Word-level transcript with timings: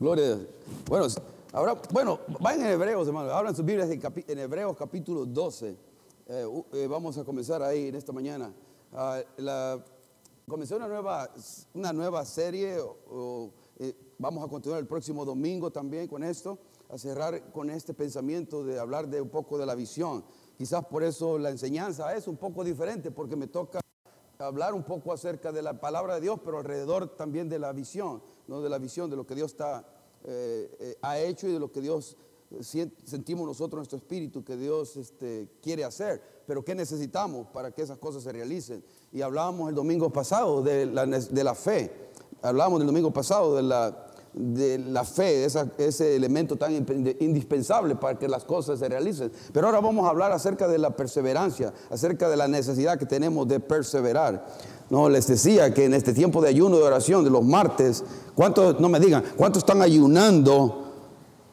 Gloria 0.00 0.24
a 0.24 0.28
Dios. 0.28 0.48
Bueno, 0.88 1.06
ahora, 1.52 1.82
bueno, 1.92 2.20
vayan 2.40 2.64
en 2.64 2.72
Hebreos, 2.72 3.06
hermano. 3.06 3.30
Abran 3.32 3.54
sus 3.54 3.66
Biblias 3.66 3.90
en, 3.90 4.38
Hebreos 4.38 4.74
capítulo 4.74 5.26
12. 5.26 5.76
Eh, 6.26 6.62
eh, 6.72 6.86
vamos 6.86 7.18
a 7.18 7.24
comenzar 7.24 7.62
ahí 7.62 7.88
en 7.88 7.94
esta 7.94 8.10
mañana. 8.10 8.50
Ah, 8.94 9.20
la, 9.36 9.84
comencé 10.48 10.74
una 10.74 10.88
nueva, 10.88 11.28
una 11.74 11.92
nueva 11.92 12.24
serie. 12.24 12.78
eh, 13.78 13.94
vamos 14.16 14.42
a 14.42 14.48
continuar 14.48 14.80
el 14.80 14.86
próximo 14.86 15.22
domingo 15.22 15.70
también 15.70 16.08
con 16.08 16.24
esto. 16.24 16.58
A 16.88 16.96
cerrar 16.96 17.52
con 17.52 17.68
este 17.68 17.92
pensamiento 17.92 18.64
de 18.64 18.78
hablar 18.78 19.06
de 19.06 19.20
un 19.20 19.28
poco 19.28 19.58
de 19.58 19.66
la 19.66 19.74
visión. 19.74 20.24
Quizás 20.56 20.82
por 20.86 21.04
eso 21.04 21.36
la 21.36 21.50
enseñanza 21.50 22.16
es 22.16 22.26
un 22.26 22.38
poco 22.38 22.64
diferente, 22.64 23.10
porque 23.10 23.36
me 23.36 23.48
toca 23.48 23.80
hablar 24.38 24.72
un 24.72 24.82
poco 24.82 25.12
acerca 25.12 25.52
de 25.52 25.60
la 25.60 25.78
palabra 25.78 26.14
de 26.14 26.22
Dios, 26.22 26.40
pero 26.42 26.56
alrededor 26.56 27.16
también 27.16 27.50
de 27.50 27.58
la 27.58 27.74
visión, 27.74 28.22
¿no? 28.50 28.60
de 28.60 28.68
la 28.68 28.78
visión, 28.78 29.08
de 29.08 29.16
lo 29.16 29.24
que 29.24 29.36
Dios 29.36 29.52
está, 29.52 29.86
eh, 30.24 30.76
eh, 30.80 30.98
ha 31.02 31.18
hecho 31.18 31.48
y 31.48 31.52
de 31.52 31.60
lo 31.60 31.70
que 31.70 31.80
Dios 31.80 32.16
eh, 32.50 32.90
sentimos 33.04 33.46
nosotros 33.46 33.74
en 33.74 33.78
nuestro 33.78 33.96
espíritu 33.96 34.44
que 34.44 34.56
Dios 34.56 34.96
este, 34.96 35.48
quiere 35.62 35.84
hacer. 35.84 36.20
Pero 36.46 36.64
¿qué 36.64 36.74
necesitamos 36.74 37.46
para 37.46 37.70
que 37.70 37.82
esas 37.82 37.98
cosas 37.98 38.24
se 38.24 38.32
realicen? 38.32 38.84
Y 39.12 39.22
hablábamos 39.22 39.68
el 39.68 39.76
domingo 39.76 40.10
pasado 40.12 40.62
de 40.62 40.84
la, 40.84 41.06
de 41.06 41.44
la 41.44 41.54
fe, 41.54 42.10
hablábamos 42.42 42.80
el 42.80 42.88
domingo 42.88 43.12
pasado 43.12 43.54
de 43.54 43.62
la, 43.62 44.10
de 44.32 44.78
la 44.78 45.04
fe, 45.04 45.44
ese 45.44 46.16
elemento 46.16 46.56
tan 46.56 46.74
indispensable 47.20 47.94
para 47.96 48.18
que 48.18 48.28
las 48.28 48.44
cosas 48.44 48.78
se 48.80 48.88
realicen. 48.88 49.30
Pero 49.52 49.66
ahora 49.66 49.80
vamos 49.80 50.06
a 50.06 50.10
hablar 50.10 50.32
acerca 50.32 50.66
de 50.66 50.78
la 50.78 50.90
perseverancia, 50.90 51.72
acerca 51.88 52.28
de 52.28 52.36
la 52.36 52.48
necesidad 52.48 52.98
que 52.98 53.06
tenemos 53.06 53.46
de 53.46 53.60
perseverar. 53.60 54.46
No, 54.90 55.08
les 55.08 55.28
decía 55.28 55.72
que 55.72 55.84
en 55.84 55.94
este 55.94 56.12
tiempo 56.12 56.42
de 56.42 56.48
ayuno 56.48 56.76
de 56.76 56.82
oración 56.82 57.22
de 57.22 57.30
los 57.30 57.44
martes, 57.44 58.02
¿cuántos, 58.34 58.80
no 58.80 58.88
me 58.88 58.98
digan, 58.98 59.22
cuántos 59.36 59.62
están 59.62 59.80
ayunando 59.82 60.92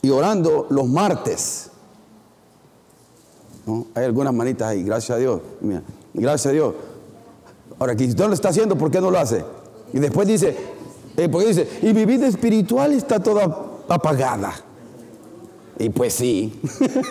y 0.02 0.10
orando 0.10 0.66
los 0.72 0.88
martes? 0.88 1.70
¿No? 3.68 3.86
Hay 3.94 4.06
algunas 4.06 4.34
manitas 4.34 4.70
ahí, 4.70 4.82
gracias 4.82 5.18
a 5.18 5.20
Dios. 5.20 5.42
Mira, 5.62 5.84
gracias 6.16 6.48
a 6.48 6.52
Dios. 6.52 6.74
Ahora, 7.78 7.96
que 7.96 8.06
usted 8.06 8.26
lo 8.26 8.34
está 8.34 8.50
haciendo, 8.50 8.76
¿por 8.76 8.90
qué 8.90 9.00
no 9.00 9.12
lo 9.12 9.20
hace? 9.20 9.46
Y 9.94 10.00
después 10.00 10.28
dice, 10.28 10.58
eh, 11.16 11.30
porque 11.30 11.48
dice, 11.50 11.80
y 11.84 11.94
mi 11.94 12.06
vida 12.06 12.26
espiritual 12.26 12.92
está 12.94 13.22
toda 13.22 13.44
apagada. 13.88 14.54
Y 15.80 15.90
pues 15.90 16.14
sí. 16.14 16.60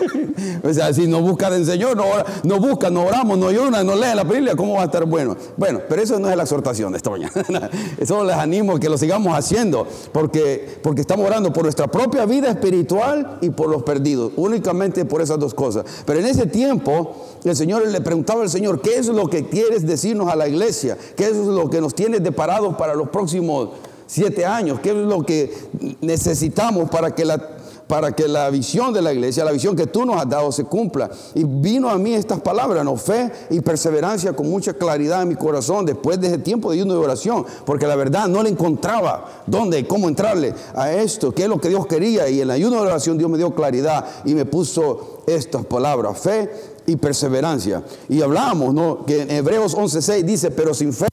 o 0.63 0.73
sea, 0.73 0.93
si 0.93 1.07
no 1.07 1.21
busca 1.21 1.49
del 1.49 1.65
Señor, 1.65 1.95
no, 1.95 2.05
no 2.43 2.59
busca, 2.59 2.89
no 2.89 3.03
oramos, 3.05 3.37
no 3.37 3.51
llora, 3.51 3.83
no 3.83 3.95
lee 3.95 4.13
la 4.13 4.23
Biblia, 4.23 4.55
¿cómo 4.55 4.73
va 4.73 4.81
a 4.81 4.85
estar 4.85 5.05
bueno? 5.05 5.37
Bueno, 5.55 5.81
pero 5.87 6.01
eso 6.01 6.19
no 6.19 6.29
es 6.29 6.35
la 6.35 6.43
exhortación 6.43 6.91
de 6.91 6.97
esta 6.97 7.09
mañana. 7.09 7.31
Eso 7.97 8.23
les 8.23 8.35
animo 8.35 8.73
a 8.73 8.79
que 8.79 8.89
lo 8.89 8.97
sigamos 8.97 9.37
haciendo, 9.37 9.87
porque, 10.11 10.79
porque 10.83 11.01
estamos 11.01 11.25
orando 11.25 11.53
por 11.53 11.63
nuestra 11.63 11.87
propia 11.87 12.25
vida 12.25 12.49
espiritual 12.49 13.37
y 13.41 13.49
por 13.49 13.69
los 13.69 13.83
perdidos, 13.83 14.33
únicamente 14.35 15.05
por 15.05 15.21
esas 15.21 15.39
dos 15.39 15.53
cosas. 15.53 15.85
Pero 16.05 16.19
en 16.19 16.25
ese 16.25 16.45
tiempo, 16.45 17.15
el 17.43 17.55
Señor 17.55 17.87
le 17.87 18.01
preguntaba 18.01 18.41
al 18.41 18.49
Señor, 18.49 18.81
¿qué 18.81 18.97
es 18.97 19.07
lo 19.07 19.29
que 19.29 19.47
quieres 19.47 19.85
decirnos 19.85 20.29
a 20.29 20.35
la 20.35 20.47
iglesia? 20.47 20.97
¿Qué 21.15 21.25
es 21.25 21.35
lo 21.35 21.69
que 21.69 21.81
nos 21.81 21.95
tienes 21.95 22.23
deparados 22.23 22.75
para 22.75 22.93
los 22.93 23.09
próximos 23.09 23.69
siete 24.05 24.45
años? 24.45 24.79
¿Qué 24.81 24.89
es 24.89 24.95
lo 24.95 25.23
que 25.23 25.53
necesitamos 26.01 26.89
para 26.89 27.15
que 27.15 27.25
la 27.25 27.57
para 27.87 28.11
que 28.13 28.27
la 28.27 28.49
visión 28.49 28.93
de 28.93 29.01
la 29.01 29.13
iglesia, 29.13 29.45
la 29.45 29.51
visión 29.51 29.75
que 29.75 29.87
tú 29.87 30.05
nos 30.05 30.17
has 30.17 30.29
dado 30.29 30.51
se 30.51 30.65
cumpla. 30.65 31.09
Y 31.33 31.43
vino 31.43 31.89
a 31.89 31.97
mí 31.97 32.13
estas 32.13 32.41
palabras, 32.41 32.83
no 32.83 32.97
fe 32.97 33.31
y 33.49 33.61
perseverancia 33.61 34.33
con 34.33 34.49
mucha 34.49 34.73
claridad 34.73 35.21
en 35.21 35.29
mi 35.29 35.35
corazón 35.35 35.85
después 35.85 36.19
de 36.19 36.27
ese 36.27 36.37
tiempo 36.39 36.69
de 36.69 36.77
ayuno 36.77 36.93
de 36.93 36.99
oración, 36.99 37.45
porque 37.65 37.87
la 37.87 37.95
verdad 37.95 38.27
no 38.27 38.43
le 38.43 38.49
encontraba 38.49 39.43
dónde, 39.45 39.87
cómo 39.87 40.07
entrarle 40.07 40.53
a 40.75 40.91
esto, 40.91 41.33
qué 41.33 41.43
es 41.43 41.49
lo 41.49 41.59
que 41.59 41.69
Dios 41.69 41.87
quería. 41.87 42.29
Y 42.29 42.37
en 42.37 42.43
el 42.43 42.51
ayuno 42.51 42.81
de 42.81 42.87
oración 42.87 43.17
Dios 43.17 43.29
me 43.29 43.37
dio 43.37 43.55
claridad 43.55 44.05
y 44.25 44.33
me 44.35 44.45
puso 44.45 45.21
estas 45.25 45.65
palabras, 45.65 46.19
fe 46.19 46.49
y 46.85 46.95
perseverancia. 46.95 47.83
Y 48.09 48.21
hablamos, 48.21 48.73
¿no? 48.73 49.05
Que 49.05 49.21
en 49.21 49.31
Hebreos 49.31 49.75
11:6 49.75 50.23
dice, 50.23 50.51
pero 50.51 50.73
sin 50.73 50.93
fe 50.93 51.07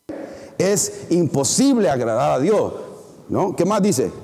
es 0.59 1.07
imposible 1.11 1.89
agradar 1.89 2.33
a 2.33 2.39
Dios. 2.39 2.73
¿No? 3.29 3.57
¿Qué 3.57 3.65
más 3.65 3.81
dice? 3.81 4.24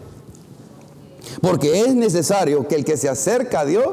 Porque 1.41 1.81
es 1.81 1.95
necesario 1.95 2.67
que 2.67 2.77
el 2.77 2.85
que 2.85 2.97
se 2.97 3.09
acerca 3.09 3.61
a 3.61 3.65
Dios 3.65 3.87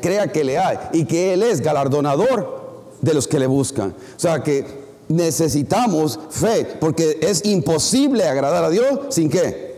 crea 0.00 0.30
que 0.30 0.44
le 0.44 0.58
hay 0.58 0.78
y 0.92 1.04
que 1.04 1.32
Él 1.32 1.42
es 1.42 1.60
galardonador 1.60 2.66
de 3.00 3.14
los 3.14 3.26
que 3.26 3.38
le 3.38 3.46
buscan. 3.46 3.90
O 4.16 4.20
sea 4.20 4.42
que 4.42 4.64
necesitamos 5.08 6.18
fe, 6.30 6.66
porque 6.80 7.18
es 7.22 7.44
imposible 7.44 8.24
agradar 8.24 8.64
a 8.64 8.70
Dios 8.70 9.00
sin 9.10 9.28
qué? 9.28 9.76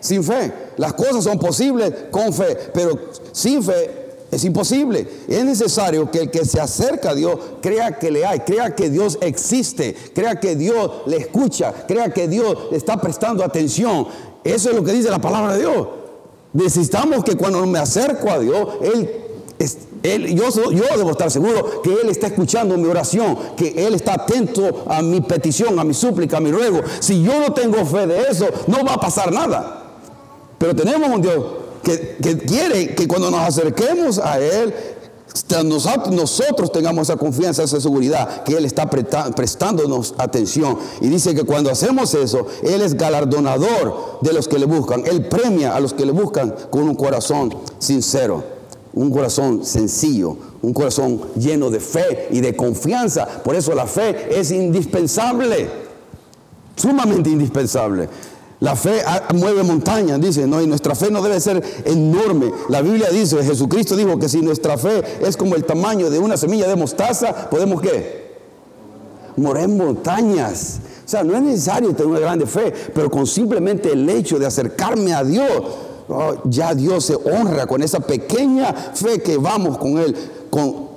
Sin 0.00 0.22
fe. 0.22 0.52
Las 0.76 0.92
cosas 0.92 1.24
son 1.24 1.38
posibles 1.38 1.92
con 2.10 2.32
fe, 2.32 2.56
pero 2.72 2.98
sin 3.32 3.62
fe 3.62 4.08
es 4.30 4.44
imposible. 4.44 5.08
Es 5.26 5.44
necesario 5.44 6.10
que 6.10 6.20
el 6.20 6.30
que 6.30 6.44
se 6.44 6.60
acerca 6.60 7.10
a 7.10 7.14
Dios 7.14 7.38
crea 7.62 7.98
que 7.98 8.10
le 8.10 8.26
hay, 8.26 8.40
crea 8.40 8.74
que 8.74 8.90
Dios 8.90 9.18
existe, 9.20 9.94
crea 10.14 10.38
que 10.38 10.54
Dios 10.54 11.02
le 11.06 11.16
escucha, 11.16 11.72
crea 11.86 12.12
que 12.12 12.28
Dios 12.28 12.68
le 12.70 12.76
está 12.76 13.00
prestando 13.00 13.42
atención. 13.42 14.06
Eso 14.44 14.70
es 14.70 14.76
lo 14.76 14.84
que 14.84 14.92
dice 14.92 15.10
la 15.10 15.18
palabra 15.18 15.54
de 15.54 15.60
Dios. 15.60 15.88
Necesitamos 16.52 17.24
que 17.24 17.36
cuando 17.36 17.64
me 17.66 17.78
acerco 17.78 18.30
a 18.30 18.38
Dios, 18.38 18.68
Él, 18.82 19.10
él 20.02 20.34
yo, 20.34 20.48
yo 20.70 20.84
debo 20.96 21.10
estar 21.10 21.30
seguro 21.30 21.82
que 21.82 21.92
Él 21.92 22.08
está 22.08 22.28
escuchando 22.28 22.76
mi 22.76 22.88
oración, 22.88 23.36
que 23.56 23.86
Él 23.86 23.94
está 23.94 24.14
atento 24.14 24.84
a 24.88 25.02
mi 25.02 25.20
petición, 25.20 25.78
a 25.78 25.84
mi 25.84 25.94
súplica, 25.94 26.38
a 26.38 26.40
mi 26.40 26.50
ruego. 26.50 26.80
Si 27.00 27.22
yo 27.22 27.38
no 27.38 27.52
tengo 27.52 27.84
fe 27.84 28.06
de 28.06 28.22
eso, 28.30 28.46
no 28.66 28.84
va 28.84 28.94
a 28.94 29.00
pasar 29.00 29.32
nada. 29.32 29.84
Pero 30.58 30.74
tenemos 30.74 31.08
un 31.08 31.22
Dios 31.22 31.44
que, 31.82 32.16
que 32.22 32.38
quiere 32.38 32.94
que 32.94 33.06
cuando 33.06 33.30
nos 33.30 33.40
acerquemos 33.40 34.18
a 34.18 34.40
Él, 34.40 34.74
nosotros, 35.64 36.72
tengamos 36.72 37.08
esa 37.08 37.18
confianza, 37.18 37.62
esa 37.62 37.80
seguridad, 37.80 38.44
que 38.44 38.56
Él 38.56 38.64
está 38.64 38.88
prestándonos 38.88 40.14
atención. 40.18 40.78
Y 41.00 41.08
dice 41.08 41.34
que 41.34 41.44
cuando 41.44 41.70
hacemos 41.70 42.14
eso, 42.14 42.46
Él 42.62 42.82
es 42.82 42.94
galardonador 42.94 44.20
de 44.22 44.32
los 44.32 44.48
que 44.48 44.58
le 44.58 44.66
buscan. 44.66 45.04
Él 45.06 45.26
premia 45.26 45.74
a 45.74 45.80
los 45.80 45.92
que 45.92 46.06
le 46.06 46.12
buscan 46.12 46.54
con 46.70 46.82
un 46.82 46.94
corazón 46.94 47.54
sincero, 47.78 48.44
un 48.92 49.10
corazón 49.10 49.64
sencillo, 49.64 50.36
un 50.62 50.72
corazón 50.72 51.20
lleno 51.36 51.70
de 51.70 51.80
fe 51.80 52.28
y 52.30 52.40
de 52.40 52.56
confianza. 52.56 53.26
Por 53.26 53.54
eso 53.54 53.74
la 53.74 53.86
fe 53.86 54.38
es 54.38 54.50
indispensable 54.50 55.88
sumamente 56.78 57.28
indispensable. 57.30 58.08
La 58.60 58.74
fe 58.74 59.02
ah, 59.06 59.28
mueve 59.34 59.62
montañas, 59.62 60.20
dice, 60.20 60.46
¿no? 60.46 60.60
y 60.60 60.66
nuestra 60.66 60.94
fe 60.96 61.10
no 61.10 61.22
debe 61.22 61.40
ser 61.40 61.62
enorme. 61.84 62.52
La 62.68 62.82
Biblia 62.82 63.08
dice, 63.10 63.42
Jesucristo 63.44 63.96
dijo 63.96 64.18
que 64.18 64.28
si 64.28 64.42
nuestra 64.42 64.76
fe 64.76 65.02
es 65.22 65.36
como 65.36 65.54
el 65.54 65.64
tamaño 65.64 66.10
de 66.10 66.18
una 66.18 66.36
semilla 66.36 66.66
de 66.66 66.74
mostaza, 66.74 67.48
podemos 67.50 67.80
qué? 67.80 68.36
Mover 69.36 69.68
montañas. 69.68 70.80
O 71.06 71.08
sea, 71.08 71.22
no 71.22 71.36
es 71.36 71.42
necesario 71.42 71.94
tener 71.94 72.06
una 72.06 72.18
grande 72.18 72.46
fe, 72.46 72.72
pero 72.92 73.08
con 73.08 73.26
simplemente 73.26 73.92
el 73.92 74.10
hecho 74.10 74.40
de 74.40 74.46
acercarme 74.46 75.14
a 75.14 75.22
Dios, 75.22 75.48
oh, 76.08 76.34
ya 76.44 76.74
Dios 76.74 77.04
se 77.04 77.14
honra 77.14 77.66
con 77.66 77.80
esa 77.80 78.00
pequeña 78.00 78.72
fe 78.72 79.20
que 79.22 79.36
vamos 79.36 79.78
con 79.78 79.98
Él 79.98 80.16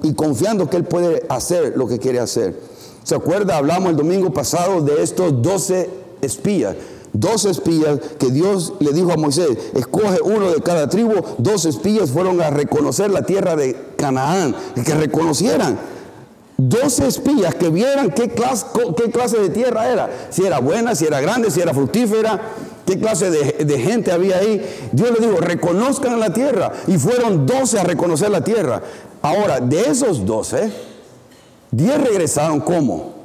y 0.01 0.13
confiando 0.13 0.67
que 0.67 0.77
Él 0.77 0.85
puede 0.85 1.25
hacer 1.29 1.73
lo 1.75 1.88
que 1.88 2.00
quiere 2.00 2.19
hacer. 2.19 2.59
¿Se 3.03 3.13
acuerda? 3.13 3.57
Hablamos 3.57 3.91
el 3.91 3.97
domingo 3.97 4.33
pasado 4.33 4.81
de 4.81 5.03
estos 5.03 5.41
12 5.41 5.89
espías. 6.21 6.75
12 7.13 7.49
espías 7.49 7.99
que 8.17 8.31
Dios 8.31 8.73
le 8.79 8.94
dijo 8.94 9.11
a 9.11 9.17
Moisés, 9.17 9.49
escoge 9.75 10.22
uno 10.23 10.51
de 10.51 10.61
cada 10.61 10.88
tribu, 10.88 11.13
12 11.38 11.69
espías 11.69 12.11
fueron 12.11 12.41
a 12.41 12.49
reconocer 12.49 13.11
la 13.11 13.23
tierra 13.23 13.55
de 13.55 13.75
Canaán, 13.97 14.55
que 14.85 14.94
reconocieran. 14.94 15.77
12 16.57 17.07
espías 17.07 17.55
que 17.55 17.69
vieran 17.69 18.11
qué 18.11 18.29
clase, 18.29 19.39
de 19.39 19.50
tierra 19.50 19.89
era, 19.89 20.09
si 20.29 20.45
era 20.45 20.59
buena, 20.59 20.94
si 20.94 21.05
era 21.05 21.19
grande, 21.19 21.50
si 21.50 21.59
era 21.59 21.73
fructífera, 21.73 22.39
qué 22.85 23.00
clase 23.00 23.31
de, 23.31 23.66
de 23.66 23.79
gente 23.79 24.11
había 24.11 24.38
ahí. 24.38 24.63
Dios 24.91 25.11
le 25.11 25.25
dijo, 25.25 25.41
reconozcan 25.41 26.19
la 26.19 26.31
tierra. 26.31 26.71
Y 26.88 27.00
fueron 27.00 27.47
12 27.47 27.80
a 27.80 27.83
reconocer 27.83 28.30
la 28.30 28.44
tierra. 28.44 28.81
Ahora, 29.24 29.59
de 29.59 29.81
esos 29.81 30.24
12, 30.24 30.71
10 31.71 32.03
regresaron 32.03 32.59
como 32.59 33.20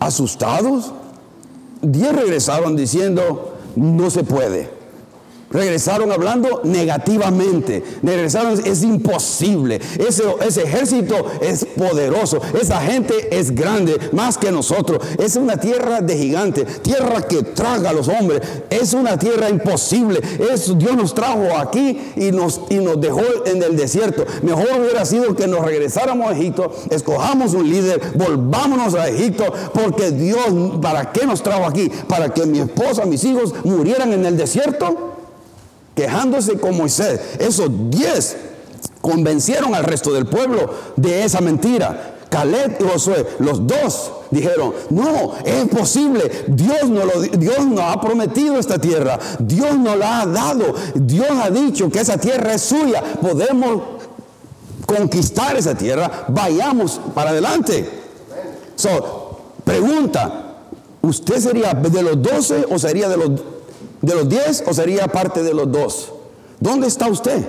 asustados. 0.00 0.92
10 1.82 2.16
regresaron 2.16 2.76
diciendo, 2.76 3.54
no 3.76 4.10
se 4.10 4.24
puede. 4.24 4.75
Regresaron 5.50 6.12
hablando 6.12 6.60
negativamente. 6.64 7.82
Regresaron, 8.02 8.60
es 8.64 8.82
imposible. 8.82 9.80
Ese, 9.98 10.24
ese, 10.46 10.62
ejército 10.62 11.26
es 11.40 11.64
poderoso. 11.64 12.40
Esa 12.60 12.80
gente 12.80 13.14
es 13.30 13.54
grande, 13.54 13.98
más 14.12 14.38
que 14.38 14.50
nosotros. 14.50 15.00
Es 15.18 15.36
una 15.36 15.56
tierra 15.58 16.00
de 16.00 16.16
gigante, 16.16 16.64
tierra 16.64 17.22
que 17.22 17.42
traga 17.42 17.90
a 17.90 17.92
los 17.92 18.08
hombres. 18.08 18.42
Es 18.70 18.94
una 18.94 19.18
tierra 19.18 19.48
imposible. 19.48 20.20
Es, 20.52 20.76
Dios 20.78 20.96
nos 20.96 21.14
trajo 21.14 21.56
aquí 21.56 22.12
y 22.16 22.32
nos, 22.32 22.60
y 22.68 22.76
nos 22.76 23.00
dejó 23.00 23.22
en 23.44 23.62
el 23.62 23.76
desierto. 23.76 24.24
Mejor 24.42 24.66
hubiera 24.80 25.04
sido 25.04 25.34
que 25.34 25.46
nos 25.46 25.64
regresáramos 25.64 26.30
a 26.30 26.32
Egipto, 26.36 26.74
escojamos 26.90 27.54
un 27.54 27.68
líder, 27.68 28.00
volvámonos 28.14 28.94
a 28.94 29.08
Egipto, 29.08 29.52
porque 29.72 30.10
Dios, 30.10 30.46
¿para 30.80 31.12
qué 31.12 31.26
nos 31.26 31.42
trajo 31.42 31.64
aquí? 31.64 31.90
Para 32.08 32.32
que 32.32 32.46
mi 32.46 32.60
esposa, 32.60 33.04
mis 33.04 33.24
hijos 33.24 33.54
murieran 33.64 34.12
en 34.12 34.26
el 34.26 34.36
desierto 34.36 35.15
quejándose 35.96 36.58
con 36.58 36.76
Moisés. 36.76 37.18
Esos 37.40 37.68
diez 37.90 38.36
convencieron 39.00 39.74
al 39.74 39.82
resto 39.82 40.12
del 40.12 40.26
pueblo 40.26 40.70
de 40.94 41.24
esa 41.24 41.40
mentira. 41.40 42.12
Caleb 42.28 42.76
y 42.80 42.84
Josué, 42.84 43.26
los 43.38 43.66
dos 43.66 44.12
dijeron, 44.30 44.74
no, 44.90 45.32
es 45.44 45.64
posible, 45.68 46.44
Dios 46.48 46.88
nos, 46.88 47.04
lo, 47.06 47.22
Dios 47.22 47.58
ha 47.80 48.00
prometido 48.00 48.58
esta 48.58 48.78
tierra, 48.78 49.18
Dios 49.38 49.78
nos 49.78 49.96
la 49.96 50.20
ha 50.20 50.26
dado, 50.26 50.74
Dios 50.94 51.30
ha 51.30 51.48
dicho 51.50 51.88
que 51.88 52.00
esa 52.00 52.18
tierra 52.18 52.54
es 52.54 52.62
suya, 52.62 53.02
podemos 53.22 53.80
conquistar 54.84 55.56
esa 55.56 55.76
tierra, 55.76 56.26
vayamos 56.28 57.00
para 57.14 57.30
adelante. 57.30 57.88
Pregunta, 59.64 60.56
¿usted 61.02 61.40
sería 61.40 61.74
de 61.74 62.02
los 62.02 62.20
doce 62.20 62.66
o 62.70 62.78
sería 62.78 63.08
de 63.08 63.16
los 63.16 63.30
de 64.02 64.14
los 64.14 64.28
diez 64.28 64.64
o 64.66 64.74
sería 64.74 65.06
parte 65.08 65.42
de 65.42 65.54
los 65.54 65.70
dos? 65.70 66.12
¿Dónde 66.60 66.86
está 66.86 67.08
usted? 67.08 67.44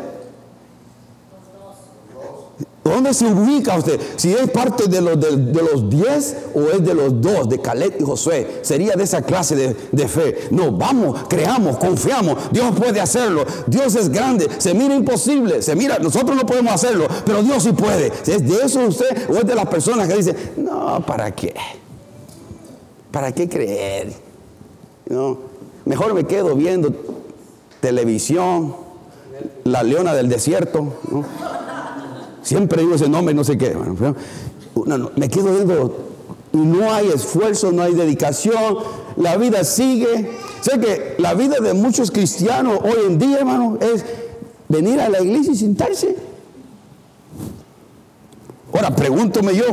¿Dónde 2.87 3.13
se 3.13 3.25
ubica 3.25 3.77
usted? 3.77 3.99
Si 4.15 4.31
es 4.31 4.49
parte 4.49 4.87
de 4.87 5.01
los, 5.01 5.19
de, 5.19 5.61
los 5.61 5.89
diez 5.89 6.35
o 6.55 6.61
es 6.69 6.83
de 6.83 6.93
los 6.93 7.21
dos, 7.21 7.49
de 7.49 7.59
Caleb 7.59 7.95
y 7.99 8.03
Josué, 8.03 8.59
sería 8.61 8.95
de 8.95 9.03
esa 9.03 9.21
clase 9.21 9.55
de, 9.55 9.75
de, 9.91 10.07
fe. 10.07 10.47
No, 10.51 10.71
vamos, 10.71 11.23
creamos, 11.27 11.77
confiamos. 11.77 12.37
Dios 12.51 12.73
puede 12.75 13.01
hacerlo. 13.01 13.45
Dios 13.67 13.95
es 13.95 14.09
grande. 14.09 14.47
Se 14.57 14.73
mira 14.73 14.95
imposible. 14.95 15.61
Se 15.61 15.75
mira, 15.75 15.99
nosotros 15.99 16.35
no 16.35 16.45
podemos 16.45 16.73
hacerlo, 16.73 17.07
pero 17.25 17.43
Dios 17.43 17.63
sí 17.63 17.73
puede. 17.73 18.07
¿Es 18.07 18.47
de 18.47 18.65
eso 18.65 18.79
usted 18.87 19.29
o 19.29 19.35
es 19.35 19.45
de 19.45 19.55
las 19.55 19.67
personas 19.67 20.07
que 20.07 20.15
dicen, 20.15 20.35
no, 20.57 21.05
¿para 21.05 21.35
qué? 21.35 21.53
¿Para 23.11 23.31
qué 23.33 23.49
creer? 23.49 24.13
No, 25.09 25.37
Mejor 25.87 26.13
me 26.13 26.25
quedo 26.25 26.53
viendo 26.53 26.93
televisión, 27.79 28.75
la 29.63 29.83
leona 29.83 30.13
del 30.13 30.27
desierto. 30.27 30.93
Siempre 32.41 32.81
digo 32.81 32.95
ese 32.95 33.07
nombre 33.07 33.33
no 33.33 33.45
sé 33.45 33.57
qué. 33.57 33.73
me 35.15 35.29
quedo 35.29 35.53
viendo 35.53 36.07
y 36.51 36.57
no 36.57 36.91
hay 36.93 37.07
esfuerzo, 37.07 37.71
no 37.71 37.83
hay 37.83 37.93
dedicación. 37.93 38.79
La 39.15 39.37
vida 39.37 39.63
sigue. 39.63 40.37
Sé 40.59 40.77
que 40.77 41.15
la 41.19 41.33
vida 41.35 41.61
de 41.61 41.73
muchos 41.73 42.11
cristianos 42.11 42.79
hoy 42.83 43.05
en 43.07 43.17
día, 43.17 43.37
hermano, 43.37 43.77
es 43.79 44.03
venir 44.67 44.99
a 44.99 45.07
la 45.07 45.21
iglesia 45.21 45.53
y 45.53 45.55
sentarse. 45.55 46.17
Ahora, 48.73 48.93
pregúntome 48.93 49.55
yo, 49.55 49.63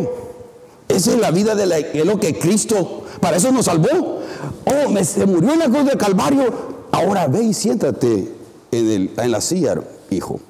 ¿esa 0.89 1.11
es 1.11 1.19
la 1.19 1.33
vida 1.33 1.57
de, 1.57 1.67
la, 1.67 1.77
de 1.81 2.05
lo 2.05 2.21
que 2.21 2.39
Cristo, 2.39 3.03
para 3.21 3.37
eso 3.37 3.51
nos 3.51 3.65
salvó? 3.65 4.23
Oh, 4.65 4.91
me, 4.91 5.05
se 5.05 5.27
murió 5.27 5.53
en 5.53 5.59
la 5.59 5.67
cruz 5.67 5.85
del 5.85 5.99
Calvario. 5.99 6.75
Ahora 6.93 7.27
ve 7.27 7.43
y 7.43 7.55
siéntate 7.55 8.33
en, 8.71 9.31
la 9.31 9.41
silla, 9.41 9.81
hijo. 10.11 10.41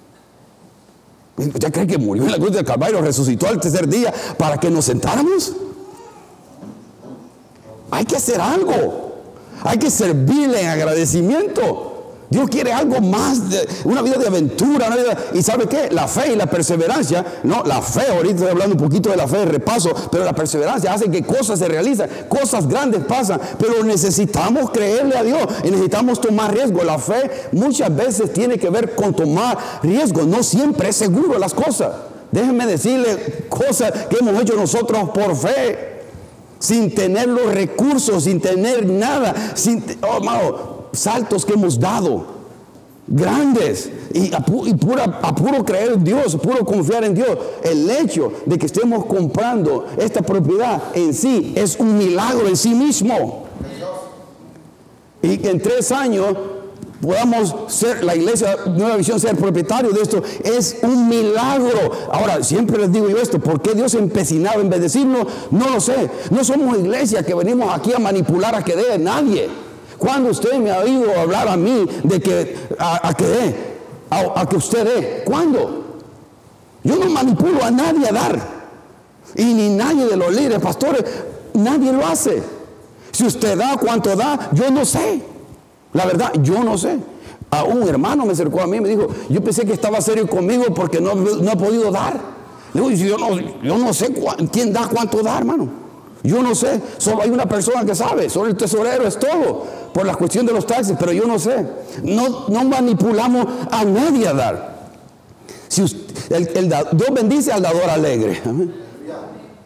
¿Ya 1.37 1.71
cree 1.71 1.87
que 1.87 1.99
murió 1.99 2.25
en 2.25 2.33
la 2.33 2.39
cruz 2.39 2.53
del 2.53 2.65
Calvario, 2.65 3.01
resucitó 3.01 3.49
al 3.49 3.61
tercer 3.61 3.89
día 3.89 4.13
para 4.39 4.59
que 4.59 4.71
nos 4.71 4.85
sentáramos? 4.85 5.53
Hay 7.91 8.05
que 8.05 8.17
hacer 8.17 8.41
algo. 8.41 9.15
Hay 9.63 9.79
que 9.79 9.91
servirle 9.91 10.61
en 10.61 10.69
agradecimiento. 10.69 11.94
Dios 12.31 12.49
quiere 12.49 12.73
algo 12.73 13.01
más, 13.01 13.39
una 13.85 14.03
vida 14.03 14.17
de 14.17 14.27
aventura. 14.27 14.89
y 15.33 15.43
sabe 15.43 15.67
qué? 15.67 15.89
La 15.91 16.09
fe 16.09 16.33
y 16.33 16.37
la 16.37 16.47
perseverancia, 16.47 17.25
no, 17.45 17.63
la 17.65 17.81
fe, 17.83 18.09
ahorita 18.09 18.35
estoy 18.35 18.49
hablando 18.49 18.75
un 18.75 18.81
poquito 18.81 19.11
de 19.11 19.17
la 19.17 19.29
fe 19.29 19.39
de 19.39 19.45
repaso, 19.47 19.95
pero 20.11 20.25
la 20.25 20.33
perseverancia 20.33 20.93
hace 20.93 21.11
que 21.11 21.23
cosas 21.23 21.59
se 21.59 21.69
realicen, 21.69 22.09
cosas 22.29 22.67
grandes 22.67 23.05
pasan, 23.05 23.41
pero 23.59 23.85
necesitamos 23.85 24.71
creerle 24.71 25.17
a 25.17 25.23
Dios 25.23 25.47
y 25.63 25.71
necesitamos 25.71 26.21
tomar 26.21 26.53
riesgo. 26.53 26.83
La 26.83 26.99
fe 26.99 27.49
muchas 27.53 27.95
veces 27.95 28.33
tiene 28.33 28.59
que 28.59 28.71
ver 28.71 28.95
con 28.95 29.15
tomar 29.15 29.59
riesgo, 29.83 30.23
no 30.23 30.43
siempre 30.43 30.89
es 30.89 30.97
seguro 30.97 31.39
las 31.39 31.55
cosas. 31.55 31.93
Déjenme 32.33 32.67
decirle 32.67 33.47
cosas 33.49 33.93
que 34.11 34.17
hemos 34.19 34.43
hecho 34.43 34.57
nosotros 34.57 35.11
por 35.11 35.37
fe, 35.37 36.03
sin 36.59 36.93
tener 36.95 37.29
los 37.29 37.53
recursos, 37.53 38.25
sin 38.25 38.41
tener 38.41 38.87
nada, 38.87 39.53
sin, 39.55 39.85
oh, 40.03 40.74
saltos 40.95 41.45
que 41.45 41.55
hemos 41.55 41.79
dado, 41.79 42.27
grandes, 43.07 43.91
y 44.13 44.33
a, 44.33 44.41
puro 44.41 45.65
creer 45.65 45.93
en 45.93 46.05
Dios, 46.05 46.37
puro 46.37 46.65
confiar 46.65 47.05
en 47.05 47.15
Dios. 47.15 47.37
El 47.63 47.89
hecho 47.91 48.33
de 48.47 48.59
que 48.59 48.67
estemos 48.67 49.07
comprando 49.07 49.87
esta 49.99 50.23
propiedad 50.23 50.83
en 50.95 51.13
sí 51.13 51.53
es 51.57 51.77
un 51.79 51.99
milagro 51.99 52.49
en 52.49 52.57
sí 52.57 52.75
mismo. 52.75 53.45
Y 55.23 55.47
en 55.47 55.61
tres 55.61 55.91
años 55.91 56.37
podamos 57.01 57.55
ser, 57.69 58.05
la 58.05 58.15
iglesia 58.15 58.57
Nueva 58.67 58.97
Visión, 58.97 59.21
ser 59.21 59.37
propietario 59.37 59.91
de 59.91 60.01
esto, 60.01 60.23
es 60.43 60.79
un 60.83 61.09
milagro. 61.09 61.91
Ahora, 62.13 62.43
siempre 62.43 62.79
les 62.79 62.93
digo 62.93 63.09
yo 63.09 63.19
esto, 63.19 63.39
¿por 63.39 63.61
qué 63.61 63.75
Dios 63.75 63.95
empecinado 63.95 64.61
en 64.61 64.71
bendecirnos? 64.71 65.27
No 65.51 65.71
lo 65.71 65.81
sé. 65.81 66.11
No 66.31 66.45
somos 66.45 66.79
iglesia 66.79 67.23
que 67.23 67.35
venimos 67.35 67.73
aquí 67.73 67.93
a 67.93 67.99
manipular 67.99 68.55
a 68.55 68.65
que 68.65 68.77
dé 68.77 68.99
nadie. 68.99 69.64
¿Cuándo 69.99 70.31
usted 70.31 70.59
me 70.59 70.71
ha 70.71 70.81
oído 70.81 71.19
hablar 71.19 71.49
a 71.49 71.57
mí 71.57 71.87
de 72.03 72.21
que 72.21 72.57
a, 72.79 73.15
que 73.15 73.25
dé, 73.25 73.57
a, 74.11 74.47
que 74.47 74.57
usted 74.57 74.85
dé? 74.85 75.25
¿Cuándo? 75.25 75.85
Yo 76.83 76.97
no 76.97 77.09
manipulo 77.11 77.63
a 77.65 77.71
nadie 77.71 78.09
a 78.09 78.13
dar. 78.13 78.55
Y 79.37 79.45
ni 79.55 79.71
nadie 79.71 80.07
de 80.07 80.17
los 80.17 80.33
líderes, 80.33 80.61
pastores, 80.61 81.05
nadie 81.55 81.93
lo 81.93 82.07
hace. 82.07 82.43
Si 83.11 83.25
usted 83.25 83.57
da 83.57 83.77
cuánto 83.77 84.15
da, 84.15 84.51
yo 84.53 84.71
no 84.71 84.85
sé. 84.85 85.23
La 85.93 86.05
verdad, 86.07 86.33
yo 86.43 86.63
no 86.63 86.77
sé. 86.77 86.99
A 87.51 87.65
un 87.65 87.89
hermano 87.89 88.27
me 88.27 88.33
acercó 88.33 88.61
a 88.61 88.67
mí 88.67 88.79
y 88.79 88.81
me 88.81 88.89
dijo, 88.89 89.07
yo 89.29 89.43
pensé 89.43 89.65
que 89.65 89.73
estaba 89.73 90.01
serio 90.01 90.29
conmigo 90.29 90.65
porque 90.75 91.01
no, 91.01 91.15
no 91.15 91.51
ha 91.51 91.57
podido 91.57 91.91
dar. 91.91 92.21
Le 92.75 92.81
digo, 92.81 92.91
yo 92.91 93.19
no, 93.19 93.39
yo 93.39 93.79
no 93.79 93.95
sé 93.95 94.13
quién 94.51 94.73
da 94.73 94.89
cuánto 94.89 95.23
da, 95.23 95.39
hermano. 95.39 95.84
Yo 96.25 96.43
no 96.43 96.55
sé, 96.55 96.81
solo 96.97 97.21
hay 97.21 97.29
una 97.29 97.47
persona 97.47 97.85
que 97.85 97.95
sabe, 97.95 98.31
solo 98.31 98.49
el 98.49 98.57
tesorero 98.57 99.07
es 99.07 99.19
todo, 99.19 99.63
por 99.93 100.07
la 100.07 100.15
cuestión 100.15 100.47
de 100.47 100.55
los 100.55 100.67
taxis, 100.67 100.97
pero 100.99 101.13
yo 101.13 101.27
no 101.27 101.39
sé. 101.39 101.67
No, 102.03 102.47
no 102.49 102.65
manipulamos 102.65 103.47
a 103.71 103.85
nadie 103.85 104.27
a 104.27 104.33
dar. 104.33 104.75
Si 105.69 105.83
el, 106.31 106.49
Dios 106.93 107.11
bendice 107.13 107.53
al 107.53 107.61
dador 107.61 107.91
alegre. 107.91 108.41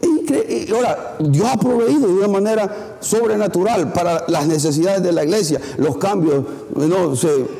Y 0.00 0.72
ahora, 0.72 1.16
Dios 1.20 1.48
ha 1.48 1.56
proveído 1.56 2.08
de 2.08 2.14
una 2.14 2.28
manera 2.28 2.87
sobrenatural 3.00 3.92
para 3.92 4.24
las 4.28 4.46
necesidades 4.46 5.02
de 5.02 5.12
la 5.12 5.24
iglesia, 5.24 5.60
los 5.76 5.96
cambios, 5.98 6.44
no, 6.74 7.12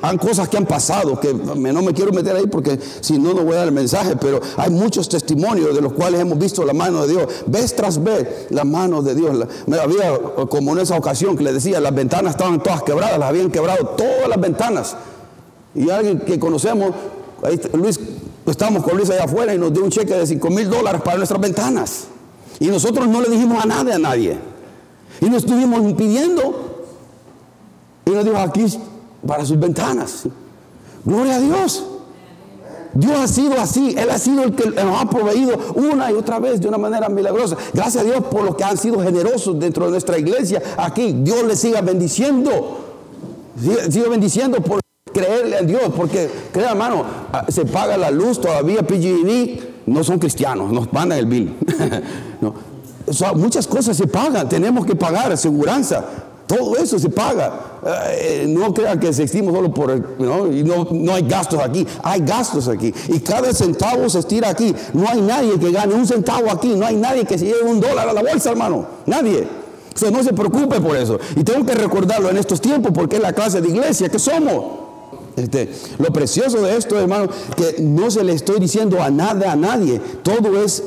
han 0.03 0.19
cosas 0.19 0.49
que 0.49 0.57
han 0.57 0.67
pasado, 0.67 1.19
que 1.21 1.33
no 1.35 1.83
me 1.83 1.93
quiero 1.93 2.13
meter 2.13 2.37
ahí 2.37 2.47
porque 2.47 2.79
si 3.01 3.19
no, 3.19 3.35
no 3.35 3.45
voy 3.45 3.55
a 3.55 3.59
dar 3.59 3.69
el 3.69 3.73
mensaje, 3.73 4.17
pero 4.17 4.41
hay 4.57 4.71
muchos 4.71 5.09
testimonios 5.09 5.75
de 5.75 5.81
los 5.81 5.93
cuales 5.93 6.21
hemos 6.21 6.39
visto 6.39 6.65
la 6.65 6.73
mano 6.73 7.07
de 7.07 7.13
Dios, 7.13 7.27
vez 7.47 7.75
tras 7.75 8.03
vez, 8.03 8.47
la 8.51 8.65
mano 8.65 9.03
de 9.03 9.15
Dios. 9.15 9.47
Me 9.67 9.79
había, 9.79 10.19
como 10.49 10.73
en 10.73 10.81
esa 10.81 10.97
ocasión 10.97 11.37
que 11.37 11.45
le 11.45 11.53
decía, 11.53 11.81
las 11.81 11.95
ventanas 11.95 12.33
estaban 12.33 12.63
todas 12.63 12.83
quebradas, 12.83 13.19
las 13.19 13.29
habían 13.29 13.51
quebrado 13.51 13.87
todas 13.89 14.29
las 14.29 14.41
ventanas. 14.41 14.97
Y 15.75 15.91
alguien 15.91 16.21
que 16.21 16.39
conocemos, 16.39 16.93
ahí, 17.43 17.61
Luis, 17.75 18.01
estábamos 18.47 18.83
con 18.83 18.97
Luis 18.97 19.11
allá 19.11 19.25
afuera 19.25 19.55
y 19.55 19.59
nos 19.59 19.73
dio 19.73 19.85
un 19.85 19.91
cheque 19.91 20.15
de 20.15 20.27
5 20.27 20.51
mil 20.51 20.69
dólares 20.69 21.03
para 21.03 21.19
nuestras 21.19 21.41
ventanas. 21.41 22.05
Y 22.61 22.67
nosotros 22.69 23.07
no 23.07 23.21
le 23.21 23.29
dijimos 23.29 23.63
a 23.63 23.67
nadie, 23.67 23.93
a 23.93 23.99
nadie. 23.99 24.39
Y 25.21 25.27
nos 25.27 25.45
estuvimos 25.45 25.93
pidiendo. 25.95 26.85
Y 28.07 28.11
nos 28.11 28.25
dijo 28.25 28.39
aquí 28.39 28.67
para 29.27 29.45
sus 29.45 29.59
ventanas. 29.59 30.25
Gloria 31.05 31.37
a 31.37 31.41
Dios. 31.41 31.85
Dios 32.95 33.19
ha 33.19 33.29
sido 33.29 33.61
así. 33.61 33.95
Él 33.97 34.11
ha 34.11 34.19
sido 34.19 34.45
el 34.45 34.55
que 34.55 34.71
nos 34.71 35.03
ha 35.03 35.09
proveído 35.09 35.59
una 35.75 36.11
y 36.11 36.15
otra 36.15 36.39
vez 36.39 36.61
de 36.61 36.69
una 36.69 36.79
manera 36.79 37.09
milagrosa. 37.09 37.57
Gracias 37.73 38.03
a 38.03 38.07
Dios 38.07 38.25
por 38.31 38.45
los 38.45 38.57
que 38.57 38.65
han 38.65 38.77
sido 38.77 39.01
generosos 39.01 39.59
dentro 39.59 39.85
de 39.87 39.93
nuestra 39.93 40.19
iglesia 40.19 40.63
aquí. 40.77 41.13
Dios 41.13 41.45
les 41.45 41.61
siga 41.61 41.81
bendiciendo. 41.81 42.85
Siga, 43.91 44.09
bendiciendo 44.09 44.61
por 44.61 44.81
creerle 45.13 45.57
a 45.57 45.63
Dios. 45.63 45.83
Porque, 45.97 46.31
crea 46.53 46.71
hermano, 46.71 47.05
ah, 47.33 47.47
se 47.49 47.65
paga 47.65 47.97
la 47.97 48.11
luz 48.11 48.41
todavía 48.41 48.87
PG&E 48.87 49.69
no 49.89 50.05
son 50.05 50.19
cristianos, 50.19 50.71
nos 50.71 50.93
mandan 50.93 51.19
el 51.19 51.27
bill. 51.27 51.57
muchas 53.35 53.67
cosas 53.67 53.97
se 53.97 54.07
pagan, 54.07 54.49
tenemos 54.49 54.87
que 54.87 54.95
pagar, 54.95 55.33
aseguranza. 55.33 56.05
Todo 56.49 56.77
eso 56.79 56.99
se 56.99 57.11
paga. 57.11 57.53
Eh, 58.11 58.47
no 58.49 58.73
crea 58.73 58.99
que 58.99 59.09
existimos 59.09 59.55
solo 59.55 59.73
por... 59.73 60.19
¿no? 60.19 60.51
Y 60.51 60.65
no, 60.65 60.89
no 60.91 61.15
hay 61.15 61.29
gastos 61.29 61.61
aquí. 61.61 61.87
Hay 62.03 62.23
gastos 62.23 62.69
aquí. 62.69 62.93
Y 63.09 63.21
cada 63.21 63.53
centavo 63.53 64.09
se 64.09 64.21
estira 64.21 64.49
aquí. 64.49 64.75
No 64.95 65.07
hay 65.07 65.21
nadie 65.21 65.59
que 65.59 65.71
gane 65.71 65.95
un 65.95 66.07
centavo 66.07 66.51
aquí. 66.51 66.75
No 66.75 66.87
hay 66.87 66.97
nadie 66.97 67.27
que 67.27 67.37
se 67.37 67.45
lleve 67.45 67.65
un 67.65 67.81
dólar 67.81 68.09
a 68.09 68.15
la 68.15 68.23
bolsa, 68.23 68.51
hermano. 68.51 68.87
Nadie. 69.05 69.47
O 69.95 69.99
sea, 69.99 70.11
no 70.11 70.23
se 70.23 70.33
preocupe 70.33 70.81
por 70.81 70.97
eso. 70.97 71.19
Y 71.37 71.45
tengo 71.45 71.67
que 71.67 71.75
recordarlo 71.75 72.31
en 72.31 72.39
estos 72.39 72.63
tiempos 72.63 72.93
porque 72.95 73.17
es 73.17 73.23
la 73.23 73.35
clase 73.35 73.61
de 73.61 73.69
iglesia 73.69 74.09
que 74.09 74.19
somos. 74.19 74.65
Este, 75.37 75.71
lo 75.99 76.07
precioso 76.13 76.63
de 76.63 76.77
esto, 76.77 76.99
hermano, 76.99 77.29
que 77.57 77.83
no 77.83 78.11
se 78.11 78.25
le 78.25 78.33
estoy 78.33 78.59
diciendo 78.59 79.03
a 79.03 79.11
nada, 79.11 79.53
a 79.53 79.57
nadie. 79.57 80.01
Todo 80.23 80.63
es, 80.63 80.83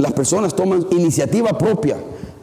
las 0.00 0.12
personas 0.12 0.54
toman 0.54 0.86
iniciativa 0.90 1.56
propia. 1.56 1.96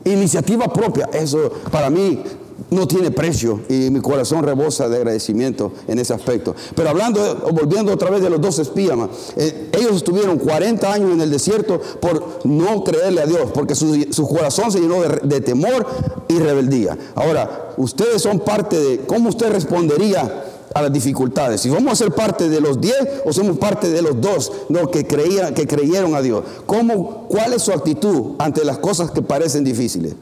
Iniciativa 0.03 0.71
propia. 0.71 1.09
Eso 1.13 1.51
para 1.71 1.89
mí 1.89 2.23
no 2.69 2.87
tiene 2.87 3.11
precio 3.11 3.61
y 3.69 3.89
mi 3.89 4.01
corazón 4.01 4.43
rebosa 4.43 4.89
de 4.89 4.97
agradecimiento 4.97 5.71
en 5.87 5.99
ese 5.99 6.13
aspecto. 6.13 6.55
Pero 6.75 6.89
hablando, 6.89 7.49
volviendo 7.53 7.93
otra 7.93 8.09
vez 8.09 8.21
de 8.21 8.29
los 8.29 8.41
dos 8.41 8.59
espías, 8.59 8.97
eh, 9.35 9.69
ellos 9.73 9.97
estuvieron 9.97 10.37
40 10.37 10.91
años 10.91 11.11
en 11.11 11.21
el 11.21 11.29
desierto 11.29 11.79
por 11.99 12.39
no 12.45 12.83
creerle 12.83 13.21
a 13.21 13.25
Dios, 13.25 13.51
porque 13.53 13.75
su, 13.75 14.27
corazón 14.27 14.71
se 14.71 14.79
llenó 14.79 15.01
de, 15.01 15.19
de, 15.23 15.41
temor 15.41 15.85
y 16.27 16.39
rebeldía. 16.39 16.97
Ahora, 17.15 17.73
ustedes 17.77 18.21
son 18.21 18.39
parte 18.39 18.77
de, 18.77 18.99
¿cómo 18.99 19.29
usted 19.29 19.51
respondería 19.51 20.46
a 20.73 20.81
las 20.81 20.93
dificultades? 20.93 21.61
Si 21.61 21.69
vamos 21.69 21.93
a 21.93 21.95
ser 21.95 22.13
parte 22.13 22.49
de 22.49 22.61
los 22.61 22.79
10 22.79 23.23
o 23.25 23.33
somos 23.33 23.57
parte 23.57 23.89
de 23.89 24.01
los 24.01 24.19
dos 24.19 24.51
no, 24.69 24.89
que, 24.89 25.05
que 25.05 25.67
creyeron 25.67 26.15
a 26.15 26.21
Dios. 26.21 26.43
¿Cómo, 26.65 27.27
¿Cuál 27.27 27.53
es 27.53 27.63
su 27.63 27.71
actitud 27.71 28.33
ante 28.39 28.63
las 28.65 28.77
cosas 28.77 29.11
que 29.11 29.21
parecen 29.21 29.63
difíciles? 29.63 30.15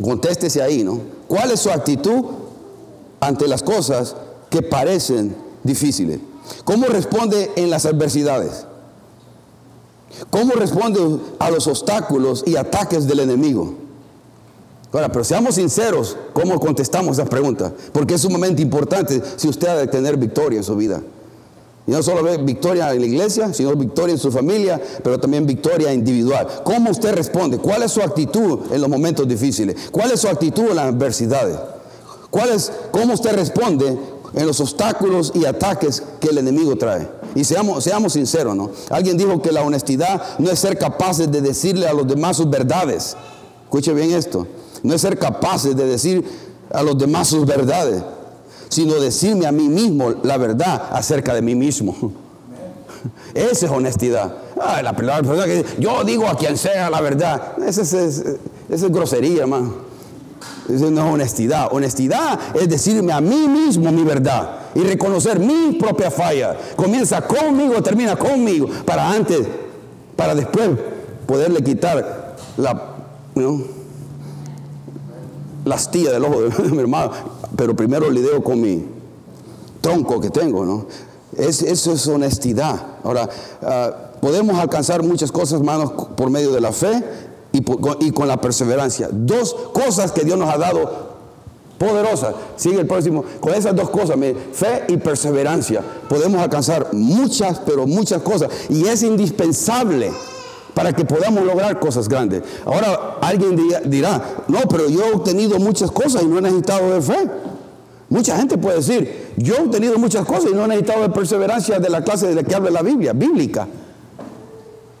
Contéstese 0.00 0.62
ahí, 0.62 0.84
¿no? 0.84 1.00
¿Cuál 1.26 1.50
es 1.50 1.60
su 1.60 1.70
actitud 1.70 2.24
ante 3.20 3.48
las 3.48 3.62
cosas 3.62 4.16
que 4.50 4.62
parecen 4.62 5.36
difíciles? 5.64 6.20
¿Cómo 6.64 6.86
responde 6.86 7.50
en 7.56 7.70
las 7.70 7.84
adversidades? 7.84 8.66
¿Cómo 10.30 10.54
responde 10.54 11.00
a 11.38 11.50
los 11.50 11.66
obstáculos 11.66 12.44
y 12.46 12.56
ataques 12.56 13.06
del 13.06 13.20
enemigo? 13.20 13.87
Ahora, 14.92 15.10
pero 15.10 15.22
seamos 15.22 15.56
sinceros, 15.56 16.16
¿cómo 16.32 16.58
contestamos 16.58 17.18
esa 17.18 17.28
pregunta? 17.28 17.72
Porque 17.92 18.14
es 18.14 18.22
sumamente 18.22 18.62
importante 18.62 19.20
si 19.36 19.48
usted 19.48 19.68
ha 19.68 19.76
de 19.76 19.86
tener 19.86 20.16
victoria 20.16 20.58
en 20.58 20.64
su 20.64 20.74
vida. 20.76 21.02
Y 21.86 21.90
no 21.90 22.02
solo 22.02 22.22
victoria 22.44 22.92
en 22.92 23.00
la 23.00 23.06
iglesia, 23.06 23.52
sino 23.52 23.74
victoria 23.74 24.12
en 24.12 24.18
su 24.18 24.30
familia, 24.30 24.80
pero 25.02 25.18
también 25.18 25.46
victoria 25.46 25.92
individual. 25.92 26.46
¿Cómo 26.64 26.90
usted 26.90 27.14
responde? 27.14 27.58
¿Cuál 27.58 27.82
es 27.82 27.92
su 27.92 28.02
actitud 28.02 28.60
en 28.70 28.80
los 28.80 28.90
momentos 28.90 29.26
difíciles? 29.26 29.88
¿Cuál 29.90 30.10
es 30.10 30.20
su 30.20 30.28
actitud 30.28 30.68
en 30.68 30.76
las 30.76 30.86
adversidades? 30.86 31.58
¿Cuál 32.30 32.50
¿Cómo 32.90 33.14
usted 33.14 33.34
responde 33.34 33.98
en 34.34 34.46
los 34.46 34.60
obstáculos 34.60 35.32
y 35.34 35.46
ataques 35.46 36.02
que 36.20 36.28
el 36.28 36.38
enemigo 36.38 36.76
trae? 36.76 37.08
Y 37.34 37.44
seamos, 37.44 37.84
seamos 37.84 38.14
sinceros, 38.14 38.54
¿no? 38.54 38.70
Alguien 38.90 39.16
dijo 39.16 39.40
que 39.40 39.52
la 39.52 39.62
honestidad 39.62 40.38
no 40.38 40.50
es 40.50 40.58
ser 40.58 40.76
capaces 40.78 41.30
de 41.30 41.40
decirle 41.40 41.88
a 41.88 41.94
los 41.94 42.06
demás 42.06 42.36
sus 42.36 42.50
verdades. 42.50 43.16
Escuche 43.64 43.94
bien 43.94 44.12
esto. 44.12 44.46
No 44.82 44.94
es 44.94 45.00
ser 45.00 45.18
capaces 45.18 45.76
de 45.76 45.86
decir 45.86 46.24
a 46.70 46.82
los 46.82 46.98
demás 46.98 47.28
sus 47.28 47.46
verdades 47.46 48.02
sino 48.68 48.94
decirme 48.94 49.46
a 49.46 49.52
mí 49.52 49.68
mismo 49.68 50.14
la 50.22 50.36
verdad 50.36 50.90
acerca 50.92 51.34
de 51.34 51.42
mí 51.42 51.54
mismo. 51.54 51.94
Esa 53.34 53.66
es 53.66 53.72
honestidad. 53.72 54.34
la 54.82 54.94
persona 54.94 55.44
que 55.44 55.64
yo 55.78 56.04
digo 56.04 56.26
a 56.28 56.36
quien 56.36 56.56
sea 56.56 56.90
la 56.90 57.00
verdad. 57.00 57.54
Esa 57.64 57.82
es, 57.82 58.90
grosería, 58.90 59.42
hermano. 59.42 59.88
Esa 60.68 60.90
no 60.90 61.06
es 61.06 61.14
honestidad. 61.14 61.68
Honestidad 61.72 62.38
es 62.54 62.68
decirme 62.68 63.12
a 63.12 63.20
mí 63.20 63.48
mismo 63.48 63.90
mi 63.90 64.02
verdad 64.02 64.50
y 64.74 64.80
reconocer 64.80 65.38
mi 65.38 65.78
propia 65.78 66.10
falla. 66.10 66.56
Comienza 66.76 67.22
conmigo, 67.22 67.82
termina 67.82 68.16
conmigo, 68.16 68.68
para 68.84 69.10
antes, 69.10 69.46
para 70.16 70.34
después 70.34 70.70
poderle 71.26 71.62
quitar 71.62 72.36
la, 72.56 72.96
la 75.68 75.76
astilla 75.76 76.10
del 76.10 76.24
ojo 76.24 76.42
de 76.42 76.70
mi 76.70 76.78
hermano 76.78 77.10
pero 77.56 77.74
primero 77.74 78.10
lidio 78.10 78.42
con 78.42 78.60
mi 78.60 78.84
tronco 79.80 80.20
que 80.20 80.30
tengo, 80.30 80.64
¿no? 80.64 80.86
Es, 81.36 81.62
eso 81.62 81.92
es 81.92 82.06
honestidad. 82.06 82.80
Ahora, 83.04 83.28
ah, 83.62 83.90
podemos 84.20 84.58
alcanzar 84.58 85.02
muchas 85.02 85.30
cosas, 85.30 85.60
hermanos, 85.60 85.92
por 86.16 86.30
medio 86.30 86.52
de 86.52 86.60
la 86.60 86.72
fe 86.72 87.02
y, 87.52 87.58
y, 88.06 88.10
con 88.12 88.28
la 88.28 88.40
perseverancia. 88.40 89.08
Dos 89.12 89.54
cosas 89.72 90.12
que 90.12 90.24
Dios 90.24 90.38
nos 90.38 90.52
ha 90.52 90.58
dado 90.58 91.08
poderosas. 91.78 92.34
Sigue 92.56 92.80
el 92.80 92.86
próximo. 92.86 93.24
Con 93.40 93.54
esas 93.54 93.74
dos 93.74 93.90
cosas, 93.90 94.16
fe 94.52 94.84
y 94.88 94.96
perseverancia, 94.96 95.82
podemos 96.08 96.40
alcanzar 96.40 96.88
muchas, 96.92 97.60
pero 97.60 97.86
muchas 97.86 98.22
cosas. 98.22 98.50
Y 98.68 98.86
es 98.86 99.02
indispensable 99.02 100.12
para 100.78 100.92
que 100.92 101.04
podamos 101.04 101.44
lograr 101.44 101.80
cosas 101.80 102.08
grandes. 102.08 102.40
Ahora 102.64 103.16
alguien 103.20 103.56
dirá, 103.86 104.44
no, 104.46 104.60
pero 104.70 104.88
yo 104.88 105.06
he 105.06 105.12
obtenido 105.12 105.58
muchas 105.58 105.90
cosas 105.90 106.22
y 106.22 106.26
no 106.26 106.38
he 106.38 106.40
necesitado 106.40 106.94
de 106.94 107.02
fe. 107.02 107.28
Mucha 108.08 108.36
gente 108.36 108.56
puede 108.56 108.76
decir, 108.76 109.32
yo 109.36 109.56
he 109.56 109.60
obtenido 109.60 109.98
muchas 109.98 110.24
cosas 110.24 110.52
y 110.52 110.54
no 110.54 110.66
he 110.66 110.68
necesitado 110.68 111.02
de 111.02 111.08
perseverancia 111.08 111.80
de 111.80 111.90
la 111.90 112.04
clase 112.04 112.28
de 112.28 112.36
la 112.36 112.44
que 112.44 112.54
habla 112.54 112.70
la 112.70 112.82
Biblia, 112.82 113.12
bíblica. 113.12 113.66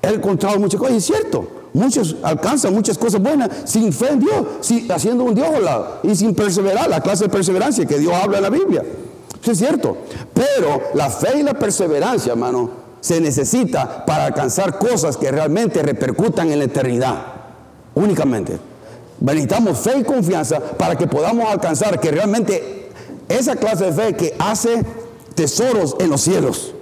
He 0.02 0.08
encontrado 0.08 0.58
muchas 0.58 0.80
cosas 0.80 0.94
y 0.94 0.98
es 0.98 1.04
cierto. 1.04 1.46
Muchos 1.74 2.16
alcanzan 2.24 2.74
muchas 2.74 2.98
cosas 2.98 3.22
buenas 3.22 3.48
sin 3.64 3.92
fe 3.92 4.08
en 4.08 4.18
Dios, 4.18 4.46
haciendo 4.90 5.22
un 5.22 5.34
Dios 5.36 5.62
lado 5.62 6.00
y 6.02 6.12
sin 6.16 6.34
perseverar, 6.34 6.90
la 6.90 7.00
clase 7.00 7.26
de 7.26 7.30
perseverancia 7.30 7.86
que 7.86 8.00
Dios 8.00 8.14
habla 8.14 8.38
en 8.38 8.42
la 8.42 8.50
Biblia. 8.50 8.82
Eso 9.40 9.52
es 9.52 9.58
cierto. 9.58 9.96
Pero 10.34 10.82
la 10.94 11.08
fe 11.08 11.38
y 11.38 11.44
la 11.44 11.54
perseverancia, 11.54 12.32
hermano, 12.32 12.87
se 13.00 13.20
necesita 13.20 14.04
para 14.04 14.26
alcanzar 14.26 14.78
cosas 14.78 15.16
que 15.16 15.30
realmente 15.30 15.82
repercutan 15.82 16.50
en 16.50 16.58
la 16.58 16.64
eternidad. 16.64 17.16
Únicamente. 17.94 18.58
Necesitamos 19.20 19.78
fe 19.78 19.98
y 19.98 20.04
confianza 20.04 20.60
para 20.60 20.96
que 20.96 21.06
podamos 21.06 21.48
alcanzar 21.50 21.98
que 21.98 22.10
realmente 22.10 22.90
esa 23.28 23.56
clase 23.56 23.86
de 23.86 23.92
fe 23.92 24.16
que 24.16 24.34
hace 24.38 24.84
tesoros 25.34 25.96
en 25.98 26.10
los 26.10 26.20
cielos. 26.20 26.72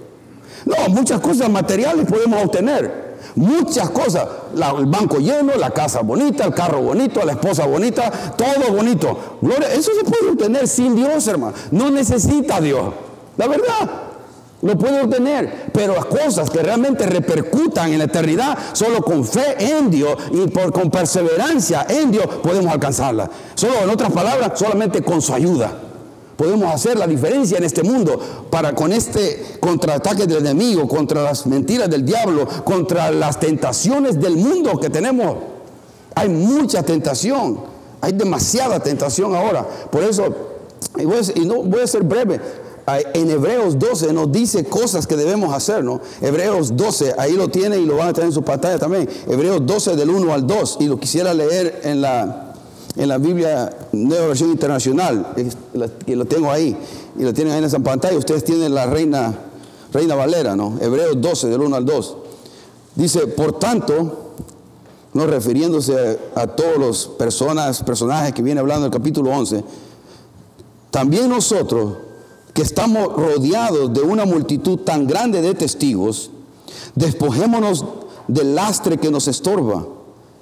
No, 0.65 0.75
muchas 0.89 1.19
cosas 1.19 1.49
materiales 1.49 2.05
podemos 2.07 2.43
obtener. 2.43 3.07
Muchas 3.35 3.89
cosas. 3.91 4.27
el 4.53 4.85
banco 4.85 5.19
lleno, 5.19 5.55
la 5.55 5.71
casa 5.71 6.01
bonita, 6.01 6.45
el 6.45 6.53
carro 6.53 6.81
bonito, 6.81 7.23
la 7.23 7.33
esposa 7.33 7.65
bonita, 7.65 8.11
todo 8.35 8.73
bonito. 8.73 9.37
Gloria, 9.41 9.71
eso 9.73 9.91
se 9.93 10.03
puede 10.03 10.31
obtener 10.31 10.67
sin 10.67 10.95
Dios, 10.95 11.27
hermano. 11.27 11.53
No 11.71 11.89
necesita 11.89 12.59
Dios. 12.59 12.93
La 13.37 13.47
verdad. 13.47 14.06
Lo 14.61 14.75
puede 14.75 15.01
obtener, 15.01 15.69
pero 15.71 15.93
las 15.93 16.05
cosas 16.05 16.49
que 16.49 16.63
realmente 16.63 17.05
repercutan 17.05 17.91
en 17.91 17.99
la 17.99 18.05
eternidad, 18.05 18.57
solo 18.73 19.03
con 19.03 19.23
fe 19.23 19.55
en 19.59 19.91
Dios 19.91 20.15
y 20.31 20.49
con 20.71 20.89
perseverancia 20.89 21.85
en 21.87 22.09
Dios 22.11 22.25
podemos 22.41 22.73
alcanzarla. 22.73 23.29
Solo, 23.53 23.75
en 23.83 23.89
otras 23.89 24.11
palabras, 24.11 24.57
solamente 24.57 25.03
con 25.03 25.21
su 25.21 25.33
ayuda. 25.33 25.71
Podemos 26.35 26.73
hacer 26.73 26.97
la 26.97 27.07
diferencia 27.07 27.57
en 27.57 27.63
este 27.63 27.83
mundo 27.83 28.19
para 28.49 28.73
con 28.73 28.93
este 28.93 29.57
contraataque 29.59 30.25
del 30.25 30.45
enemigo, 30.45 30.87
contra 30.87 31.21
las 31.23 31.45
mentiras 31.45 31.89
del 31.89 32.05
diablo, 32.05 32.47
contra 32.63 33.11
las 33.11 33.39
tentaciones 33.39 34.19
del 34.19 34.37
mundo 34.37 34.79
que 34.79 34.89
tenemos. 34.89 35.37
Hay 36.15 36.29
mucha 36.29 36.81
tentación, 36.81 37.59
hay 38.01 38.11
demasiada 38.11 38.79
tentación 38.79 39.35
ahora. 39.35 39.67
Por 39.91 40.03
eso, 40.03 40.25
y 41.35 41.45
no 41.45 41.63
voy 41.63 41.81
a 41.81 41.87
ser 41.87 42.03
breve, 42.03 42.39
en 42.87 43.29
Hebreos 43.29 43.77
12 43.77 44.13
nos 44.13 44.31
dice 44.31 44.63
cosas 44.63 45.05
que 45.05 45.17
debemos 45.17 45.53
hacer, 45.53 45.83
¿no? 45.83 45.99
Hebreos 46.21 46.77
12, 46.77 47.15
ahí 47.17 47.33
lo 47.33 47.49
tiene 47.49 47.77
y 47.77 47.85
lo 47.85 47.97
van 47.97 48.09
a 48.09 48.13
tener 48.13 48.29
en 48.29 48.33
su 48.33 48.43
pantalla 48.43 48.79
también. 48.79 49.09
Hebreos 49.27 49.65
12 49.65 49.97
del 49.97 50.09
1 50.09 50.33
al 50.33 50.47
2 50.47 50.77
y 50.79 50.85
lo 50.85 50.97
quisiera 50.97 51.33
leer 51.33 51.81
en 51.83 51.99
la, 51.99 52.53
en 52.95 53.09
la 53.09 53.17
Biblia 53.17 53.75
Nueva 53.91 54.27
Versión 54.27 54.51
Internacional, 54.51 55.33
que 56.05 56.15
lo 56.15 56.23
tengo 56.25 56.49
ahí 56.49 56.77
y 57.19 57.23
lo 57.23 57.33
tienen 57.33 57.53
ahí 57.53 57.59
en 57.59 57.65
esa 57.65 57.79
pantalla. 57.79 58.17
Ustedes 58.17 58.45
tienen 58.45 58.73
la 58.73 58.85
Reina, 58.85 59.37
Reina 59.91 60.15
Valera, 60.15 60.55
¿no? 60.55 60.77
Hebreos 60.79 61.19
12 61.19 61.49
del 61.49 61.61
1 61.61 61.75
al 61.75 61.85
2. 61.85 62.17
Dice, 62.95 63.27
por 63.27 63.59
tanto, 63.59 64.33
no 65.13 65.27
refiriéndose 65.27 66.19
a, 66.35 66.47
todos 66.47 66.77
los 66.77 67.07
personas, 67.07 67.83
personajes 67.83 68.33
que 68.33 68.41
viene 68.41 68.61
hablando 68.61 68.85
el 68.85 68.93
capítulo 68.93 69.31
11, 69.31 69.61
también 70.89 71.27
nosotros 71.27 72.06
que 72.57 72.63
estamos 72.63 73.13
rodeados 73.13 73.93
de 73.93 74.01
una 74.01 74.25
multitud 74.25 74.79
tan 74.79 75.05
grande 75.05 75.43
de 75.43 75.53
testigos, 75.53 76.31
despojémonos 76.95 77.85
del 78.27 78.55
lastre 78.55 78.97
que 78.97 79.11
nos 79.11 79.27
estorba, 79.27 79.85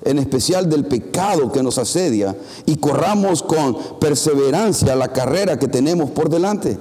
en 0.01 0.19
especial 0.19 0.69
del 0.69 0.85
pecado 0.85 1.51
que 1.51 1.61
nos 1.61 1.77
asedia, 1.77 2.33
y 2.65 2.77
corramos 2.77 3.43
con 3.43 3.77
perseverancia 3.99 4.95
la 4.95 5.09
carrera 5.09 5.59
que 5.59 5.67
tenemos 5.67 6.09
por 6.11 6.29
delante. 6.29 6.77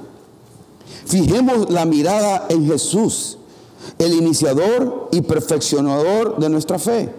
Fijemos 1.04 1.68
la 1.68 1.84
mirada 1.84 2.46
en 2.48 2.68
Jesús, 2.68 3.38
el 3.98 4.12
iniciador 4.12 5.08
y 5.10 5.22
perfeccionador 5.22 6.38
de 6.38 6.48
nuestra 6.48 6.78
fe, 6.78 7.12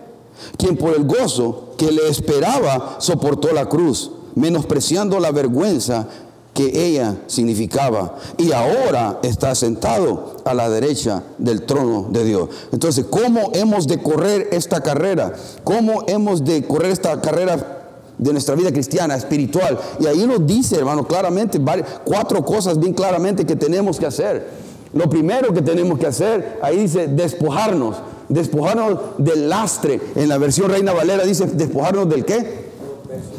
quien 0.57 0.77
por 0.77 0.95
el 0.95 1.03
gozo 1.03 1.74
que 1.77 1.91
le 1.91 2.07
esperaba 2.07 2.95
soportó 3.00 3.51
la 3.51 3.67
cruz 3.67 4.10
menospreciando 4.36 5.19
la 5.19 5.31
vergüenza 5.31 6.07
que 6.55 6.88
ella 6.88 7.17
significaba 7.27 8.15
y 8.38 8.53
ahora 8.53 9.19
está 9.24 9.53
sentado 9.53 10.38
a 10.45 10.53
la 10.53 10.69
derecha 10.69 11.21
del 11.38 11.63
trono 11.63 12.07
de 12.09 12.24
Dios. 12.24 12.50
Entonces, 12.71 13.05
¿cómo 13.09 13.51
hemos 13.53 13.88
de 13.88 14.01
correr 14.01 14.47
esta 14.53 14.81
carrera? 14.81 15.33
¿Cómo 15.65 16.05
hemos 16.07 16.45
de 16.45 16.65
correr 16.65 16.91
esta 16.91 17.19
carrera 17.19 17.81
de 18.17 18.31
nuestra 18.31 18.55
vida 18.55 18.71
cristiana, 18.71 19.15
espiritual? 19.17 19.77
Y 20.00 20.07
ahí 20.07 20.25
nos 20.25 20.47
dice, 20.47 20.77
hermano, 20.77 21.05
claramente, 21.05 21.59
cuatro 22.05 22.45
cosas 22.45 22.79
bien 22.79 22.93
claramente 22.93 23.45
que 23.45 23.57
tenemos 23.57 24.00
que 24.00 24.05
hacer. 24.05 24.47
Lo 24.93 25.09
primero 25.09 25.53
que 25.53 25.62
tenemos 25.62 26.00
que 26.00 26.07
hacer, 26.07 26.59
ahí 26.63 26.77
dice, 26.77 27.07
despojarnos, 27.07 27.97
despojarnos 28.29 28.97
del 29.17 29.50
lastre. 29.50 30.00
En 30.15 30.29
la 30.29 30.38
versión 30.38 30.71
Reina 30.71 30.93
Valera 30.93 31.25
dice, 31.25 31.47
despojarnos 31.47 32.07
del 32.07 32.24
qué? 32.24 32.69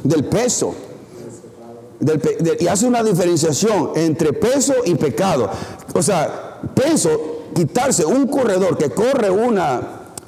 Del 0.05 0.27
peso 0.27 0.75
y 2.61 2.67
hace 2.67 2.87
una 2.87 3.03
diferenciación 3.03 3.93
entre 3.95 4.33
peso 4.33 4.75
y 4.85 4.95
pecado. 4.95 5.51
O 5.95 6.03
sea, 6.03 6.61
peso, 6.75 7.11
quitarse 7.55 8.05
un 8.05 8.27
corredor 8.27 8.77
que 8.77 8.91
corre 8.91 9.31
una, 9.31 9.81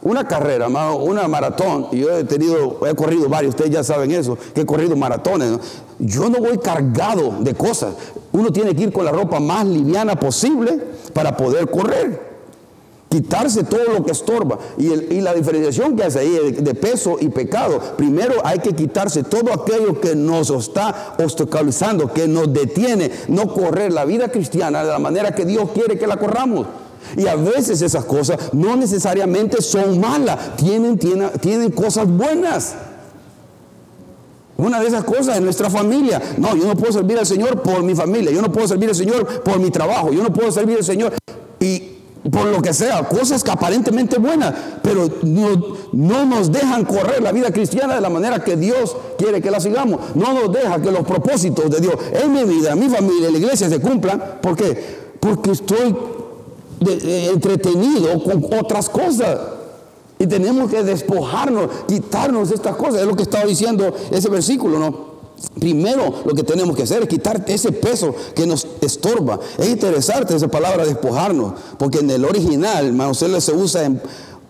una 0.03 0.27
carrera, 0.27 0.69
una 0.69 1.29
maratón, 1.29 1.89
y 1.93 2.01
yo 2.01 2.17
he 2.17 2.25
tenido, 2.25 2.79
he 2.87 2.95
corrido 2.95 3.29
varios, 3.29 3.55
ustedes 3.55 3.71
ya 3.71 3.85
saben 3.85 4.11
eso, 4.11 4.39
que 4.55 4.63
he 4.63 4.67
corrido 4.67 4.97
maratones. 4.97 5.59
Yo 5.99 6.29
no 6.29 6.39
voy 6.39 6.59
cargado 6.59 7.37
de 7.41 7.55
cosas. 7.55 7.95
Uno 8.33 8.53
tiene 8.53 8.75
que 8.75 8.85
ir 8.85 8.93
con 8.93 9.05
la 9.05 9.11
ropa 9.11 9.41
más 9.41 9.67
liviana 9.67 10.17
posible 10.17 10.79
para 11.13 11.37
poder 11.37 11.69
correr 11.71 12.28
quitarse 13.09 13.65
todo 13.65 13.85
lo 13.93 14.05
que 14.05 14.13
estorba. 14.13 14.59
Y, 14.77 15.21
la 15.21 15.35
diferenciación 15.35 15.97
que 15.97 16.05
hace 16.05 16.21
ahí 16.21 16.53
de, 16.53 16.75
peso 16.75 17.17
y 17.21 17.29
pecado, 17.29 17.81
primero 17.97 18.35
hay 18.45 18.61
que 18.61 18.75
quitarse 18.75 19.25
todo 19.25 19.53
aquello 19.53 20.01
que 20.01 20.15
nos 20.15 20.51
está 20.51 21.15
obstaculizando, 21.19 22.13
que 22.13 22.29
nos 22.29 22.53
detiene, 22.53 23.11
no 23.29 23.53
correr 23.53 23.93
la 23.93 24.05
vida 24.05 24.29
cristiana 24.29 24.85
de 24.85 24.91
la 24.91 24.99
manera 24.99 25.35
que 25.35 25.45
Dios 25.45 25.71
quiere 25.75 25.99
que 25.99 26.07
la 26.07 26.17
corramos. 26.19 26.67
Y 27.17 27.27
a 27.27 27.37
veces 27.37 27.81
esas 27.81 28.05
cosas 28.05 28.53
no 28.53 28.77
necesariamente 28.77 29.63
son 29.63 29.99
malas, 29.99 30.57
tienen, 30.57 30.99
tienen, 30.99 31.71
cosas 31.71 32.07
buenas. 32.07 32.75
Una 34.57 34.81
de 34.81 34.89
esas 34.89 35.05
cosas 35.05 35.37
es 35.37 35.43
nuestra 35.43 35.71
familia. 35.71 36.21
No, 36.37 36.55
yo 36.57 36.67
no 36.67 36.75
puedo 36.75 36.93
servir 36.93 37.19
al 37.19 37.27
Señor 37.27 37.63
por 37.63 37.83
mi 37.83 37.95
familia. 37.95 38.33
Yo 38.33 38.43
no 38.43 38.53
puedo 38.53 38.67
servir 38.67 38.89
al 38.89 38.95
Señor 38.95 39.43
por 39.43 39.59
mi 39.59 39.71
trabajo. 39.71 40.13
Yo 40.13 40.23
no 40.23 40.33
puedo 40.33 40.51
servir 40.51 40.79
al 40.79 40.85
Señor. 40.85 41.15
Por 42.31 42.47
lo 42.47 42.61
que 42.61 42.75
sea, 42.75 43.03
cosas 43.09 43.43
que 43.43 43.51
aparentemente 43.51 44.19
buenas, 44.19 44.55
pero 44.83 45.09
no, 45.23 46.25
nos 46.27 46.51
dejan 46.51 46.85
correr 46.85 47.23
la 47.23 47.33
vida 47.33 47.51
cristiana 47.51 47.95
de 47.95 48.01
la 48.01 48.11
manera 48.11 48.43
que 48.43 48.57
Dios 48.57 48.97
quiere 49.17 49.41
que 49.41 49.51
la 49.51 49.61
sigamos. 49.61 50.01
No 50.15 50.33
nos 50.33 50.53
deja 50.53 50.81
que 50.81 50.91
los 50.91 51.07
propósitos 51.07 51.71
de 51.71 51.81
Dios 51.81 51.95
en 52.13 52.33
mi 52.33 52.45
vida, 52.45 52.73
en 52.73 52.81
mi 52.81 52.89
familia, 52.89 53.29
en 53.29 53.33
la 53.33 53.39
iglesia 53.39 53.69
se 53.69 53.81
cumplan. 53.81 54.39
¿Por 54.43 54.57
qué? 54.57 54.99
Porque 55.21 55.53
estoy 55.53 55.97
entretenido 56.81 58.23
con 58.23 58.45
otras 58.59 58.89
cosas. 58.89 59.39
Y 60.19 60.27
tenemos 60.27 60.69
que 60.69 60.83
despojarnos, 60.83 61.71
quitarnos 61.87 62.51
estas 62.51 62.75
cosas. 62.75 63.03
Es 63.03 63.07
lo 63.07 63.15
que 63.15 63.23
estaba 63.23 63.45
diciendo 63.45 63.95
ese 64.11 64.29
versículo, 64.29 64.79
¿no? 64.79 65.08
Primero 65.59 66.23
lo 66.25 66.35
que 66.35 66.43
tenemos 66.43 66.77
que 66.77 66.83
hacer 66.83 67.03
es 67.03 67.09
quitar 67.09 67.45
ese 67.49 67.73
peso 67.73 68.15
que 68.35 68.47
nos 68.47 68.67
estorba. 68.81 69.39
Es 69.57 69.69
interesante 69.69 70.35
esa 70.35 70.49
palabra 70.49 70.85
despojarnos, 70.85 71.55
porque 71.79 71.99
en 71.99 72.11
el 72.11 72.25
original, 72.25 72.87
hermano, 72.87 73.15
se 73.15 73.53
usa 73.53 73.85
en, 73.85 74.01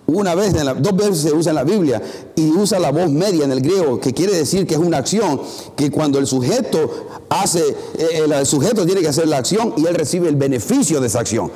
una 0.09 0.35
vez, 0.35 0.55
dos 0.79 0.97
veces 0.97 1.19
se 1.19 1.33
usa 1.35 1.51
en 1.51 1.57
la 1.57 1.65
Biblia 1.65 2.01
y 2.35 2.49
usa 2.51 2.79
la 2.79 2.91
voz 2.91 3.11
media 3.11 3.45
en 3.45 3.53
el 3.53 3.61
griego, 3.61 4.01
que 4.01 4.15
quiere 4.15 4.35
decir 4.35 4.67
que 4.67 4.75
es 4.75 4.81
una 4.81 4.97
acción, 4.97 5.41
que 5.77 5.91
cuando 5.91 6.19
el 6.19 6.27
sujeto 6.27 7.09
hace, 7.29 7.61
eh, 7.99 8.25
el, 8.25 8.47
sujeto 8.47 8.87
tiene 8.87 9.03
que 9.03 9.09
hacer 9.09 9.29
la 9.29 9.37
acción 9.37 9.75
y 9.77 9.87
él 9.87 9.95
recibe 9.95 10.29
el 10.29 10.37
beneficio 10.37 11.01
de 11.01 11.09
esa 11.09 11.21
acción. 11.21 11.53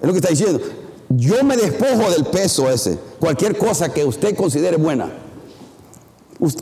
Es 0.00 0.06
lo 0.06 0.12
que 0.12 0.18
está 0.18 0.28
diciendo. 0.28 0.60
Yo 1.08 1.42
me 1.44 1.56
despojo 1.56 2.10
del 2.10 2.26
peso 2.26 2.68
ese, 2.68 2.98
cualquier 3.18 3.56
cosa 3.56 3.90
que 3.90 4.04
usted 4.04 4.36
considere 4.36 4.76
buena. 4.76 5.25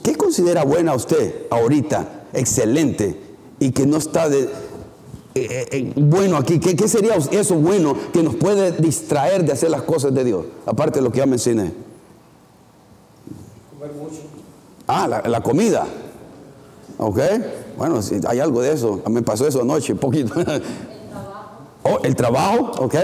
¿Qué 0.02 0.16
considera 0.16 0.64
buena 0.64 0.95
usted 0.95 1.47
ahorita? 1.50 2.26
Excelente. 2.33 3.21
Y 3.59 3.71
que 3.71 3.87
no 3.87 3.97
está 3.97 4.28
de, 4.28 4.49
eh, 5.37 5.49
eh, 5.50 5.69
eh, 5.73 5.93
bueno 5.97 6.37
aquí. 6.37 6.61
¿Qué, 6.61 6.87
sería 6.87 7.16
eso 7.16 7.57
bueno 7.57 7.97
que 8.12 8.23
nos 8.23 8.37
puede 8.37 8.71
distraer 8.73 9.45
de 9.45 9.52
hacer 9.52 9.71
las 9.71 9.83
cosas 9.83 10.14
de 10.14 10.23
Dios? 10.23 10.45
Aparte 10.64 11.00
de 11.00 11.04
lo 11.04 11.11
que 11.11 11.19
ya 11.19 11.26
mencioné. 11.26 11.73
Comer 13.73 13.97
mucho. 13.97 14.21
Ah, 14.87 15.09
la, 15.09 15.40
comida. 15.43 15.87
Ok. 16.99 17.19
Bueno, 17.76 18.00
si 18.00 18.21
hay 18.28 18.38
algo 18.38 18.62
de 18.62 18.73
eso. 18.73 19.02
Me 19.11 19.23
pasó 19.23 19.49
eso 19.49 19.62
anoche, 19.62 19.97
poquito. 19.97 20.38
El 20.38 20.45
trabajo. 20.45 20.61
Oh, 21.87 21.99
el 22.02 22.16
trabajo, 22.16 22.73
ok. 22.78 22.95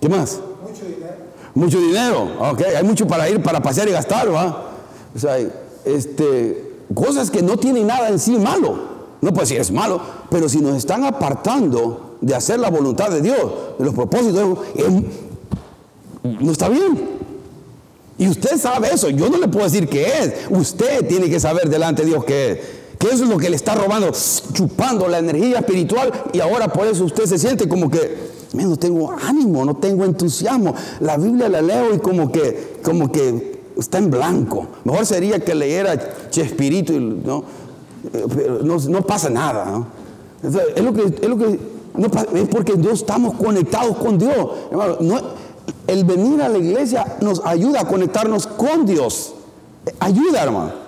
¿Qué 0.00 0.08
más? 0.08 0.38
Mucho 0.62 0.84
dinero. 0.84 1.14
Mucho 1.54 1.80
dinero, 1.80 2.50
ok. 2.52 2.62
Hay 2.76 2.84
mucho 2.84 3.04
para 3.08 3.28
ir, 3.28 3.42
para 3.42 3.60
pasear 3.60 3.88
y 3.88 3.90
gastar, 3.90 4.32
¿va? 4.32 4.70
O 5.12 5.18
sea, 5.18 5.36
este, 5.84 6.74
cosas 6.94 7.30
que 7.30 7.42
no 7.42 7.56
tienen 7.56 7.86
nada 7.86 8.08
en 8.08 8.18
sí 8.18 8.36
malo. 8.36 8.90
No 9.20 9.32
puede 9.32 9.42
decir 9.42 9.60
es 9.60 9.70
malo, 9.70 10.00
pero 10.30 10.48
si 10.48 10.60
nos 10.60 10.76
están 10.76 11.04
apartando 11.04 12.16
de 12.20 12.34
hacer 12.34 12.58
la 12.58 12.70
voluntad 12.70 13.10
de 13.10 13.20
Dios, 13.20 13.52
de 13.78 13.84
los 13.84 13.94
propósitos, 13.94 14.58
no 16.22 16.52
está 16.52 16.68
bien. 16.68 17.20
Y 18.18 18.28
usted 18.28 18.58
sabe 18.58 18.88
eso, 18.92 19.08
yo 19.08 19.30
no 19.30 19.38
le 19.38 19.48
puedo 19.48 19.64
decir 19.64 19.88
qué 19.88 20.06
es. 20.06 20.32
Usted 20.50 21.06
tiene 21.06 21.30
que 21.30 21.40
saber 21.40 21.68
delante 21.68 22.02
de 22.02 22.08
Dios 22.08 22.24
qué 22.24 22.50
es. 22.52 22.58
Que 22.98 23.08
eso 23.08 23.24
es 23.24 23.30
lo 23.30 23.38
que 23.38 23.48
le 23.48 23.56
está 23.56 23.74
robando, 23.74 24.12
chupando 24.52 25.08
la 25.08 25.18
energía 25.18 25.60
espiritual 25.60 26.12
y 26.34 26.40
ahora 26.40 26.68
por 26.68 26.86
eso 26.86 27.04
usted 27.04 27.24
se 27.24 27.38
siente 27.38 27.66
como 27.66 27.90
que, 27.90 28.30
no 28.52 28.76
tengo 28.76 29.10
ánimo, 29.10 29.64
no 29.64 29.76
tengo 29.76 30.04
entusiasmo. 30.04 30.74
La 31.00 31.16
Biblia 31.16 31.48
la 31.48 31.62
leo 31.62 31.94
y 31.94 31.98
como 31.98 32.30
que, 32.30 32.74
como 32.82 33.10
que 33.10 33.59
está 33.80 33.98
en 33.98 34.10
blanco. 34.10 34.66
Mejor 34.84 35.06
sería 35.06 35.40
que 35.40 35.54
leyera 35.54 36.30
Chespirito 36.30 36.92
¿no? 36.92 37.44
no, 38.62 39.02
pasa 39.02 39.30
nada. 39.30 39.84
Es 40.42 40.82
lo 40.82 40.92
que, 40.92 41.02
es, 41.02 41.28
lo 41.28 41.36
que 41.36 41.58
es 42.34 42.48
porque 42.48 42.76
no 42.76 42.90
estamos 42.90 43.34
conectados 43.34 43.96
con 43.96 44.18
Dios. 44.18 44.34
el 45.86 46.04
venir 46.04 46.42
a 46.42 46.48
la 46.48 46.58
iglesia 46.58 47.16
nos 47.20 47.44
ayuda 47.44 47.80
a 47.80 47.88
conectarnos 47.88 48.46
con 48.46 48.86
Dios. 48.86 49.34
Ayuda, 49.98 50.42
hermano. 50.42 50.79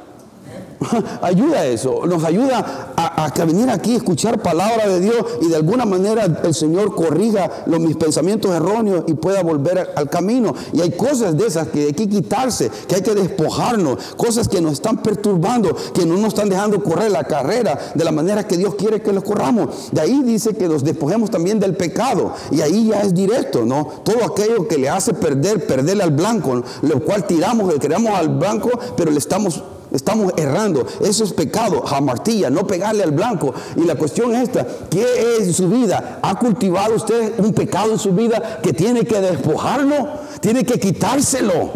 ayuda 1.23 1.61
a 1.61 1.67
eso, 1.67 2.07
nos 2.07 2.25
ayuda 2.25 2.93
a, 2.97 3.33
venir 3.45 3.71
aquí 3.71 3.95
escuchar 3.95 4.41
palabra 4.41 4.89
de 4.89 5.01
Dios 5.01 5.17
y 5.41 5.49
de 5.49 5.57
alguna 5.57 5.85
manera 5.85 6.25
el 6.43 6.55
Señor 6.55 6.95
corrija 6.95 7.51
los, 7.67 7.81
mis 7.81 7.97
pensamientos 7.97 8.53
erróneos 8.53 9.05
y 9.09 9.15
pueda 9.15 9.43
volver 9.43 9.93
al 9.97 10.09
camino. 10.09 10.55
Y 10.73 10.81
hay 10.81 10.91
cosas 10.91 11.37
de 11.37 11.47
esas 11.47 11.69
que 11.69 11.87
hay 11.87 11.93
que 11.93 12.09
quitarse, 12.09 12.71
que 12.87 12.97
hay 12.97 13.03
que 13.03 13.15
despojarnos, 13.15 13.99
cosas 14.17 14.49
que 14.49 14.61
nos 14.61 14.75
están 14.75 15.03
perturbando, 15.03 15.75
que 15.95 16.07
no 16.07 16.17
nos 16.17 16.29
están 16.29 16.49
dejando 16.49 16.83
correr 16.83 17.11
la 17.11 17.25
carrera 17.25 17.79
de 17.95 18.05
la 18.05 18.13
manera 18.13 18.47
que 18.47 18.57
Dios 18.57 18.75
quiere 18.77 19.03
que 19.03 19.13
los 19.13 19.25
corramos. 19.25 19.93
De 19.93 20.01
ahí 20.01 20.23
dice 20.23 20.55
que 20.55 20.69
nos 20.69 20.85
despojemos 20.85 21.31
también 21.31 21.59
del 21.59 21.77
pecado. 21.77 22.33
Y 22.51 22.61
ahí 22.61 22.89
ya 22.89 23.01
es 23.03 23.15
directo, 23.15 23.65
¿no? 23.65 23.89
Todo 24.05 24.25
aquello 24.25 24.69
que 24.69 24.79
le 24.79 24.89
hace 24.89 25.15
perder, 25.15 25.67
perderle 25.67 26.03
al 26.03 26.13
blanco, 26.13 26.63
lo 26.83 27.01
cual 27.05 27.27
tiramos, 27.27 27.73
le 27.73 27.79
tiramos 27.79 28.13
al 28.13 28.29
blanco, 28.29 28.71
pero 28.97 29.11
le 29.11 29.19
estamos 29.19 29.63
Estamos 29.93 30.33
errando. 30.37 30.87
Eso 31.01 31.25
es 31.25 31.33
pecado. 31.33 31.83
Jamartilla, 31.83 32.51
no 32.51 32.67
pegarle 32.67 33.03
al 33.03 33.13
blanco. 33.13 33.53
Y 33.77 33.85
la 33.85 33.95
cuestión 33.95 34.35
es 34.35 34.45
esta: 34.45 34.67
¿qué 34.91 35.39
es 35.39 35.57
su 35.57 35.69
vida? 35.69 36.21
¿Ha 36.23 36.39
cultivado 36.39 36.95
usted 36.95 37.39
un 37.39 37.53
pecado 37.53 37.93
en 37.93 37.99
su 37.99 38.13
vida 38.13 38.61
que 38.63 38.73
tiene 38.73 39.05
que 39.05 39.21
despojarlo? 39.21 40.09
Tiene 40.41 40.65
que 40.65 40.81
quitárselo. 40.81 41.71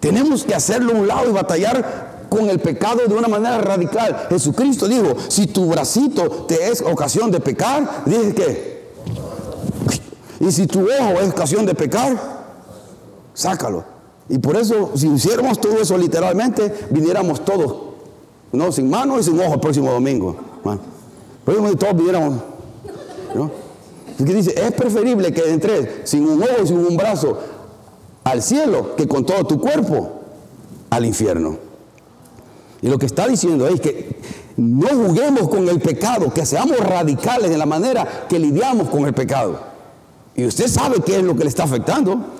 Tenemos 0.00 0.44
que 0.44 0.54
hacerlo 0.54 0.92
a 0.92 0.96
un 0.96 1.08
lado 1.08 1.28
y 1.28 1.32
batallar 1.32 2.26
con 2.30 2.48
el 2.48 2.60
pecado 2.60 3.00
de 3.06 3.14
una 3.14 3.28
manera 3.28 3.58
radical. 3.58 4.26
Jesucristo 4.30 4.88
dijo: 4.88 5.16
Si 5.28 5.46
tu 5.46 5.66
bracito 5.66 6.46
te 6.48 6.70
es 6.70 6.80
ocasión 6.80 7.30
de 7.30 7.40
pecar, 7.40 8.04
dije 8.06 8.34
que. 8.34 8.80
Y 10.40 10.50
si 10.50 10.66
tu 10.66 10.80
ojo 10.80 11.20
es 11.20 11.28
ocasión 11.28 11.66
de 11.66 11.74
pecar, 11.74 12.16
sácalo. 13.34 13.99
Y 14.30 14.38
por 14.38 14.56
eso, 14.56 14.92
si 14.94 15.08
hiciéramos 15.08 15.60
todo 15.60 15.78
eso 15.80 15.98
literalmente, 15.98 16.72
viniéramos 16.90 17.44
todos, 17.44 17.74
no 18.52 18.70
sin 18.70 18.88
mano 18.88 19.18
y 19.18 19.24
sin 19.24 19.38
ojo 19.40 19.54
el 19.54 19.60
próximo 19.60 19.90
domingo. 19.90 20.36
Por 21.44 21.54
eso 21.54 21.76
todos 21.76 21.96
viniéramos. 21.96 22.38
¿no? 23.34 23.50
dice, 24.18 24.54
es 24.56 24.72
preferible 24.72 25.32
que 25.32 25.50
entres 25.50 26.08
sin 26.08 26.28
un 26.28 26.40
ojo 26.42 26.62
y 26.62 26.66
sin 26.68 26.78
un 26.78 26.96
brazo 26.96 27.38
al 28.22 28.40
cielo 28.40 28.94
que 28.94 29.08
con 29.08 29.26
todo 29.26 29.44
tu 29.44 29.60
cuerpo 29.60 30.20
al 30.90 31.04
infierno. 31.04 31.56
Y 32.82 32.88
lo 32.88 32.98
que 32.98 33.06
está 33.06 33.26
diciendo 33.26 33.66
es 33.66 33.80
que 33.80 34.20
no 34.56 34.88
juguemos 34.90 35.48
con 35.48 35.68
el 35.68 35.80
pecado, 35.80 36.32
que 36.32 36.46
seamos 36.46 36.78
radicales 36.78 37.50
en 37.50 37.58
la 37.58 37.66
manera 37.66 38.26
que 38.28 38.38
lidiamos 38.38 38.90
con 38.90 39.06
el 39.06 39.12
pecado. 39.12 39.58
Y 40.36 40.44
usted 40.44 40.68
sabe 40.68 41.00
qué 41.04 41.16
es 41.16 41.24
lo 41.24 41.34
que 41.34 41.42
le 41.42 41.48
está 41.48 41.64
afectando. 41.64 42.39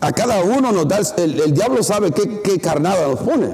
A 0.00 0.12
cada 0.12 0.42
uno 0.42 0.72
nos 0.72 0.88
da, 0.88 1.00
el, 1.16 1.52
diablo 1.52 1.82
sabe 1.82 2.12
qué, 2.12 2.58
carnada 2.60 3.08
nos 3.08 3.20
pone. 3.20 3.50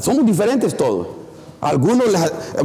Somos 0.00 0.24
diferentes 0.24 0.76
todos. 0.76 1.08
Algunos 1.60 2.06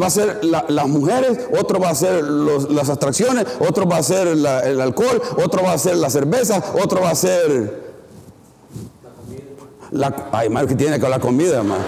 va 0.01 0.05
a 0.05 0.09
ser 0.09 0.43
las 0.43 0.87
mujeres, 0.87 1.39
otro 1.59 1.79
va 1.79 1.89
a 1.89 1.95
ser 1.95 2.23
las 2.23 2.89
atracciones, 2.89 3.45
otro 3.59 3.85
va 3.87 3.97
a 3.97 4.03
ser 4.03 4.27
el 4.27 4.81
alcohol, 4.81 5.21
otro 5.43 5.63
va 5.63 5.73
a 5.73 5.77
ser 5.77 5.97
la 5.97 6.09
cerveza, 6.09 6.63
otro 6.81 7.01
va 7.01 7.09
a 7.09 7.15
ser... 7.15 7.85
La, 9.91 10.29
ay, 10.31 10.47
hermano, 10.47 10.67
que 10.67 10.75
tiene 10.75 10.99
con 10.99 11.09
la 11.09 11.19
comida, 11.19 11.57
hermano. 11.57 11.83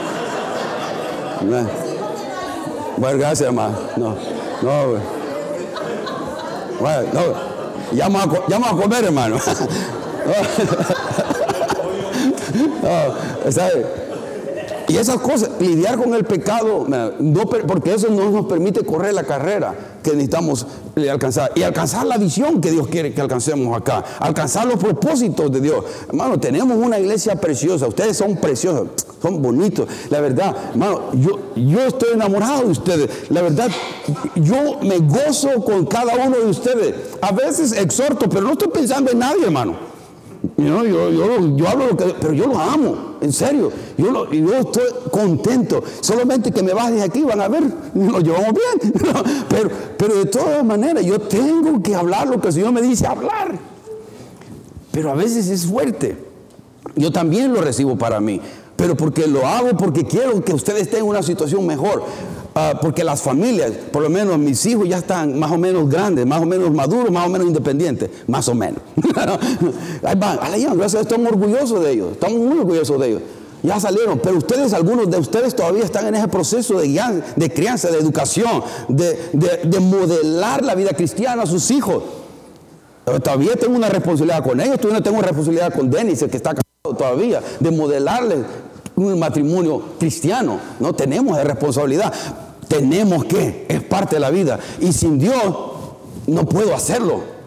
Bueno, 2.98 3.20
gracias, 3.20 3.48
hermano. 3.48 3.78
No, 3.96 4.16
no, 4.62 5.00
bueno, 6.80 7.10
no. 7.14 7.22
Ya 7.96 8.10
vamos, 8.10 8.24
a, 8.24 8.48
ya 8.48 8.60
vamos 8.60 8.72
a 8.72 8.82
comer, 8.82 9.04
hermano. 9.06 9.38
Y 14.90 14.96
esas 14.96 15.18
cosas, 15.18 15.50
lidiar 15.60 15.98
con 15.98 16.14
el 16.14 16.24
pecado, 16.24 16.88
porque 17.68 17.94
eso 17.94 18.08
no 18.10 18.30
nos 18.30 18.46
permite 18.46 18.86
correr 18.86 19.14
la 19.14 19.24
carrera 19.24 19.76
que 20.02 20.12
necesitamos 20.12 20.66
alcanzar. 21.12 21.52
Y 21.56 21.64
alcanzar 21.64 22.06
la 22.06 22.18
visión 22.18 22.62
que 22.62 22.72
Dios 22.72 22.88
quiere 22.88 23.14
que 23.14 23.20
alcancemos 23.20 23.76
acá. 23.76 24.04
Alcanzar 24.20 24.66
los 24.66 24.78
propósitos 24.78 25.52
de 25.52 25.60
Dios. 25.60 25.84
Hermano, 26.08 26.40
tenemos 26.40 26.78
una 26.78 26.98
iglesia 26.98 27.36
preciosa. 27.36 27.86
Ustedes 27.86 28.16
son 28.16 28.38
preciosos, 28.38 28.88
son 29.22 29.42
bonitos. 29.42 29.90
La 30.10 30.22
verdad, 30.22 30.56
hermano, 30.72 31.12
yo, 31.14 31.54
yo 31.56 31.82
estoy 31.82 32.14
enamorado 32.14 32.64
de 32.64 32.72
ustedes. 32.72 33.10
La 33.30 33.42
verdad, 33.42 33.70
yo 34.36 34.80
me 34.84 35.00
gozo 35.00 35.66
con 35.66 35.86
cada 35.86 36.16
uno 36.16 36.38
de 36.38 36.46
ustedes. 36.46 36.96
A 37.22 37.34
veces 37.34 37.74
exhorto, 37.74 38.30
pero 38.30 38.44
no 38.44 38.54
estoy 38.54 38.70
pensando 38.70 39.12
en 39.12 39.20
nadie, 39.20 39.44
hermano. 39.44 39.97
Yo, 40.58 40.86
yo, 40.86 41.68
hablo 41.68 41.88
lo 41.88 41.98
que, 41.98 42.16
pero 42.20 42.34
yo 42.34 42.48
lo 42.48 42.60
amo, 42.60 43.16
en 43.22 43.34
serio. 43.34 43.72
Yo, 43.98 44.32
yo 44.32 44.54
estoy 44.56 44.84
contento. 45.12 45.84
Solamente 46.02 46.52
que 46.52 46.64
me 46.64 46.74
bajes 46.74 47.02
aquí, 47.02 47.24
van 47.24 47.42
a 47.42 47.48
ver, 47.48 47.64
lo 47.94 48.20
llevamos 48.20 48.54
bien. 48.54 48.94
pero, 49.50 49.70
pero 49.98 50.16
de 50.16 50.26
todas 50.26 50.64
maneras, 50.64 51.06
yo 51.06 51.20
tengo 51.20 51.82
que 51.82 51.96
hablar 51.96 52.28
lo 52.28 52.40
que 52.40 52.48
el 52.48 52.54
Señor 52.54 52.72
me 52.72 52.82
dice 52.82 53.08
hablar. 53.08 53.58
Pero 54.92 55.12
a 55.12 55.16
veces 55.16 55.48
es 55.48 55.66
fuerte. 55.66 56.18
Yo 56.96 57.12
también 57.12 57.54
lo 57.54 57.62
recibo 57.62 57.98
para 57.98 58.20
mí. 58.20 58.42
Pero 58.76 58.96
porque 58.96 59.28
lo 59.28 59.46
hago 59.46 59.76
porque 59.76 60.06
quiero 60.06 60.44
que 60.44 60.54
ustedes 60.54 60.84
estén 60.84 61.00
en 61.00 61.08
una 61.08 61.24
situación 61.24 61.66
mejor. 61.66 62.04
Ah, 62.60 62.74
porque 62.82 63.04
las 63.04 63.22
familias, 63.22 63.72
por 63.92 64.02
lo 64.02 64.10
menos 64.10 64.36
mis 64.40 64.66
hijos 64.66 64.90
ya 64.90 64.98
están 64.98 65.38
más 65.38 65.52
o 65.52 65.60
menos 65.60 65.88
grandes, 65.88 66.26
más 66.26 66.42
o 66.42 66.46
menos 66.48 66.72
maduros, 66.72 67.12
más 67.12 67.28
o 67.28 67.30
menos 67.30 67.46
independientes, 67.46 68.10
más 68.26 68.48
o 68.48 68.56
menos. 68.56 68.80
Ahí 70.04 70.16
van, 70.16 70.40
gracias, 70.76 71.04
estamos 71.04 71.34
orgullosos 71.34 71.84
de 71.84 71.92
ellos, 71.92 72.14
estamos 72.14 72.40
muy 72.40 72.58
orgullosos 72.58 73.00
de 73.00 73.10
ellos. 73.10 73.22
Ya 73.62 73.80
salieron, 73.80 74.18
pero 74.18 74.40
ustedes, 74.40 74.74
algunos 74.74 75.08
de 75.08 75.20
ustedes 75.20 75.56
todavía 75.56 75.84
están 75.84 76.08
en 76.08 76.16
ese 76.16 76.28
proceso 76.30 76.80
de, 76.80 77.22
de 77.36 77.54
crianza, 77.54 77.92
de 77.92 78.00
educación, 78.00 78.64
de, 78.88 79.30
de, 79.64 79.80
modelar 79.80 80.64
la 80.64 80.74
vida 80.74 80.94
cristiana 80.94 81.44
a 81.44 81.46
sus 81.46 81.70
hijos. 81.70 82.02
Todavía 83.06 83.56
tengo 83.56 83.76
una 83.76 83.90
responsabilidad 83.90 84.44
con 84.44 84.60
ellos, 84.60 84.80
todavía 84.80 85.04
tengo 85.04 85.18
una 85.20 85.28
responsabilidad 85.28 85.76
con 85.76 85.92
Denis, 85.92 86.24
el 86.24 86.32
que 86.32 86.38
está 86.38 86.56
casado 86.56 86.98
todavía, 86.98 87.40
de 87.60 87.70
modelarles 87.70 88.40
un 88.96 89.20
matrimonio 89.20 89.80
cristiano. 90.00 90.60
No 90.80 90.94
tenemos 90.94 91.38
esa 91.38 91.44
responsabilidad. 91.44 92.12
Tenemos 92.68 93.26
que, 93.26 93.66
es 93.70 93.82
parte 93.84 94.16
de 94.16 94.20
la 94.20 94.30
vida. 94.30 94.60
Y 94.80 94.94
sin 94.94 95.20
Dios 95.20 95.44
no 96.28 96.46
puedo 96.46 96.76
hacerlo. 96.76 97.38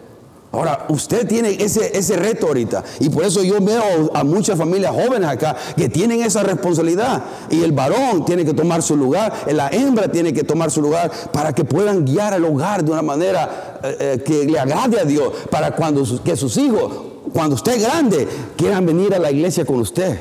Ahora, 0.52 0.87
usted 0.88 1.28
tiene 1.28 1.50
ese, 1.62 1.96
ese 1.96 2.16
reto 2.16 2.48
ahorita. 2.48 2.83
Y 2.98 3.09
por 3.09 3.24
eso 3.24 3.44
yo 3.44 3.61
veo 3.61 4.11
a 4.12 4.24
muchas 4.24 4.59
familias 4.59 4.92
jóvenes 4.92 5.28
acá 5.28 5.54
que 5.76 5.88
tienen 5.88 6.22
esa 6.22 6.42
responsabilidad. 6.42 7.22
Y 7.50 7.62
el 7.62 7.70
varón 7.70 8.24
tiene 8.24 8.44
que 8.44 8.52
tomar 8.52 8.83
su 8.83 8.96
lugar, 8.96 9.33
la 9.52 9.68
hembra 9.68 10.11
tiene 10.11 10.33
que 10.33 10.42
tomar 10.42 10.72
su 10.72 10.83
lugar 10.83 11.11
para 11.33 11.52
que 11.52 11.64
puedan 11.64 12.04
guiar 12.04 12.35
al 12.35 12.44
hogar 12.44 12.85
de 12.85 12.90
una 12.90 13.02
manera 13.02 13.78
eh, 13.85 13.96
eh, 14.00 14.22
que 14.24 14.44
le 14.44 14.59
agrade 14.59 14.98
a 14.98 15.04
Dios. 15.04 15.33
Para 15.50 15.76
cuando 15.76 16.02
que 16.24 16.37
sus 16.37 16.56
hijos, 16.56 16.92
cuando 17.33 17.54
usted 17.54 17.80
grande, 17.80 18.26
quieran 18.56 18.85
venir 18.85 19.14
a 19.14 19.20
la 19.20 19.30
iglesia 19.30 19.64
con 19.64 19.78
usted. 19.78 20.20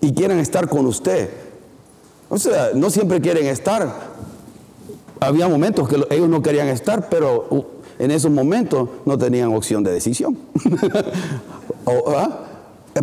Y 0.00 0.14
quieran 0.14 0.38
estar 0.38 0.70
con 0.70 0.86
usted. 0.86 1.28
O 2.30 2.38
sea, 2.38 2.70
no 2.74 2.88
siempre 2.90 3.20
quieren 3.20 3.46
estar. 3.46 3.92
Había 5.18 5.48
momentos 5.48 5.88
que 5.88 5.96
ellos 6.10 6.28
no 6.28 6.40
querían 6.40 6.68
estar, 6.68 7.08
pero 7.10 7.46
uh, 7.50 7.64
en 7.98 8.10
esos 8.12 8.30
momentos 8.30 8.88
no 9.04 9.18
tenían 9.18 9.52
opción 9.54 9.82
de 9.82 9.92
decisión. 9.92 10.38
¿ah? 12.06 12.38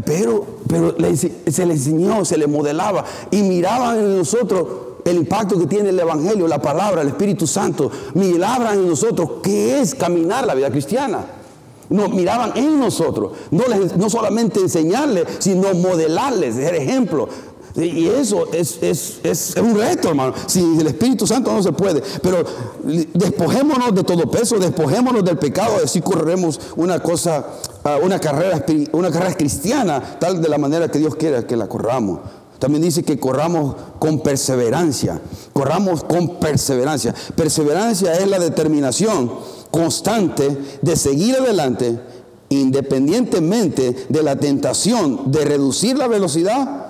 Pero, 0.06 0.46
pero 0.68 0.96
se 0.98 1.66
les 1.66 1.88
enseñó, 1.88 2.26
se 2.26 2.38
les 2.38 2.48
modelaba 2.48 3.04
y 3.30 3.44
miraban 3.44 4.00
en 4.00 4.18
nosotros 4.18 4.68
el 5.06 5.18
impacto 5.18 5.60
que 5.60 5.68
tiene 5.68 5.90
el 5.90 6.00
Evangelio, 6.00 6.48
la 6.48 6.62
palabra, 6.62 7.02
el 7.02 7.10
Espíritu 7.10 7.46
Santo. 7.46 7.92
Miraban 8.14 8.80
en 8.80 8.88
nosotros 8.88 9.30
qué 9.44 9.80
es 9.80 9.94
caminar 9.94 10.48
la 10.48 10.56
vida 10.56 10.72
cristiana. 10.72 11.26
No, 11.90 12.10
miraban 12.10 12.52
en 12.58 12.80
nosotros, 12.80 13.32
no, 13.50 13.64
no 13.96 14.10
solamente 14.10 14.60
enseñarles, 14.60 15.26
sino 15.40 15.74
modelarles, 15.74 16.56
ser 16.56 16.76
ejemplo. 16.76 17.30
Y 17.78 18.08
eso 18.08 18.48
es, 18.54 19.56
un 19.62 19.78
reto, 19.78 20.10
hermano. 20.10 20.34
Si 20.48 20.60
el 20.80 20.88
Espíritu 20.88 21.28
Santo 21.28 21.52
no 21.54 21.62
se 21.62 21.72
puede. 21.72 22.02
Pero 22.24 22.44
despojémonos 23.14 23.94
de 23.94 24.04
todo 24.04 24.30
peso, 24.32 24.58
despojémonos 24.58 25.24
del 25.24 25.38
pecado, 25.38 25.78
así 25.84 26.02
correremos 26.02 26.60
una 26.76 27.00
cosa, 27.00 27.46
ah, 27.84 28.00
una 28.02 28.20
carrera, 28.20 28.66
una 28.94 29.12
carrera 29.12 29.36
cristiana, 29.36 30.18
tal 30.20 30.42
de 30.42 30.50
la 30.50 30.58
manera 30.58 30.90
que 30.90 30.98
Dios 30.98 31.16
quiera 31.16 31.46
que 31.46 31.56
la 31.56 31.68
corramos. 31.68 32.20
También 32.58 32.82
dice 32.82 33.04
que 33.04 33.20
corramos 33.20 33.76
con 34.00 34.22
perseverancia. 34.22 35.22
Corramos 35.54 36.04
con 36.04 36.40
perseverancia. 36.40 37.14
Perseverancia 37.36 38.16
es 38.16 38.28
la 38.28 38.40
determinación 38.40 39.32
constante 39.70 40.58
de 40.82 40.96
seguir 40.96 41.36
adelante 41.36 42.00
independientemente 42.50 44.08
de 44.10 44.24
la 44.24 44.38
tentación 44.38 45.32
de 45.32 45.44
reducir 45.46 45.98
la 45.98 46.08
velocidad 46.08 46.87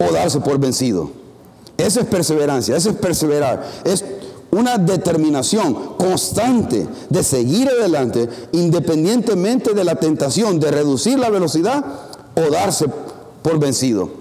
o 0.00 0.12
darse 0.12 0.40
por 0.40 0.58
vencido. 0.58 1.10
Eso 1.76 2.00
es 2.00 2.06
perseverancia, 2.06 2.76
eso 2.76 2.90
es 2.90 2.96
perseverar. 2.96 3.64
Es 3.84 4.04
una 4.50 4.78
determinación 4.78 5.94
constante 5.96 6.86
de 7.08 7.22
seguir 7.22 7.68
adelante 7.68 8.28
independientemente 8.52 9.74
de 9.74 9.84
la 9.84 9.94
tentación 9.94 10.58
de 10.58 10.70
reducir 10.70 11.18
la 11.18 11.30
velocidad 11.30 11.84
o 12.34 12.50
darse 12.50 12.86
por 13.42 13.58
vencido. 13.58 14.20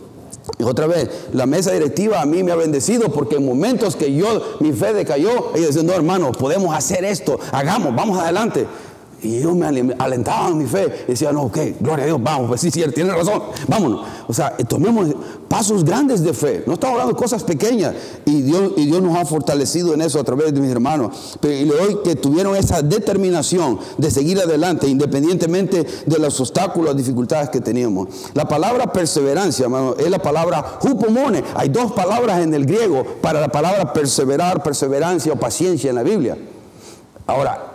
Y 0.57 0.63
otra 0.63 0.87
vez, 0.87 1.09
la 1.33 1.45
mesa 1.45 1.71
directiva 1.71 2.21
a 2.21 2.25
mí 2.25 2.43
me 2.43 2.51
ha 2.51 2.55
bendecido 2.55 3.09
porque 3.09 3.35
en 3.35 3.45
momentos 3.45 3.95
que 3.95 4.13
yo, 4.13 4.57
mi 4.59 4.73
fe 4.73 4.93
decayó, 4.93 5.51
ellos 5.55 5.69
dicen, 5.69 5.85
no 5.85 5.93
hermano, 5.93 6.31
podemos 6.31 6.75
hacer 6.75 7.05
esto, 7.05 7.39
hagamos, 7.51 7.95
vamos 7.95 8.19
adelante. 8.19 8.65
Y 9.21 9.37
ellos 9.37 9.55
me 9.55 9.65
alentaban 9.97 10.57
mi 10.57 10.65
fe. 10.65 11.05
Decían, 11.07 11.35
no, 11.35 11.43
ok, 11.43 11.57
gloria 11.79 12.03
a 12.03 12.07
Dios, 12.07 12.23
vamos, 12.23 12.47
pues 12.47 12.61
sí, 12.61 12.71
sí, 12.71 12.83
tiene 12.93 13.13
razón, 13.13 13.41
vámonos. 13.67 14.05
O 14.27 14.33
sea, 14.33 14.55
tomemos 14.57 15.07
pasos 15.47 15.83
grandes 15.83 16.23
de 16.23 16.33
fe. 16.33 16.63
No 16.65 16.73
estamos 16.73 16.93
hablando 16.93 17.13
de 17.13 17.19
cosas 17.19 17.43
pequeñas. 17.43 17.95
Y 18.25 18.41
Dios, 18.41 18.73
y 18.77 18.85
Dios 18.85 19.01
nos 19.01 19.17
ha 19.17 19.25
fortalecido 19.25 19.93
en 19.93 20.01
eso 20.01 20.19
a 20.19 20.23
través 20.23 20.53
de 20.53 20.61
mis 20.61 20.71
hermanos. 20.71 21.37
Pero 21.41 21.53
y 21.53 21.69
hoy 21.69 21.99
que 22.03 22.15
tuvieron 22.15 22.55
esa 22.55 22.81
determinación 22.81 23.79
de 23.97 24.11
seguir 24.11 24.39
adelante, 24.39 24.87
independientemente 24.87 25.85
de 26.05 26.19
los 26.19 26.39
obstáculos, 26.39 26.95
dificultades 26.95 27.49
que 27.49 27.59
teníamos. 27.59 28.07
La 28.33 28.47
palabra 28.47 28.91
perseverancia, 28.91 29.65
hermano, 29.65 29.95
es 29.97 30.09
la 30.09 30.19
palabra 30.19 30.79
hupomone. 30.83 31.43
Hay 31.55 31.69
dos 31.69 31.91
palabras 31.91 32.39
en 32.41 32.53
el 32.53 32.65
griego 32.65 33.03
para 33.21 33.41
la 33.41 33.49
palabra 33.49 33.91
perseverar, 33.93 34.63
perseverancia 34.63 35.33
o 35.33 35.35
paciencia 35.35 35.89
en 35.89 35.95
la 35.95 36.03
Biblia. 36.03 36.37
Ahora, 37.25 37.68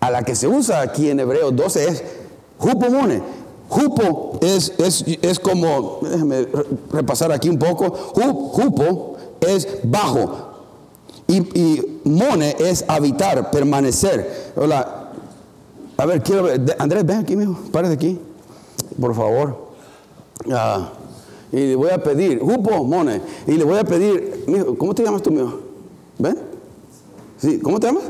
a 0.00 0.10
la 0.10 0.22
que 0.22 0.34
se 0.34 0.46
usa 0.46 0.80
aquí 0.80 1.10
en 1.10 1.20
Hebreos 1.20 1.54
12 1.54 1.88
es 1.88 2.04
jupomone. 2.58 3.22
Jupo 3.68 4.38
es, 4.40 4.72
es, 4.78 5.38
como, 5.38 5.98
déjeme 6.00 6.48
repasar 6.90 7.30
aquí 7.32 7.50
un 7.50 7.58
poco, 7.58 7.90
jupo 7.90 9.16
es 9.40 9.68
bajo 9.84 10.48
y, 11.26 12.00
mone 12.04 12.56
es 12.58 12.84
habitar, 12.88 13.50
permanecer. 13.50 14.52
Hola. 14.56 15.10
A 15.98 16.06
ver, 16.06 16.22
quiero 16.22 16.44
ver, 16.44 16.76
Andrés, 16.78 17.04
ven 17.04 17.18
aquí, 17.18 17.36
mijo, 17.36 17.58
párate 17.72 17.94
aquí, 17.94 18.18
por 19.00 19.14
favor. 19.14 19.68
Ah, 20.50 20.90
y 21.50 21.56
le 21.56 21.76
voy 21.76 21.90
a 21.90 22.02
pedir, 22.02 22.40
jupo, 22.40 22.84
mone, 22.84 23.20
y 23.46 23.52
le 23.52 23.64
voy 23.64 23.78
a 23.78 23.84
pedir, 23.84 24.44
mijo, 24.46 24.78
¿cómo 24.78 24.94
te 24.94 25.02
llamas 25.02 25.22
tú, 25.22 25.30
mijo? 25.32 25.58
¿Ven? 26.18 26.38
Sí, 27.36 27.58
¿cómo 27.58 27.80
te 27.80 27.88
llamas? 27.88 28.04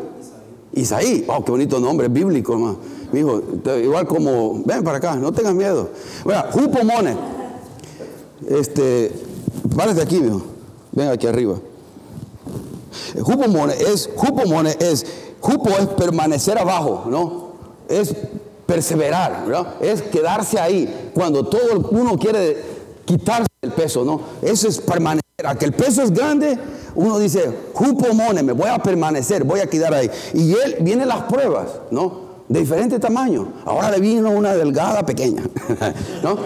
Isaí, 0.73 1.25
wow, 1.27 1.45
qué 1.45 1.51
bonito 1.51 1.81
nombre, 1.81 2.09
bíblico, 2.09 2.53
hermano. 2.53 2.79
hijo, 3.13 3.43
igual 3.81 4.07
como, 4.07 4.63
ven 4.65 4.85
para 4.85 4.99
acá, 4.99 5.17
no 5.17 5.33
tengas 5.33 5.55
miedo. 5.55 5.91
Bueno, 6.25 6.45
Jupomone. 6.53 7.17
Este, 8.49 9.13
párate 9.77 10.03
aquí, 10.03 10.21
mijo. 10.21 10.43
Ven 10.93 11.09
aquí 11.09 11.27
arriba. 11.27 11.57
Jupomone 13.21 13.75
es, 13.75 14.11
Jupomone 14.15 14.77
es, 14.79 15.05
Jupo 15.41 15.71
es 15.71 15.87
permanecer 15.87 16.59
abajo, 16.59 17.05
¿no? 17.09 17.49
Es 17.89 18.15
perseverar. 18.67 19.45
Es 19.81 20.03
quedarse 20.03 20.59
ahí. 20.59 21.11
Cuando 21.15 21.45
todo 21.47 21.89
uno 21.91 22.19
quiere 22.19 22.57
quitarse 23.05 23.47
el 23.63 23.73
peso, 23.73 24.05
¿no? 24.05 24.21
Eso 24.43 24.69
es 24.69 24.79
permanecer. 24.79 25.23
A 25.45 25.55
que 25.55 25.67
el 25.67 25.73
peso 25.73 26.03
es 26.03 26.13
grande, 26.13 26.59
uno 26.99 27.17
dice, 27.21 27.49
jupomone, 27.75 28.43
me 28.43 28.53
voy 28.53 28.69
a 28.69 28.79
permanecer, 28.79 29.45
voy 29.45 29.61
a 29.61 29.69
quedar 29.69 29.95
ahí. 29.95 30.11
Y 30.35 30.53
él 30.53 30.79
vienen 30.81 31.07
las 31.07 31.23
pruebas, 31.23 31.69
¿no? 31.93 32.27
De 32.49 32.59
diferente 32.59 32.99
tamaño. 32.99 33.53
Ahora 33.65 33.93
le 33.93 34.01
vino 34.01 34.31
una 34.31 34.53
delgada 34.55 35.07
pequeña, 35.07 35.43
¿no? 36.25 36.37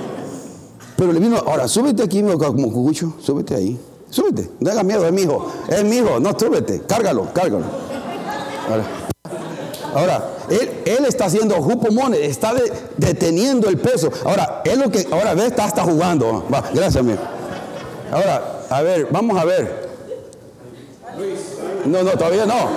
Pero 0.94 1.10
le 1.10 1.20
vino, 1.20 1.38
ahora 1.38 1.66
súbete 1.66 2.02
aquí, 2.02 2.22
como 2.22 2.70
cucucho, 2.70 3.14
súbete 3.18 3.54
ahí. 3.54 3.80
Súbete, 4.10 4.50
no 4.60 4.70
hagas 4.70 4.84
miedo, 4.84 5.06
es 5.06 5.12
mi 5.12 5.22
hijo, 5.22 5.50
es 5.70 5.84
mi 5.84 5.96
hijo, 5.96 6.20
no 6.20 6.38
súbete, 6.38 6.82
cárgalo, 6.86 7.32
cárgalo. 7.32 7.64
Ahora, 9.94 10.22
él, 10.50 10.70
él, 10.84 11.04
está 11.06 11.26
haciendo 11.26 11.54
jupomone, 11.62 12.26
está 12.26 12.52
deteniendo 12.98 13.70
el 13.70 13.78
peso. 13.78 14.10
Ahora, 14.26 14.60
es 14.66 14.76
lo 14.76 14.90
que, 14.90 15.08
ahora 15.10 15.32
ve, 15.32 15.46
está 15.46 15.64
hasta 15.64 15.82
jugando. 15.82 16.46
Va, 16.52 16.60
gracias, 16.74 16.96
amigo. 16.96 17.20
Ahora, 18.10 18.66
a 18.68 18.82
ver, 18.82 19.08
vamos 19.10 19.38
a 19.38 19.46
ver. 19.46 19.91
No, 21.85 22.03
no, 22.03 22.11
todavía 22.12 22.46
no. 22.46 22.68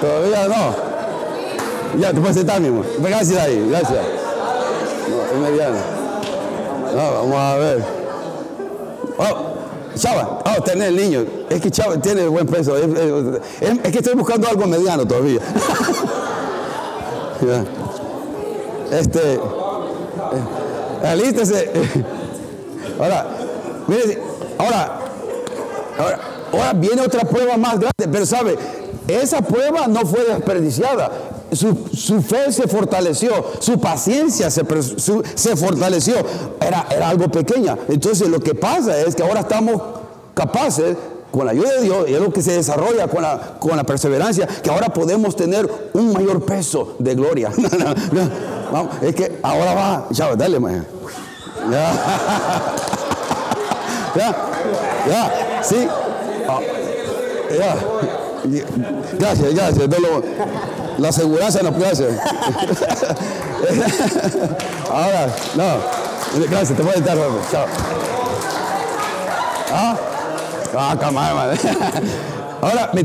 Todavía 0.00 0.48
no. 0.48 2.00
Ya, 2.00 2.12
te 2.12 2.20
puedes 2.20 2.36
sentar, 2.36 2.60
mismo. 2.60 2.84
Gracias 2.98 3.38
ahí, 3.40 3.66
gracias. 3.68 4.04
No, 5.08 5.24
es 5.24 5.50
mediana. 5.50 5.78
No, 6.94 7.12
vamos 7.14 7.36
a 7.36 7.56
ver. 7.56 7.84
Oh. 9.18 9.52
Chava, 9.94 10.42
oh, 10.44 10.62
tener 10.62 10.88
el 10.88 10.96
niño. 10.96 11.24
Es 11.50 11.60
que 11.60 11.70
Chava 11.70 11.98
tiene 11.98 12.26
buen 12.26 12.46
peso. 12.46 12.76
Es, 12.76 12.86
que 13.90 13.98
estoy 13.98 14.14
buscando 14.14 14.48
algo 14.48 14.66
mediano 14.66 15.06
todavía. 15.06 15.40
este. 18.90 19.34
Eh, 19.34 19.38
alístese. 21.04 21.70
Ahora, 22.98 23.26
mire, 23.88 24.22
ahora, 24.58 25.00
ahora, 25.98 26.20
ahora 26.52 26.72
viene 26.74 27.02
otra 27.02 27.22
prueba 27.22 27.56
más 27.56 27.78
grande, 27.78 28.08
pero 28.10 28.26
sabe, 28.26 28.56
esa 29.08 29.40
prueba 29.42 29.86
no 29.86 30.00
fue 30.06 30.24
desperdiciada. 30.24 31.10
Su, 31.52 32.22
fe 32.22 32.50
se 32.50 32.66
fortaleció, 32.66 33.30
su 33.58 33.78
paciencia 33.78 34.50
se, 34.50 34.64
fortaleció. 34.64 36.14
Era, 36.60 36.80
algo 37.06 37.28
pequeña. 37.28 37.76
Entonces 37.88 38.28
lo 38.28 38.40
que 38.40 38.54
pasa 38.54 38.98
es 38.98 39.14
que 39.14 39.22
ahora 39.22 39.40
estamos 39.40 39.82
capaces 40.34 40.96
con 41.30 41.46
la 41.46 41.52
ayuda 41.52 41.72
de 41.72 41.82
Dios, 41.82 42.08
y 42.08 42.14
es 42.14 42.20
lo 42.20 42.32
que 42.32 42.42
se 42.42 42.52
desarrolla 42.52 43.08
con 43.08 43.22
la, 43.76 43.84
perseverancia, 43.84 44.46
que 44.46 44.70
ahora 44.70 44.90
podemos 44.90 45.34
tener 45.34 45.68
un 45.94 46.12
mayor 46.12 46.44
peso 46.44 46.94
de 46.98 47.14
gloria. 47.14 47.50
es 49.02 49.14
que 49.14 49.38
ahora 49.42 49.74
va, 49.74 50.06
ya, 50.10 50.36
dale, 50.36 50.60
man. 50.60 50.86
Ya, 51.70 51.92
ya, 54.14 54.36
ya, 55.08 55.62
sí, 55.62 55.88
ah, 56.48 56.60
ya. 57.56 57.76
Gracias, 59.18 59.54
gracias. 59.54 59.88
la 60.98 61.08
aseguranza 61.08 61.62
nos 61.62 61.74
hacer. 61.92 62.10
Ahora, 64.90 65.28
no. 65.54 66.02
Gracias, 66.50 66.76
te 66.76 66.82
voy 66.82 66.92
a 66.92 66.96
estar, 66.96 67.16
Chao. 67.50 67.66
¿Ah? 69.72 69.96
Ah, 70.76 70.96
Ahora, 72.62 72.90
me 72.92 73.04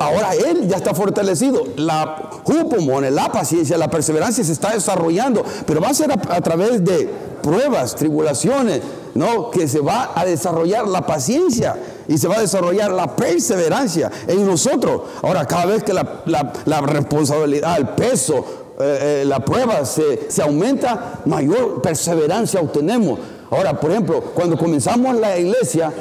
ahora 0.00 0.34
él 0.34 0.66
ya 0.66 0.76
está 0.76 0.94
fortalecido. 0.94 1.64
La 1.76 2.30
jupomone, 2.44 3.10
la 3.10 3.30
paciencia, 3.30 3.76
la 3.76 3.88
perseverancia 3.88 4.42
se 4.42 4.52
está 4.52 4.72
desarrollando, 4.72 5.44
pero 5.66 5.82
va 5.82 5.88
a 5.88 5.94
ser 5.94 6.10
a, 6.10 6.14
a, 6.14 6.40
través 6.40 6.82
de 6.82 7.10
pruebas, 7.42 7.94
tribulaciones, 7.94 8.80
¿no? 9.14 9.50
Que 9.50 9.68
se 9.68 9.80
va 9.80 10.12
a 10.14 10.24
desarrollar 10.24 10.88
la 10.88 11.04
paciencia 11.04 11.76
y 12.08 12.18
se 12.18 12.28
va 12.28 12.36
a 12.36 12.40
desarrollar 12.40 12.90
la 12.92 13.14
perseverancia 13.14 14.10
en 14.26 14.46
nosotros. 14.46 15.02
Ahora, 15.22 15.46
cada 15.46 15.66
vez 15.66 15.82
que 15.82 15.92
la, 15.92 16.80
responsabilidad, 16.82 17.76
el 17.78 17.88
peso, 17.88 18.44
eh, 18.80 19.22
eh, 19.22 19.24
la 19.24 19.44
prueba 19.44 19.84
se, 19.84 20.30
se 20.30 20.42
aumenta, 20.42 21.20
mayor 21.26 21.80
perseverancia 21.82 22.60
obtenemos. 22.60 23.18
Ahora, 23.50 23.78
por 23.78 23.90
ejemplo, 23.90 24.20
cuando 24.34 24.56
comenzamos 24.56 25.16
la 25.16 25.38
iglesia, 25.38 25.92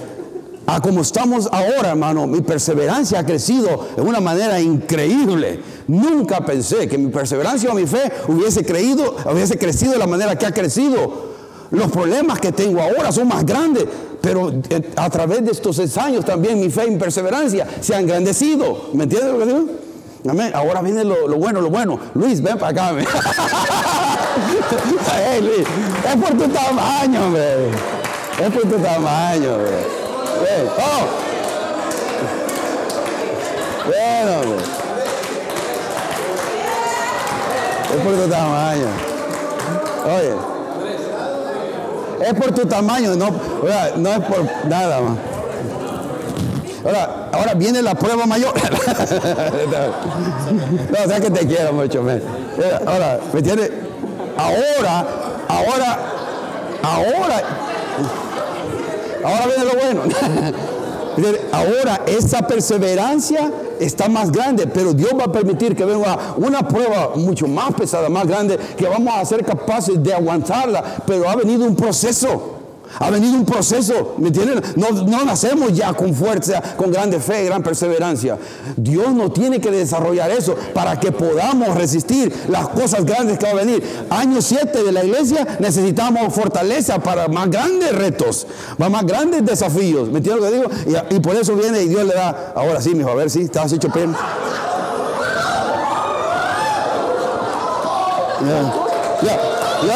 a 0.66 0.80
como 0.80 1.02
estamos 1.02 1.50
ahora, 1.52 1.89
hermano, 1.89 2.26
mi 2.26 2.42
perseverancia 2.42 3.20
ha 3.20 3.26
crecido 3.26 3.88
de 3.96 4.02
una 4.02 4.22
manera 4.22 4.62
increíble. 4.62 5.60
Nunca 5.88 6.46
pensé 6.46 6.88
que 6.88 6.98
mi 6.98 7.12
perseverancia 7.12 7.70
o 7.70 7.76
mi 7.76 7.86
fe 7.86 8.12
hubiese 8.30 8.66
creído, 8.66 9.16
hubiese 9.30 9.58
crecido 9.58 9.92
de 9.94 9.98
la 9.98 10.08
manera 10.08 10.38
que 10.38 10.46
ha 10.46 10.52
crecido. 10.54 11.34
Los 11.72 11.92
problemas 11.92 12.39
que 12.39 12.52
tengo 12.52 12.82
ahora 12.82 13.12
son 13.12 13.28
más 13.28 13.46
grandes, 13.46 13.86
pero 14.24 14.50
eh, 14.70 14.82
a 14.96 15.10
través 15.10 15.44
de 15.44 15.52
estos 15.52 15.76
seis 15.76 15.98
años 15.98 16.24
también 16.24 16.58
mi 16.58 16.70
fe 16.70 16.86
y 16.88 16.92
mi 16.92 16.98
perseverancia 16.98 17.68
se 17.82 17.94
han 17.94 18.04
engrandecido. 18.04 18.92
¿Me 18.94 19.04
entiendes 19.04 19.34
lo 19.34 19.40
que 19.40 19.46
digo? 19.46 19.66
Amén. 20.30 20.50
Ahora 20.56 20.82
viene 20.82 21.04
lo, 21.04 21.28
bueno, 21.38 21.60
lo 21.60 21.70
bueno. 21.70 22.00
Luis, 22.14 22.42
ven 22.42 22.58
para 22.58 22.72
acá. 22.72 22.98
es 23.02 23.06
por 26.16 26.38
tu 26.38 26.48
tamaño, 26.48 27.26
hombre. 27.26 27.68
Es 28.40 28.50
por 28.50 28.62
tu 28.62 28.78
tamaño, 28.78 29.56
hombre. 29.56 29.72
Oh. 30.78 31.06
Bueno, 33.88 34.40
hombre. 34.40 34.66
Es 37.94 38.02
por 38.02 38.14
tu 38.16 38.30
tamaño. 38.30 38.88
Oye. 40.06 40.53
Es 42.24 42.34
por 42.34 42.52
tu 42.54 42.66
tamaño, 42.66 43.16
no, 43.16 43.30
no 43.98 44.10
es 44.10 44.20
por 44.20 44.46
nada 44.68 45.02
más. 45.02 45.18
Ahora, 46.86 47.30
ahora 47.32 47.54
viene 47.54 47.82
la 47.82 47.96
prueba 47.96 48.26
mayor. 48.26 48.54
no, 50.92 50.98
o 51.04 51.08
sea 51.08 51.20
que 51.20 51.30
te 51.30 51.48
quiero 51.48 51.74
mucho, 51.74 52.04
me. 52.04 52.22
Ahora, 52.86 53.20
¿me 53.32 53.40
entiendes? 53.40 53.72
Ahora, 54.38 55.06
ahora, 55.48 55.98
ahora, 56.84 57.44
ahora 59.24 59.46
viene 59.46 59.66
lo 59.66 59.74
bueno. 59.80 60.02
Ahora 61.52 62.02
esa 62.08 62.47
perseverancia 62.47 63.52
está 63.80 64.08
más 64.08 64.32
grande, 64.32 64.67
pero 64.67 64.93
Dios 64.93 65.12
va 65.17 65.26
a 65.26 65.32
permitir 65.32 65.76
que 65.76 65.86
venga 65.86 66.36
una 66.38 66.67
prueba 66.67 67.12
mucho 67.15 67.47
más 67.47 67.73
pesada, 67.73 68.10
más 68.10 68.28
grande, 68.28 68.58
que 68.78 68.88
vamos 68.88 69.13
a 69.15 69.26
ser 69.26 69.45
capaces 69.45 70.02
de 70.02 70.13
aguantarla, 70.13 70.84
pero 71.06 71.30
ha 71.30 71.36
venido 71.36 71.65
un 71.65 71.76
proceso. 71.76 72.53
Ha 73.00 73.10
venido 73.10 73.34
un 73.34 73.46
proceso, 73.46 74.16
¿me 74.18 74.28
entienden? 74.28 74.62
No, 74.76 74.92
no, 74.92 75.26
nacemos 75.26 75.74
ya 75.74 75.94
con 75.94 76.14
fuerza, 76.14 76.62
con 76.78 76.92
grande 76.92 77.20
fe, 77.20 77.46
gran 77.46 77.64
perseverancia. 77.64 78.38
Dios 78.78 79.12
no 79.14 79.32
tiene 79.32 79.60
que 79.60 79.72
desarrollar 79.72 80.30
eso 80.32 80.56
para 80.74 81.00
que 81.00 81.12
podamos 81.12 81.76
resistir 81.76 82.34
las 82.50 82.68
cosas 82.70 83.06
grandes 83.06 83.38
que 83.40 83.46
va 83.46 83.52
a 83.52 83.56
venir. 83.56 83.84
Año 84.10 84.42
7 84.42 84.84
de 84.84 84.92
la 84.92 85.04
iglesia 85.04 85.58
necesitamos 85.60 86.34
fortaleza 86.34 87.00
para 87.00 87.28
más 87.28 87.50
grandes 87.50 87.94
retos, 87.94 88.48
para 88.78 88.90
más 88.90 89.06
grandes 89.06 89.46
desafíos. 89.46 90.10
¿Me 90.10 90.18
entienden 90.20 90.44
lo 90.44 90.50
que 90.50 90.56
digo? 90.56 91.06
Y, 91.10 91.20
por 91.20 91.36
eso 91.36 91.56
viene 91.56 91.82
y 91.82 91.88
Dios 91.88 92.06
le 92.06 92.14
da, 92.14 92.54
ahora 92.56 92.82
sí, 92.82 92.94
mijo, 92.94 93.10
a 93.10 93.16
ver 93.16 93.30
si 93.30 93.40
¿sí? 93.40 93.46
estás 93.46 93.72
hecho 93.72 93.90
pena. 93.90 94.18
Ya, 98.42 98.62
ya, 99.22 99.36
ya, 99.88 99.96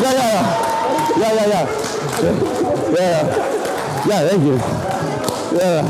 ya, 0.00 0.12
ya, 0.12 0.30
ya, 1.18 1.34
ya, 1.34 1.46
ya. 1.48 1.83
Yeah. 2.92 4.04
Yeah, 4.06 4.28
thank 4.28 4.42
you. 4.44 4.58
Yeah. 5.56 5.82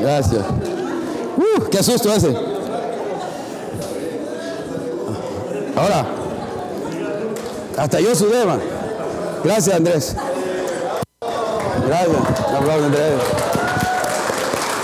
Gracias. 0.00 0.44
Uh, 1.36 1.68
qué 1.70 1.82
susto 1.82 2.12
ese. 2.12 2.34
Ahora, 5.76 6.06
hasta 7.78 8.00
yo 8.00 8.14
sudé, 8.14 8.44
man. 8.44 8.60
Gracias, 9.44 9.76
Andrés. 9.76 10.16
Gracias. 11.86 12.16
Un 12.48 12.56
aplauso, 12.56 12.84
Andrés. 12.84 13.14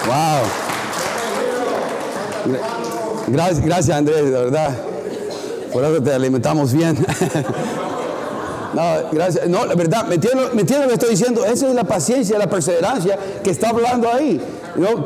Wow. 0.07 0.69
Gracias, 3.29 3.61
gracias, 3.61 3.97
Andrés, 3.97 4.25
de 4.25 4.31
verdad. 4.31 4.71
Por 5.73 5.85
eso 5.85 6.03
te 6.03 6.15
alimentamos 6.15 6.73
bien. 6.73 6.97
No, 8.75 8.83
gracias. 9.13 9.49
No, 9.49 9.65
la 9.65 9.75
verdad, 9.75 10.07
¿me 10.07 10.17
entiendes, 10.17 10.55
¿me 10.55 10.63
lo 10.63 10.89
que 10.89 10.95
estoy 10.95 11.11
diciendo? 11.11 11.45
Esa 11.45 11.69
es 11.69 11.75
la 11.75 11.85
paciencia, 11.85 12.39
la 12.39 12.49
perseverancia 12.49 13.19
que 13.43 13.51
está 13.51 13.71
hablando 13.71 14.11
ahí. 14.13 14.41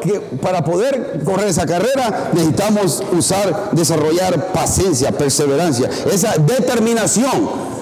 Que 0.03 0.21
para 0.41 0.63
poder 0.63 1.23
correr 1.25 1.49
esa 1.49 1.65
carrera 1.65 2.31
necesitamos 2.33 3.03
usar, 3.17 3.71
desarrollar 3.73 4.53
paciencia, 4.53 5.13
perseverancia, 5.13 5.89
esa 6.13 6.35
determinación. 6.37 7.73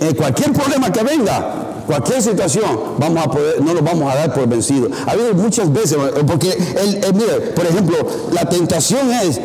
En 0.00 0.14
cualquier 0.14 0.52
problema 0.52 0.90
que 0.92 1.02
venga, 1.02 1.62
cualquier 1.86 2.22
situación, 2.22 2.94
vamos 2.98 3.26
a 3.26 3.30
poder, 3.30 3.60
no 3.62 3.74
lo 3.74 3.82
vamos 3.82 4.12
a 4.12 4.16
dar 4.16 4.34
por 4.34 4.46
vencido. 4.46 4.88
Ha 5.06 5.12
habido 5.12 5.34
muchas 5.34 5.72
veces, 5.72 5.98
porque, 6.26 6.50
el, 6.50 7.14
mire, 7.14 7.52
por 7.54 7.66
ejemplo, 7.66 7.96
la 8.32 8.48
tentación 8.48 9.10
es, 9.12 9.40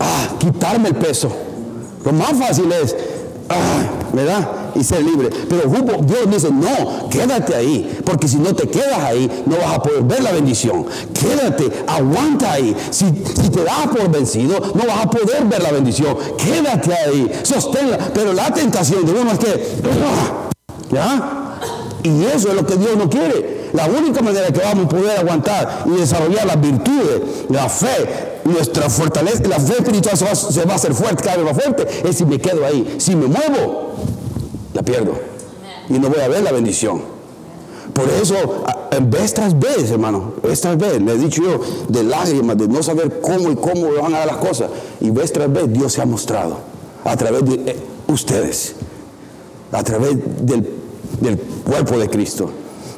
ah, 0.00 0.28
quitarme 0.38 0.88
el 0.88 0.96
peso. 0.96 1.30
Lo 2.04 2.12
más 2.12 2.32
fácil 2.32 2.70
es, 2.72 2.94
ah, 3.48 3.84
¿verdad? 4.12 4.48
Y 4.78 4.84
ser 4.84 5.02
libre. 5.02 5.30
Pero 5.48 5.68
Dios 6.02 6.30
dice, 6.30 6.50
no, 6.50 7.08
quédate 7.08 7.54
ahí, 7.54 8.00
porque 8.04 8.28
si 8.28 8.36
no 8.36 8.54
te 8.54 8.68
quedas 8.68 8.98
ahí, 8.98 9.30
no 9.46 9.56
vas 9.56 9.76
a 9.76 9.82
poder 9.82 10.02
ver 10.02 10.22
la 10.22 10.32
bendición. 10.32 10.86
Quédate, 11.12 11.70
aguanta 11.86 12.52
ahí. 12.52 12.76
Si, 12.90 13.10
te 13.10 13.64
das 13.64 13.88
por 13.88 14.10
vencido, 14.10 14.60
no 14.74 14.86
vas 14.86 15.04
a 15.04 15.10
poder 15.10 15.44
ver 15.44 15.62
la 15.62 15.72
bendición. 15.72 16.16
Quédate 16.36 16.92
ahí, 16.92 17.30
sosténla. 17.42 17.98
Pero 18.14 18.32
la 18.32 18.52
tentación 18.52 19.04
de 19.04 19.12
uno 19.12 19.32
es 19.32 19.38
que, 19.38 19.66
¿ya? 20.92 21.58
Y 22.02 22.24
eso 22.24 22.48
es 22.48 22.54
lo 22.54 22.64
que 22.64 22.76
Dios 22.76 22.96
no 22.96 23.08
quiere. 23.10 23.56
La 23.72 23.86
única 23.86 24.22
manera 24.22 24.46
que 24.48 24.60
vamos 24.60 24.86
a 24.86 24.88
poder 24.88 25.18
aguantar 25.18 25.84
y 25.86 25.90
desarrollar 26.00 26.46
las 26.46 26.60
virtudes, 26.60 27.20
la 27.50 27.68
fe, 27.68 28.40
nuestra 28.44 28.88
fortaleza, 28.88 29.42
la 29.48 29.58
fe 29.58 29.74
espiritual 29.74 30.16
se 30.16 30.64
va, 30.64 30.72
a 30.72 30.76
hacer 30.76 30.94
fuerte, 30.94 31.22
cada 31.22 31.36
vez 31.36 31.46
más 31.46 31.62
fuerte, 31.62 32.08
es 32.08 32.16
si 32.16 32.24
me 32.24 32.38
quedo 32.38 32.64
ahí. 32.64 32.96
Si 32.98 33.16
me 33.16 33.26
muevo, 33.26 33.85
la 34.76 34.82
pierdo. 34.82 35.12
Y 35.88 35.94
no 35.94 36.08
voy 36.08 36.20
a 36.20 36.28
ver 36.28 36.42
la 36.42 36.52
bendición. 36.52 37.02
Por 37.92 38.08
eso, 38.10 38.34
vez 39.02 39.34
tras 39.34 39.58
vez, 39.58 39.90
hermano, 39.90 40.34
vez 40.42 40.60
tras 40.60 40.76
vez, 40.76 41.00
le 41.00 41.12
he 41.12 41.18
dicho 41.18 41.42
yo, 41.42 41.60
de 41.88 42.04
lágrimas, 42.04 42.58
de 42.58 42.68
no 42.68 42.82
saber 42.82 43.20
cómo 43.20 43.50
y 43.50 43.56
cómo 43.56 43.92
van 44.00 44.14
a 44.14 44.18
dar 44.18 44.26
las 44.26 44.36
cosas. 44.36 44.70
Y 45.00 45.10
vez 45.10 45.32
tras 45.32 45.52
vez, 45.52 45.72
Dios 45.72 45.92
se 45.92 46.02
ha 46.02 46.06
mostrado 46.06 46.58
a 47.04 47.16
través 47.16 47.44
de 47.44 47.54
eh, 47.70 47.76
ustedes, 48.08 48.74
a 49.72 49.82
través 49.82 50.16
del 50.46 50.76
del 51.20 51.38
cuerpo 51.38 51.98
de 51.98 52.08
Cristo. 52.08 52.50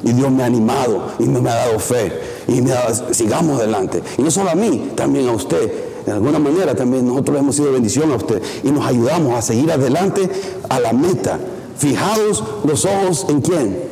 Y 0.03 0.13
Dios 0.13 0.31
me 0.31 0.43
ha 0.43 0.45
animado 0.45 1.11
y 1.19 1.23
me, 1.23 1.49
ha 1.49 1.55
dado 1.55 1.79
fe. 1.79 2.11
Y 2.47 2.61
me 2.61 2.71
ha 2.71 2.93
sigamos 3.13 3.59
adelante. 3.59 4.01
Y 4.17 4.21
no 4.21 4.31
solo 4.31 4.49
a 4.49 4.55
mí, 4.55 4.91
también 4.95 5.27
a 5.27 5.31
usted. 5.31 5.71
De 6.05 6.11
alguna 6.13 6.39
manera 6.39 6.73
también 6.73 7.05
nosotros 7.05 7.37
hemos 7.37 7.55
sido 7.55 7.73
bendición 7.73 8.11
a 8.11 8.15
usted. 8.15 8.41
Y 8.63 8.71
nos 8.71 8.85
ayudamos 8.85 9.37
a 9.37 9.41
seguir 9.41 9.71
adelante 9.71 10.29
a 10.69 10.79
la 10.79 10.93
meta. 10.93 11.39
Fijados 11.79 12.43
los 12.65 12.85
ojos 12.85 13.25
en 13.29 13.41
quién. 13.41 13.89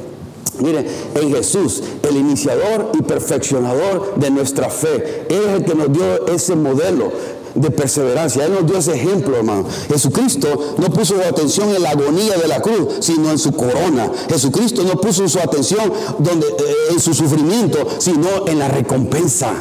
Mire, 0.60 0.86
en 1.15 1.34
Jesús, 1.34 1.82
el 2.08 2.17
iniciador 2.17 2.91
y 3.00 3.02
perfeccionador 3.02 4.15
de 4.17 4.30
nuestra 4.30 4.69
fe. 4.69 5.26
Él 5.30 5.41
es 5.47 5.54
el 5.56 5.65
que 5.65 5.76
nos 5.76 5.93
dio 5.93 6.28
ese 6.28 6.56
modelo 6.56 7.12
de 7.56 7.71
perseverancia. 7.71 8.45
Él 8.45 8.54
nos 8.54 8.65
dio 8.65 8.78
ese 8.78 8.93
ejemplo, 8.93 9.38
hermano. 9.38 9.65
Jesucristo 9.88 10.76
no 10.78 10.89
puso 10.89 11.15
su 11.15 11.21
atención 11.21 11.73
en 11.73 11.84
la 11.84 11.91
agonía 11.91 12.38
de 12.38 12.47
la 12.47 12.62
cruz, 12.62 12.95
sino 13.00 13.32
en 13.32 13.38
su 13.38 13.54
corona. 13.54 14.12
Jesucristo 14.30 14.84
no 14.84 15.00
puso 15.00 15.28
su 15.30 15.39
atención 15.39 15.91
donde, 16.19 16.47
eh, 16.47 16.91
en 16.91 17.00
su 17.00 17.13
sufrimiento, 17.13 17.88
sino 18.00 18.47
en 18.47 18.60
la 18.60 18.67
recompensa. 18.67 19.54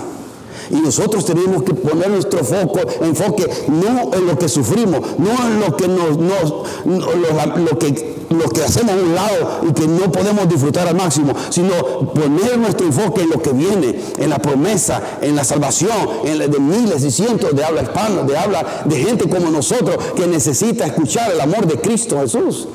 Y 0.71 0.77
nosotros 0.77 1.25
tenemos 1.25 1.63
que 1.63 1.75
poner 1.75 2.11
nuestro 2.11 2.43
foco, 2.43 2.81
enfoque 3.01 3.49
no 3.69 4.13
en 4.15 4.27
lo 4.27 4.39
que 4.39 4.49
sufrimos, 4.49 5.01
no 5.19 5.47
en 5.47 5.61
lo 5.61 5.77
que 5.77 5.87
nos, 5.87 6.17
lo, 6.17 7.79
que 7.79 8.16
lo 8.31 8.49
que 8.49 8.63
hacemos 8.63 8.93
a 8.93 8.97
un 8.97 9.15
lado 9.15 9.61
y 9.69 9.73
que 9.73 9.87
no 9.87 10.11
podemos 10.11 10.49
disfrutar 10.49 10.89
al 10.89 10.97
máximo, 10.97 11.33
sino 11.51 11.75
poner 12.13 12.59
nuestro 12.59 12.87
enfoque 12.87 13.23
en 13.23 13.31
lo 13.31 13.43
que 13.43 13.53
viene, 13.53 14.01
en 14.19 14.31
la 14.31 14.39
promesa, 14.39 15.01
en 15.21 15.37
la 15.37 15.45
salvación, 15.45 15.91
en 16.25 16.39
la 16.39 16.49
de 16.49 16.59
miles 16.59 17.05
y 17.05 17.11
cientos 17.11 17.55
de 17.55 17.65
habla 17.65 17.83
hispana, 17.83 18.23
de 18.23 18.37
habla 18.37 18.83
de 18.85 18.97
gente 18.97 19.29
como 19.29 19.51
nosotros 19.51 19.97
que 20.15 20.27
necesita 20.27 20.87
escuchar 20.87 21.31
el 21.31 21.41
amor 21.41 21.67
de 21.67 21.81
Cristo 21.81 22.21
Jesús 22.21 22.69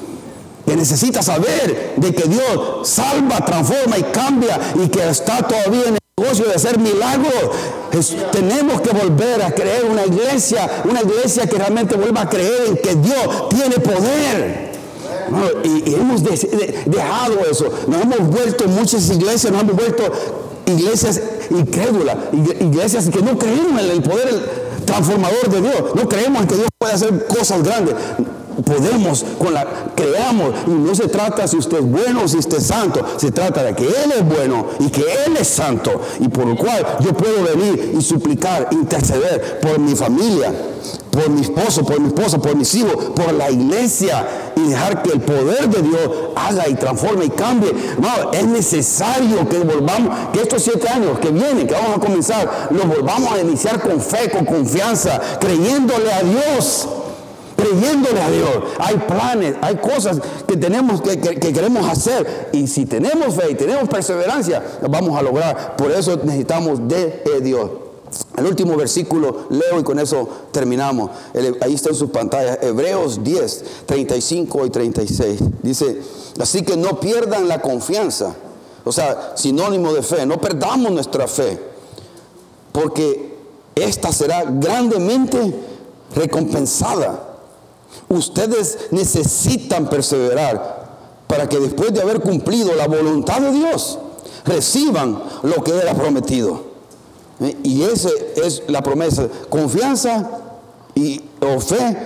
que 0.65 0.75
necesita 0.75 1.21
saber 1.21 1.95
de 1.97 2.13
que 2.13 2.29
Dios 2.29 2.87
salva, 2.87 3.43
transforma 3.43 3.97
y 3.97 4.03
cambia 4.03 4.59
y 4.81 4.87
que 4.87 5.09
está 5.09 5.45
todavía 5.45 5.85
en 5.87 5.97
negocio 6.17 6.45
de 6.45 6.53
hacer 6.53 6.79
milagros. 6.79 7.33
tenemos 8.31 8.81
que 8.81 8.91
volver 8.91 9.41
a 9.41 9.51
creer 9.51 9.85
una 9.85 10.05
iglesia, 10.05 10.83
una 10.85 11.01
iglesia 11.01 11.47
que 11.47 11.57
realmente 11.57 11.95
vuelva 11.95 12.21
a 12.21 12.29
creer 12.29 12.67
en 12.67 12.77
que 12.77 12.95
Dios 12.95 13.49
tiene 13.49 13.79
poder. 13.79 14.70
Y, 15.63 15.93
hemos 15.93 16.23
dejado 16.23 17.39
eso. 17.49 17.69
Nos 17.87 18.01
hemos 18.01 18.27
vuelto 18.29 18.67
muchas 18.67 19.09
iglesias, 19.09 19.51
nos 19.51 19.61
hemos 19.61 19.75
vuelto 19.75 20.03
iglesias 20.65 21.21
incrédulas, 21.49 22.17
iglesias 22.59 23.09
que 23.09 23.21
no 23.21 23.37
creemos 23.37 23.81
en 23.81 23.91
el 23.91 24.01
poder 24.01 24.81
transformador 24.85 25.49
de 25.49 25.61
Dios. 25.61 25.95
No 25.95 26.07
creemos 26.07 26.41
en 26.41 26.47
que 26.47 26.55
Dios 26.55 26.69
puede 26.77 26.93
hacer 26.93 27.25
cosas 27.27 27.63
grandes 27.63 27.95
podemos, 28.62 29.26
con 29.39 29.54
la, 29.54 29.65
creamos. 29.95 30.54
Y 30.67 30.71
no 30.71 30.93
se 30.95 31.08
trata 31.08 31.47
si 31.47 31.58
usted 31.58 31.80
es 31.80 31.89
bueno 31.91 32.24
o 32.24 32.28
si 32.28 32.38
usted 32.38 32.58
es 32.58 32.67
santo. 32.67 33.06
Se 33.17 33.32
trata 33.32 33.63
de 33.63 33.74
que 33.74 33.86
Él 33.86 34.13
es 34.17 34.26
bueno 34.26 34.67
y 34.80 34.89
que 34.89 35.02
Él 35.02 35.38
es 35.39 35.47
santo. 35.47 36.02
Y 36.19 36.28
por 36.28 36.45
lo 36.45 36.56
cual 36.56 36.86
yo 37.02 37.13
puedo 37.13 37.43
venir 37.43 37.93
y 37.97 38.02
suplicar, 38.02 38.69
interceder 38.71 39.60
por 39.60 39.80
mi 39.80 39.95
familia, 39.95 40.54
por 41.12 41.30
mi 41.30 41.41
esposo, 41.41 41.84
por 41.84 42.00
mi 42.00 42.08
esposa, 42.08 42.38
por 42.39 42.56
mis 42.56 42.74
hijos, 42.76 42.95
por 43.15 43.34
la 43.34 43.52
iglesia 43.52 44.26
y 44.56 44.69
dejar 44.69 45.02
que 45.02 45.12
el 45.12 45.21
poder 45.21 45.69
de 45.69 45.82
Dios 45.82 46.12
haga 46.36 46.67
y 46.67 46.76
transforme 46.76 47.26
y 47.26 47.30
cambie. 47.30 47.74
No, 48.00 48.32
es 48.32 48.45
necesario 48.45 49.47
que 49.47 49.60
volvamos, 49.60 50.30
que 50.32 50.41
estos 50.41 50.63
siete 50.63 50.88
años 50.88 51.19
que 51.19 51.30
vienen, 51.30 51.67
que 51.67 51.74
vamos 51.74 51.97
a 51.97 52.00
comenzar, 52.00 52.69
los 52.71 52.88
volvamos 52.88 53.32
a 53.32 53.41
iniciar 53.41 53.82
con 53.82 54.00
fe, 54.00 54.30
con 54.30 54.45
confianza, 54.45 55.19
creyéndole 55.39 56.12
a 56.12 56.24
Dios 56.24 56.88
creyéndole 57.62 58.21
a 58.21 58.30
Dios. 58.30 58.50
Hay 58.80 58.97
planes, 58.97 59.56
hay 59.62 59.76
cosas 59.78 60.19
que 60.47 60.58
tenemos 60.58 61.02
que, 61.02 61.19
queremos 61.19 61.88
hacer. 61.88 62.50
Y 62.52 62.67
si 62.67 62.86
tenemos 62.86 63.36
fe 63.36 63.52
y 63.52 63.56
tenemos 63.56 63.88
perseverancia, 63.88 64.63
vamos 64.89 65.17
a 65.17 65.21
lograr. 65.21 65.76
Por 65.76 65.91
eso 65.91 66.19
necesitamos 66.24 66.88
de 66.88 67.24
Dios. 67.41 67.69
El 68.38 68.45
último 68.45 68.76
versículo 68.76 69.47
leo 69.50 69.80
y 69.80 69.84
con 69.84 70.00
eso 70.00 70.28
terminamos. 70.52 71.12
ahí 71.62 71.74
está 71.74 71.89
en 71.89 71.95
sus 71.95 72.10
pantallas. 72.10 72.60
Hebreos 72.62 73.24
10, 73.24 73.63
35 73.86 74.65
y 74.65 74.69
36. 74.69 75.39
Dice, 75.62 76.02
así 76.39 76.63
que 76.63 76.76
no 76.76 77.00
pierdan 77.00 77.47
la 77.47 77.62
confianza. 77.62 78.36
O 78.84 78.91
sea, 78.91 79.34
sinónimo 79.36 79.93
de 79.93 80.02
fe. 80.02 80.26
No 80.26 80.41
perdamos 80.41 80.91
nuestra 80.91 81.28
fe. 81.28 81.58
Porque 82.71 83.36
esta 83.76 84.12
será 84.12 84.43
grandemente 84.45 85.54
recompensada. 86.15 87.30
Ustedes 88.10 88.88
necesitan 88.91 89.89
perseverar 89.89 90.82
para 91.27 91.47
que 91.47 91.60
después 91.60 91.93
de 91.93 92.01
haber 92.01 92.19
cumplido 92.19 92.75
la 92.75 92.88
voluntad 92.88 93.39
de 93.39 93.51
Dios, 93.51 93.97
reciban 94.45 95.21
lo 95.43 95.63
que 95.63 95.77
era 95.77 95.93
prometido. 95.93 96.62
¿Eh? 97.39 97.58
Y 97.63 97.84
esa 97.84 98.10
es 98.36 98.63
la 98.67 98.82
promesa. 98.82 99.27
Confianza 99.49 100.30
y 100.95 101.21
o 101.39 101.60
fe 101.60 101.97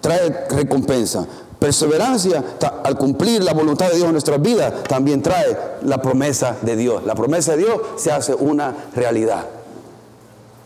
trae 0.00 0.46
recompensa. 0.50 1.26
Perseverancia 1.58 2.44
al 2.82 2.98
cumplir 2.98 3.42
la 3.44 3.52
voluntad 3.52 3.88
de 3.88 3.94
Dios 3.94 4.06
en 4.06 4.12
nuestras 4.12 4.42
vidas 4.42 4.82
también 4.84 5.22
trae 5.22 5.56
la 5.82 6.02
promesa 6.02 6.56
de 6.60 6.74
Dios. 6.74 7.04
La 7.06 7.14
promesa 7.14 7.52
de 7.52 7.58
Dios 7.58 7.80
se 7.96 8.10
hace 8.10 8.34
una 8.34 8.74
realidad. 8.94 9.46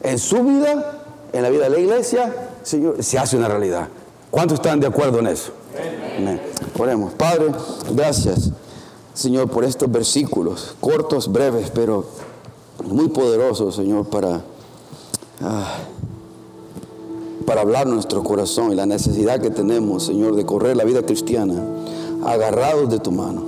En 0.02 0.18
su 0.18 0.42
vida, 0.42 1.02
en 1.32 1.42
la 1.42 1.50
vida 1.50 1.64
de 1.64 1.70
la 1.70 1.78
iglesia, 1.78 2.34
Señor, 2.62 3.02
se 3.02 3.18
hace 3.18 3.36
una 3.36 3.48
realidad. 3.48 3.88
¿Cuántos 4.30 4.56
están 4.56 4.80
de 4.80 4.86
acuerdo 4.86 5.18
en 5.20 5.28
eso? 5.28 5.52
Amén. 6.18 6.40
Oremos. 6.78 7.14
Padre, 7.14 7.52
gracias, 7.92 8.50
Señor, 9.14 9.50
por 9.50 9.64
estos 9.64 9.90
versículos, 9.90 10.74
cortos, 10.80 11.30
breves, 11.30 11.70
pero 11.70 12.04
muy 12.84 13.08
poderosos, 13.08 13.74
Señor, 13.76 14.06
para, 14.06 14.42
ah, 15.40 15.78
para 17.46 17.62
hablar 17.62 17.86
nuestro 17.86 18.22
corazón 18.22 18.72
y 18.72 18.74
la 18.74 18.86
necesidad 18.86 19.40
que 19.40 19.50
tenemos, 19.50 20.04
Señor, 20.04 20.36
de 20.36 20.44
correr 20.44 20.76
la 20.76 20.84
vida 20.84 21.02
cristiana 21.02 21.62
agarrados 22.24 22.90
de 22.90 22.98
tu 22.98 23.12
mano. 23.12 23.42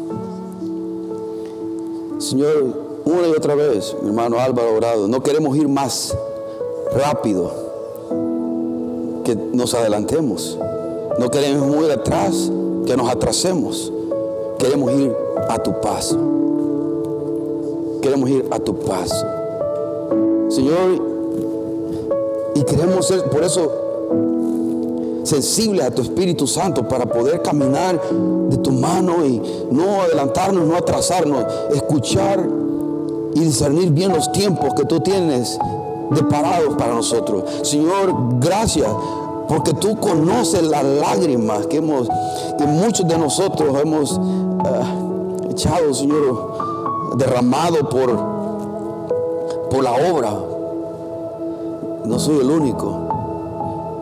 Señor, 2.18 2.64
una 3.04 3.28
y 3.28 3.30
otra 3.30 3.54
vez, 3.54 3.96
mi 4.02 4.08
hermano 4.08 4.38
Álvaro 4.38 4.74
Orado, 4.74 5.08
no 5.08 5.22
queremos 5.22 5.56
ir 5.56 5.68
más 5.68 6.16
rápido 6.92 7.50
que 9.24 9.36
nos 9.36 9.74
adelantemos. 9.74 10.58
No 11.18 11.28
queremos 11.30 11.84
ir 11.84 11.90
atrás, 11.90 12.50
que 12.86 12.96
nos 12.96 13.10
atrasemos. 13.10 13.92
Queremos 14.58 14.92
ir 14.92 15.14
a 15.48 15.58
tu 15.58 15.80
paso. 15.80 16.16
Queremos 18.00 18.30
ir 18.30 18.46
a 18.50 18.58
tu 18.58 18.74
paso. 18.78 19.26
Señor, 20.48 21.02
y 22.54 22.62
queremos 22.62 23.06
ser 23.06 23.24
por 23.24 23.42
eso 23.42 23.70
sensibles 25.24 25.84
a 25.84 25.90
tu 25.90 26.02
Espíritu 26.02 26.46
Santo 26.46 26.88
para 26.88 27.04
poder 27.04 27.42
caminar 27.42 28.00
de 28.48 28.56
tu 28.58 28.72
mano 28.72 29.26
y 29.26 29.42
no 29.70 30.02
adelantarnos, 30.02 30.66
no 30.66 30.76
atrasarnos, 30.76 31.44
escuchar 31.74 32.48
y 33.34 33.40
discernir 33.40 33.90
bien 33.90 34.12
los 34.12 34.32
tiempos 34.32 34.72
que 34.74 34.84
tú 34.84 35.00
tienes 35.00 35.58
deparados 36.10 36.74
para 36.76 36.94
nosotros. 36.94 37.44
Señor, 37.62 38.14
gracias 38.40 38.88
porque 39.48 39.72
tú 39.72 39.96
conoces 39.96 40.62
las 40.62 40.84
lágrimas 40.84 41.66
que 41.66 41.78
hemos, 41.78 42.06
que 42.58 42.66
muchos 42.66 43.08
de 43.08 43.16
nosotros 43.16 43.74
hemos 43.82 44.12
eh, 44.12 45.50
echado, 45.50 45.92
Señor, 45.94 47.16
derramado 47.16 47.88
por, 47.88 48.10
por 49.70 49.82
la 49.82 49.92
obra. 49.92 50.38
No 52.04 52.18
soy 52.18 52.40
el 52.40 52.50
único. 52.50 52.90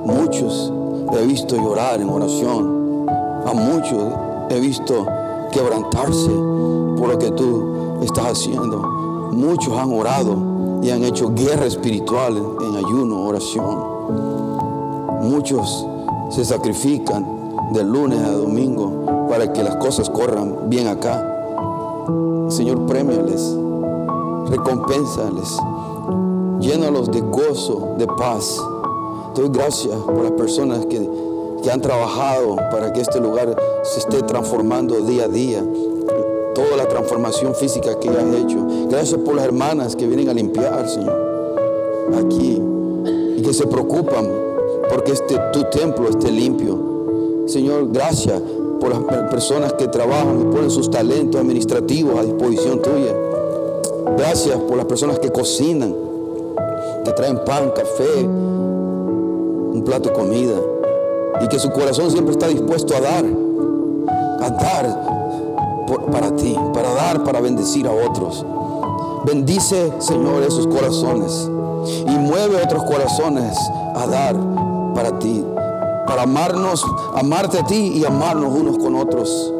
Muchos 0.04 0.72
he 1.16 1.26
visto 1.26 1.56
llorar 1.56 2.00
en 2.00 2.08
oración. 2.08 3.06
A 3.46 3.54
muchos 3.54 4.02
he 4.50 4.58
visto 4.58 5.06
quebrantarse 5.52 6.30
por 6.98 7.08
lo 7.08 7.18
que 7.18 7.30
tú 7.30 7.98
estás 8.02 8.32
haciendo. 8.32 8.78
Muchos 9.32 9.76
han 9.78 9.92
orado 9.92 10.80
y 10.82 10.90
han 10.90 11.04
hecho 11.04 11.30
guerra 11.34 11.66
espiritual 11.66 12.36
en 12.36 12.76
ayuno, 12.76 13.26
oración. 13.26 14.45
Muchos 15.26 15.84
se 16.30 16.44
sacrifican 16.44 17.26
de 17.72 17.82
lunes 17.82 18.20
a 18.20 18.30
domingo 18.30 19.26
para 19.28 19.52
que 19.52 19.64
las 19.64 19.74
cosas 19.76 20.08
corran 20.08 20.70
bien 20.70 20.86
acá. 20.86 21.20
Señor, 22.48 22.86
premiales, 22.86 23.56
recompénsales, 24.48 25.58
llénalos 26.60 27.10
de 27.10 27.22
gozo, 27.22 27.96
de 27.98 28.06
paz. 28.06 28.56
Doy 29.34 29.48
gracias 29.48 29.96
por 29.96 30.22
las 30.22 30.30
personas 30.32 30.86
que, 30.86 31.10
que 31.60 31.72
han 31.72 31.80
trabajado 31.80 32.54
para 32.70 32.92
que 32.92 33.00
este 33.00 33.20
lugar 33.20 33.56
se 33.82 33.98
esté 33.98 34.22
transformando 34.22 35.00
día 35.00 35.24
a 35.24 35.28
día 35.28 35.64
toda 36.54 36.76
la 36.76 36.86
transformación 36.86 37.52
física 37.56 37.98
que 37.98 38.08
has 38.10 38.32
hecho. 38.32 38.64
Gracias 38.88 39.20
por 39.20 39.34
las 39.34 39.44
hermanas 39.44 39.96
que 39.96 40.06
vienen 40.06 40.28
a 40.28 40.34
limpiar, 40.34 40.88
Señor, 40.88 41.20
aquí 42.16 42.62
y 43.36 43.42
que 43.42 43.52
se 43.52 43.66
preocupan 43.66 44.46
porque 44.90 45.12
este 45.12 45.36
tu 45.52 45.64
templo 45.64 46.08
esté 46.08 46.30
limpio. 46.30 47.44
Señor, 47.46 47.88
gracias 47.92 48.40
por 48.80 48.90
las 48.90 49.30
personas 49.30 49.72
que 49.74 49.88
trabajan 49.88 50.40
y 50.40 50.44
ponen 50.44 50.70
sus 50.70 50.90
talentos 50.90 51.40
administrativos 51.40 52.18
a 52.18 52.22
disposición 52.22 52.82
tuya. 52.82 53.14
Gracias 54.16 54.58
por 54.60 54.76
las 54.76 54.86
personas 54.86 55.18
que 55.18 55.30
cocinan, 55.30 55.94
que 57.04 57.12
traen 57.12 57.38
pan, 57.44 57.70
café, 57.74 58.24
un 58.24 59.82
plato 59.84 60.10
de 60.10 60.14
comida 60.14 60.60
y 61.40 61.48
que 61.48 61.58
su 61.58 61.70
corazón 61.70 62.10
siempre 62.10 62.32
está 62.32 62.48
dispuesto 62.48 62.94
a 62.96 63.00
dar, 63.00 63.24
a 64.40 64.50
dar 64.50 65.06
para 66.10 66.34
ti, 66.34 66.56
para 66.72 66.92
dar, 66.94 67.24
para 67.24 67.40
bendecir 67.40 67.86
a 67.86 67.92
otros. 67.92 68.44
Bendice, 69.24 69.92
Señor, 69.98 70.42
esos 70.42 70.66
corazones 70.66 71.50
y 72.06 72.10
mueve 72.18 72.62
otros 72.62 72.84
corazones 72.84 73.56
a 73.94 74.06
dar 74.06 74.36
para 74.96 75.18
ti, 75.18 75.44
para 76.06 76.22
amarnos, 76.22 76.82
amarte 77.14 77.58
a 77.58 77.64
ti 77.64 77.92
y 77.94 78.04
amarnos 78.06 78.50
unos 78.50 78.78
con 78.78 78.96
otros. 78.96 79.52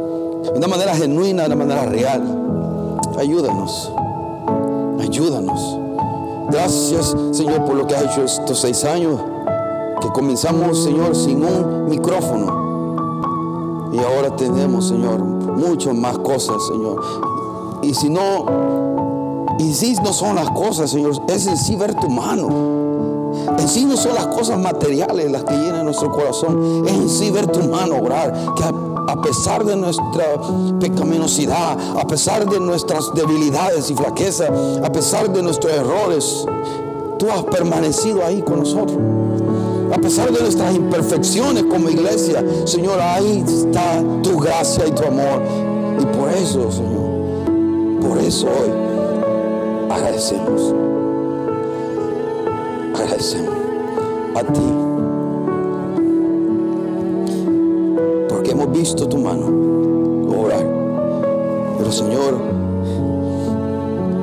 De 0.42 0.58
una 0.58 0.66
manera 0.66 0.96
genuina, 0.96 1.42
de 1.42 1.48
una 1.48 1.56
manera 1.56 1.84
real. 1.84 2.22
Ayúdanos, 3.18 3.92
ayúdanos. 4.98 5.78
Gracias, 6.50 7.14
Señor, 7.32 7.66
por 7.66 7.76
lo 7.76 7.86
que 7.86 7.94
has 7.94 8.04
hecho 8.04 8.24
estos 8.24 8.60
seis 8.60 8.82
años, 8.84 9.20
que 10.00 10.08
comenzamos, 10.08 10.82
Señor, 10.82 11.14
sin 11.14 11.44
un 11.44 11.90
micrófono. 11.90 13.90
Y 13.92 13.98
ahora 13.98 14.34
tenemos, 14.36 14.88
Señor, 14.88 15.22
muchas 15.22 15.94
más 15.94 16.16
cosas, 16.18 16.66
Señor. 16.66 17.02
Y 17.82 17.92
si 17.92 18.08
no, 18.08 18.46
y 19.58 19.74
si 19.74 19.94
no 19.96 20.14
son 20.14 20.36
las 20.36 20.48
cosas, 20.50 20.90
Señor, 20.90 21.12
es 21.28 21.46
en 21.46 21.58
sí 21.58 21.76
ver 21.76 21.94
tu 21.94 22.08
mano. 22.08 22.75
En 23.66 23.72
sí 23.72 23.84
no 23.84 23.96
son 23.96 24.14
las 24.14 24.28
cosas 24.28 24.60
materiales 24.60 25.28
las 25.28 25.42
que 25.42 25.52
llenan 25.52 25.86
nuestro 25.86 26.08
corazón, 26.12 26.86
es 26.86 26.92
en 26.92 27.08
sí 27.08 27.32
ver 27.32 27.48
tu 27.48 27.64
mano 27.64 27.96
obrar, 27.96 28.32
que 28.54 28.62
a, 28.62 29.20
pesar 29.20 29.64
de 29.64 29.74
nuestra 29.74 30.24
pecaminosidad, 30.78 31.76
a 31.98 32.06
pesar 32.06 32.48
de 32.48 32.60
nuestras 32.60 33.12
debilidades 33.12 33.90
y 33.90 33.96
flaquezas, 33.96 34.50
a 34.84 34.92
pesar 34.92 35.32
de 35.32 35.42
nuestros 35.42 35.72
errores, 35.72 36.46
tú 37.18 37.28
has 37.28 37.42
permanecido 37.42 38.24
ahí 38.24 38.40
con 38.40 38.60
nosotros. 38.60 38.98
A 39.92 39.98
pesar 39.98 40.30
de 40.30 40.42
nuestras 40.42 40.72
imperfecciones 40.72 41.64
como 41.64 41.90
iglesia, 41.90 42.44
Señor, 42.66 43.00
ahí 43.00 43.42
está 43.44 44.00
tu 44.22 44.38
gracia 44.38 44.86
y 44.86 44.92
tu 44.92 45.02
amor. 45.02 45.42
Y 46.00 46.06
por 46.16 46.30
eso, 46.30 46.70
Señor, 46.70 48.00
por 48.00 48.18
eso 48.18 48.46
hoy 48.46 49.90
agradecemos. 49.90 50.72
Agradecemos 52.96 53.54
a 54.34 54.42
ti. 54.42 54.60
Porque 58.28 58.50
hemos 58.50 58.72
visto 58.72 59.08
tu 59.08 59.18
mano 59.18 59.46
obrar. 60.28 60.66
Pero 61.78 61.92
Señor, 61.92 62.34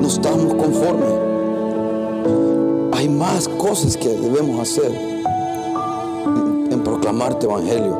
no 0.00 0.06
estamos 0.06 0.54
conformes. 0.54 1.12
Hay 2.92 3.08
más 3.08 3.48
cosas 3.48 3.96
que 3.96 4.08
debemos 4.08 4.60
hacer 4.60 5.14
proclamarte 6.84 7.46
evangelio. 7.46 7.98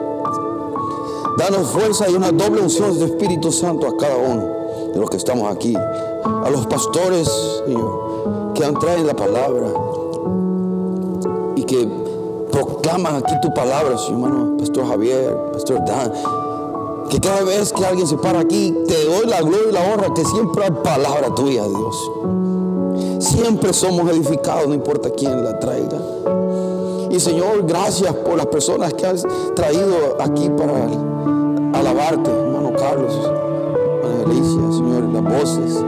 Danos 1.36 1.68
fuerza 1.68 2.08
y 2.08 2.14
una 2.14 2.30
doble 2.30 2.60
unción 2.60 2.96
de 2.98 3.06
Espíritu 3.06 3.50
Santo 3.50 3.88
a 3.88 3.96
cada 3.96 4.16
uno 4.16 4.46
de 4.92 5.00
los 5.00 5.10
que 5.10 5.16
estamos 5.16 5.52
aquí. 5.52 5.74
A 5.76 6.48
los 6.50 6.66
pastores, 6.66 7.28
que 8.54 8.64
han 8.64 8.78
traído 8.78 9.06
la 9.06 9.16
palabra 9.16 9.66
que 11.64 11.88
proclaman 12.50 13.16
aquí 13.16 13.34
tu 13.42 13.52
palabra, 13.52 13.98
Señor, 13.98 14.30
hermano, 14.30 14.56
Pastor 14.58 14.86
Javier, 14.86 15.36
Pastor 15.52 15.84
Dan. 15.84 16.12
Que 17.10 17.20
cada 17.20 17.42
vez 17.42 17.72
que 17.72 17.84
alguien 17.84 18.06
se 18.06 18.16
para 18.16 18.40
aquí, 18.40 18.74
te 18.86 19.04
doy 19.04 19.26
la 19.26 19.40
gloria 19.40 19.68
y 19.68 19.72
la 19.72 19.92
honra, 19.92 20.14
que 20.14 20.24
siempre 20.24 20.64
hay 20.64 20.70
palabra 20.70 21.34
tuya, 21.34 21.64
Dios. 21.64 22.10
Siempre 23.18 23.72
somos 23.72 24.10
edificados, 24.10 24.68
no 24.68 24.74
importa 24.74 25.10
quién 25.10 25.44
la 25.44 25.58
traiga. 25.58 25.98
Y 27.10 27.20
Señor, 27.20 27.64
gracias 27.66 28.12
por 28.12 28.36
las 28.36 28.46
personas 28.46 28.92
que 28.94 29.06
has 29.06 29.24
traído 29.54 30.16
aquí 30.20 30.48
para 30.50 30.74
alabarte, 31.78 32.30
hermano 32.30 32.72
Carlos, 32.76 33.14
hermana 33.14 34.24
Alicia, 34.26 34.72
Señor, 34.72 35.02
las 35.12 35.22
voces, 35.22 35.84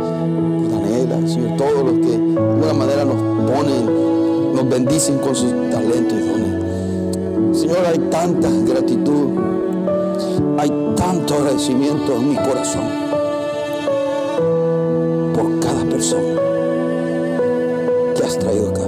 Daniela, 0.71 1.27
Señor, 1.27 1.57
todos 1.57 1.85
los 1.85 1.95
que 1.95 2.19
de 2.19 2.39
alguna 2.39 2.73
manera 2.75 3.05
nos 3.05 3.17
ponen, 3.51 4.16
nos 4.57 4.69
bendicen 4.71 5.19
con 5.19 5.37
sus 5.37 5.53
talentos 5.71 6.19
y 6.19 6.29
dones. 6.29 7.61
Señor, 7.61 7.85
hay 7.85 7.99
tanta 8.11 8.49
gratitud, 8.51 9.29
hay 10.59 10.95
tanto 10.97 11.35
agradecimiento 11.35 12.17
en 12.17 12.31
mi 12.31 12.37
corazón 12.37 12.85
por 15.35 15.61
cada 15.61 15.85
persona 15.85 16.41
que 18.15 18.23
has 18.23 18.39
traído 18.39 18.71
acá. 18.71 18.87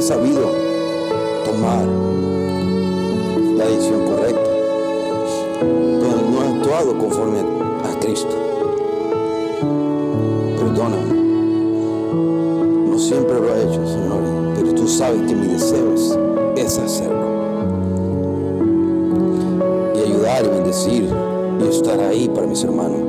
sabido 0.00 0.69
la 3.56 3.64
decisión 3.66 4.06
correcta, 4.06 4.50
pero 5.60 6.16
no 6.30 6.42
he 6.42 6.48
actuado 6.56 6.98
conforme 6.98 7.40
a 7.40 8.00
Cristo. 8.00 8.34
Perdóname. 10.58 11.14
No 12.90 12.98
siempre 12.98 13.34
lo 13.34 13.54
he 13.54 13.62
hecho, 13.62 13.86
Señor, 13.86 14.22
pero 14.54 14.74
tú 14.74 14.88
sabes 14.88 15.20
que 15.28 15.36
mi 15.36 15.48
deseo 15.48 15.94
es, 16.56 16.78
hacerlo. 16.78 17.26
Y 19.94 19.98
ayudar 20.00 20.44
y 20.44 20.48
bendecir 20.48 21.10
y 21.60 21.68
estar 21.68 22.00
ahí 22.00 22.28
para 22.28 22.46
mis 22.46 22.64
hermanos. 22.64 23.00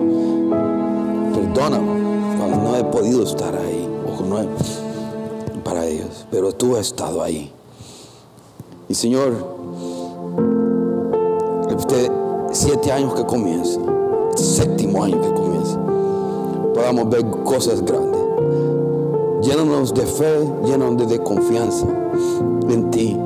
Perdóname 1.33 2.37
cuando 2.37 2.57
no 2.57 2.75
he 2.75 2.83
podido 2.83 3.23
estar 3.23 3.55
ahí 3.55 3.87
o 4.05 4.25
no 4.25 4.41
he 4.41 4.47
pero 6.29 6.51
tú 6.51 6.75
has 6.75 6.87
estado 6.87 7.21
ahí. 7.21 7.51
Y 8.91 8.93
Señor, 8.93 9.31
este 11.69 12.11
siete 12.51 12.91
años 12.91 13.13
que 13.13 13.25
comienza, 13.25 13.79
séptimo 14.35 15.01
año 15.01 15.21
que 15.21 15.31
comienza, 15.33 15.79
podamos 16.73 17.09
ver 17.09 17.25
cosas 17.45 17.85
grandes. 17.85 18.19
Llénanos 19.43 19.93
de 19.93 20.05
fe, 20.05 20.45
llénanos 20.65 21.07
de 21.07 21.23
confianza 21.23 21.87
en 22.67 22.91
ti. 22.91 23.17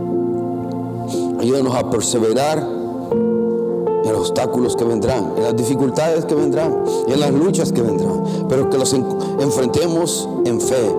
Ayúdanos 1.39 1.73
a 1.73 1.89
perseverar 1.89 2.59
en 2.59 4.11
los 4.11 4.19
obstáculos 4.19 4.75
que 4.75 4.83
vendrán, 4.83 5.33
en 5.35 5.41
las 5.45 5.55
dificultades 5.55 6.25
que 6.25 6.35
vendrán, 6.35 6.83
en 7.07 7.19
las 7.19 7.33
luchas 7.33 7.71
que 7.71 7.81
vendrán, 7.81 8.23
pero 8.47 8.69
que 8.69 8.77
los 8.77 8.93
enfrentemos 8.93 10.29
en 10.45 10.61
fe, 10.61 10.95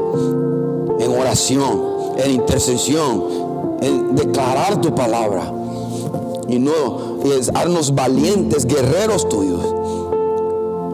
en 0.99 1.11
oración, 1.13 1.83
en 2.17 2.33
intercesión, 2.33 3.46
en 3.81 4.15
declarar 4.15 4.81
tu 4.81 4.95
palabra. 4.95 5.53
Y 6.49 6.59
no 6.59 7.17
y 7.25 7.33
es 7.33 7.53
darnos 7.53 7.95
valientes, 7.95 8.67
guerreros 8.67 9.29
tuyos. 9.29 9.63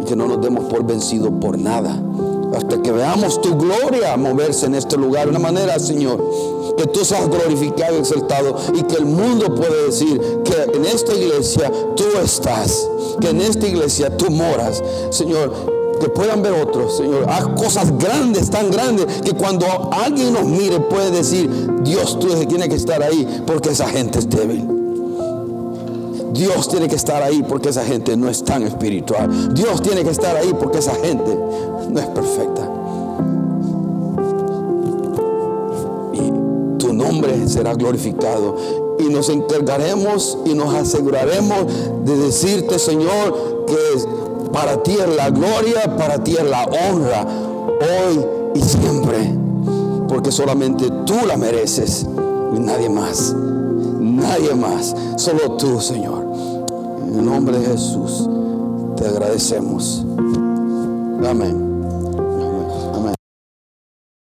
Y 0.00 0.04
que 0.04 0.16
no 0.16 0.26
nos 0.26 0.40
demos 0.40 0.64
por 0.64 0.84
vencidos 0.84 1.32
por 1.40 1.58
nada. 1.58 2.00
Hasta 2.56 2.82
que 2.82 2.92
veamos 2.92 3.40
tu 3.40 3.56
gloria 3.56 4.16
moverse 4.16 4.66
en 4.66 4.74
este 4.74 4.96
lugar 4.96 5.24
de 5.24 5.30
una 5.30 5.38
manera, 5.38 5.78
Señor, 5.78 6.22
que 6.76 6.86
tú 6.86 7.04
seas 7.04 7.28
glorificado 7.28 7.96
y 7.96 8.00
exaltado 8.00 8.56
y 8.74 8.82
que 8.82 8.96
el 8.96 9.06
mundo 9.06 9.54
puede 9.54 9.86
decir 9.86 10.20
que 10.44 10.76
en 10.76 10.84
esta 10.84 11.14
iglesia 11.14 11.70
tú 11.96 12.04
estás 12.22 12.88
que 13.20 13.30
en 13.30 13.40
esta 13.40 13.66
iglesia 13.66 14.16
tú 14.16 14.30
moras, 14.30 14.82
Señor, 15.10 15.52
que 16.02 16.08
puedan 16.08 16.42
ver 16.42 16.52
otros, 16.52 16.96
Señor. 16.96 17.26
Haz 17.28 17.46
cosas 17.48 17.96
grandes, 17.96 18.50
tan 18.50 18.70
grandes, 18.72 19.06
que 19.22 19.32
cuando 19.32 19.66
alguien 19.92 20.32
nos 20.32 20.44
mire 20.44 20.80
puede 20.80 21.12
decir, 21.12 21.48
Dios, 21.82 22.18
tú 22.18 22.28
tienes 22.48 22.68
que 22.68 22.74
estar 22.74 23.00
ahí 23.02 23.42
porque 23.46 23.70
esa 23.70 23.88
gente 23.88 24.18
es 24.18 24.28
débil. 24.28 24.66
Dios 26.32 26.68
tiene 26.68 26.88
que 26.88 26.96
estar 26.96 27.22
ahí 27.22 27.44
porque 27.48 27.68
esa 27.68 27.84
gente 27.84 28.16
no 28.16 28.28
es 28.28 28.42
tan 28.42 28.64
espiritual. 28.64 29.54
Dios 29.54 29.80
tiene 29.80 30.02
que 30.02 30.10
estar 30.10 30.34
ahí 30.34 30.52
porque 30.58 30.78
esa 30.78 30.94
gente 30.94 31.38
no 31.88 32.00
es 32.00 32.06
perfecta. 32.06 32.68
Y 36.14 36.78
tu 36.78 36.92
nombre 36.92 37.46
será 37.48 37.74
glorificado. 37.74 38.56
Y 38.98 39.04
nos 39.04 39.28
encargaremos 39.28 40.38
y 40.46 40.54
nos 40.54 40.74
aseguraremos 40.74 41.66
de 42.04 42.16
decirte, 42.16 42.78
Señor, 42.78 43.66
que 43.66 44.22
para 44.52 44.82
ti 44.82 44.92
es 44.92 45.16
la 45.16 45.30
gloria, 45.30 45.96
para 45.96 46.22
ti 46.22 46.36
es 46.36 46.44
la 46.44 46.64
honra, 46.64 47.26
hoy 47.80 48.24
y 48.54 48.60
siempre. 48.60 49.38
Porque 50.08 50.30
solamente 50.30 50.90
tú 51.06 51.14
la 51.26 51.36
mereces 51.36 52.06
y 52.54 52.58
nadie 52.60 52.88
más. 52.88 53.34
Nadie 53.98 54.54
más. 54.54 54.94
Solo 55.16 55.56
tú, 55.56 55.80
Señor. 55.80 56.26
En 57.08 57.18
el 57.18 57.24
nombre 57.24 57.58
de 57.58 57.66
Jesús 57.66 58.28
te 58.96 59.06
agradecemos. 59.06 60.04
Amén. 61.26 61.71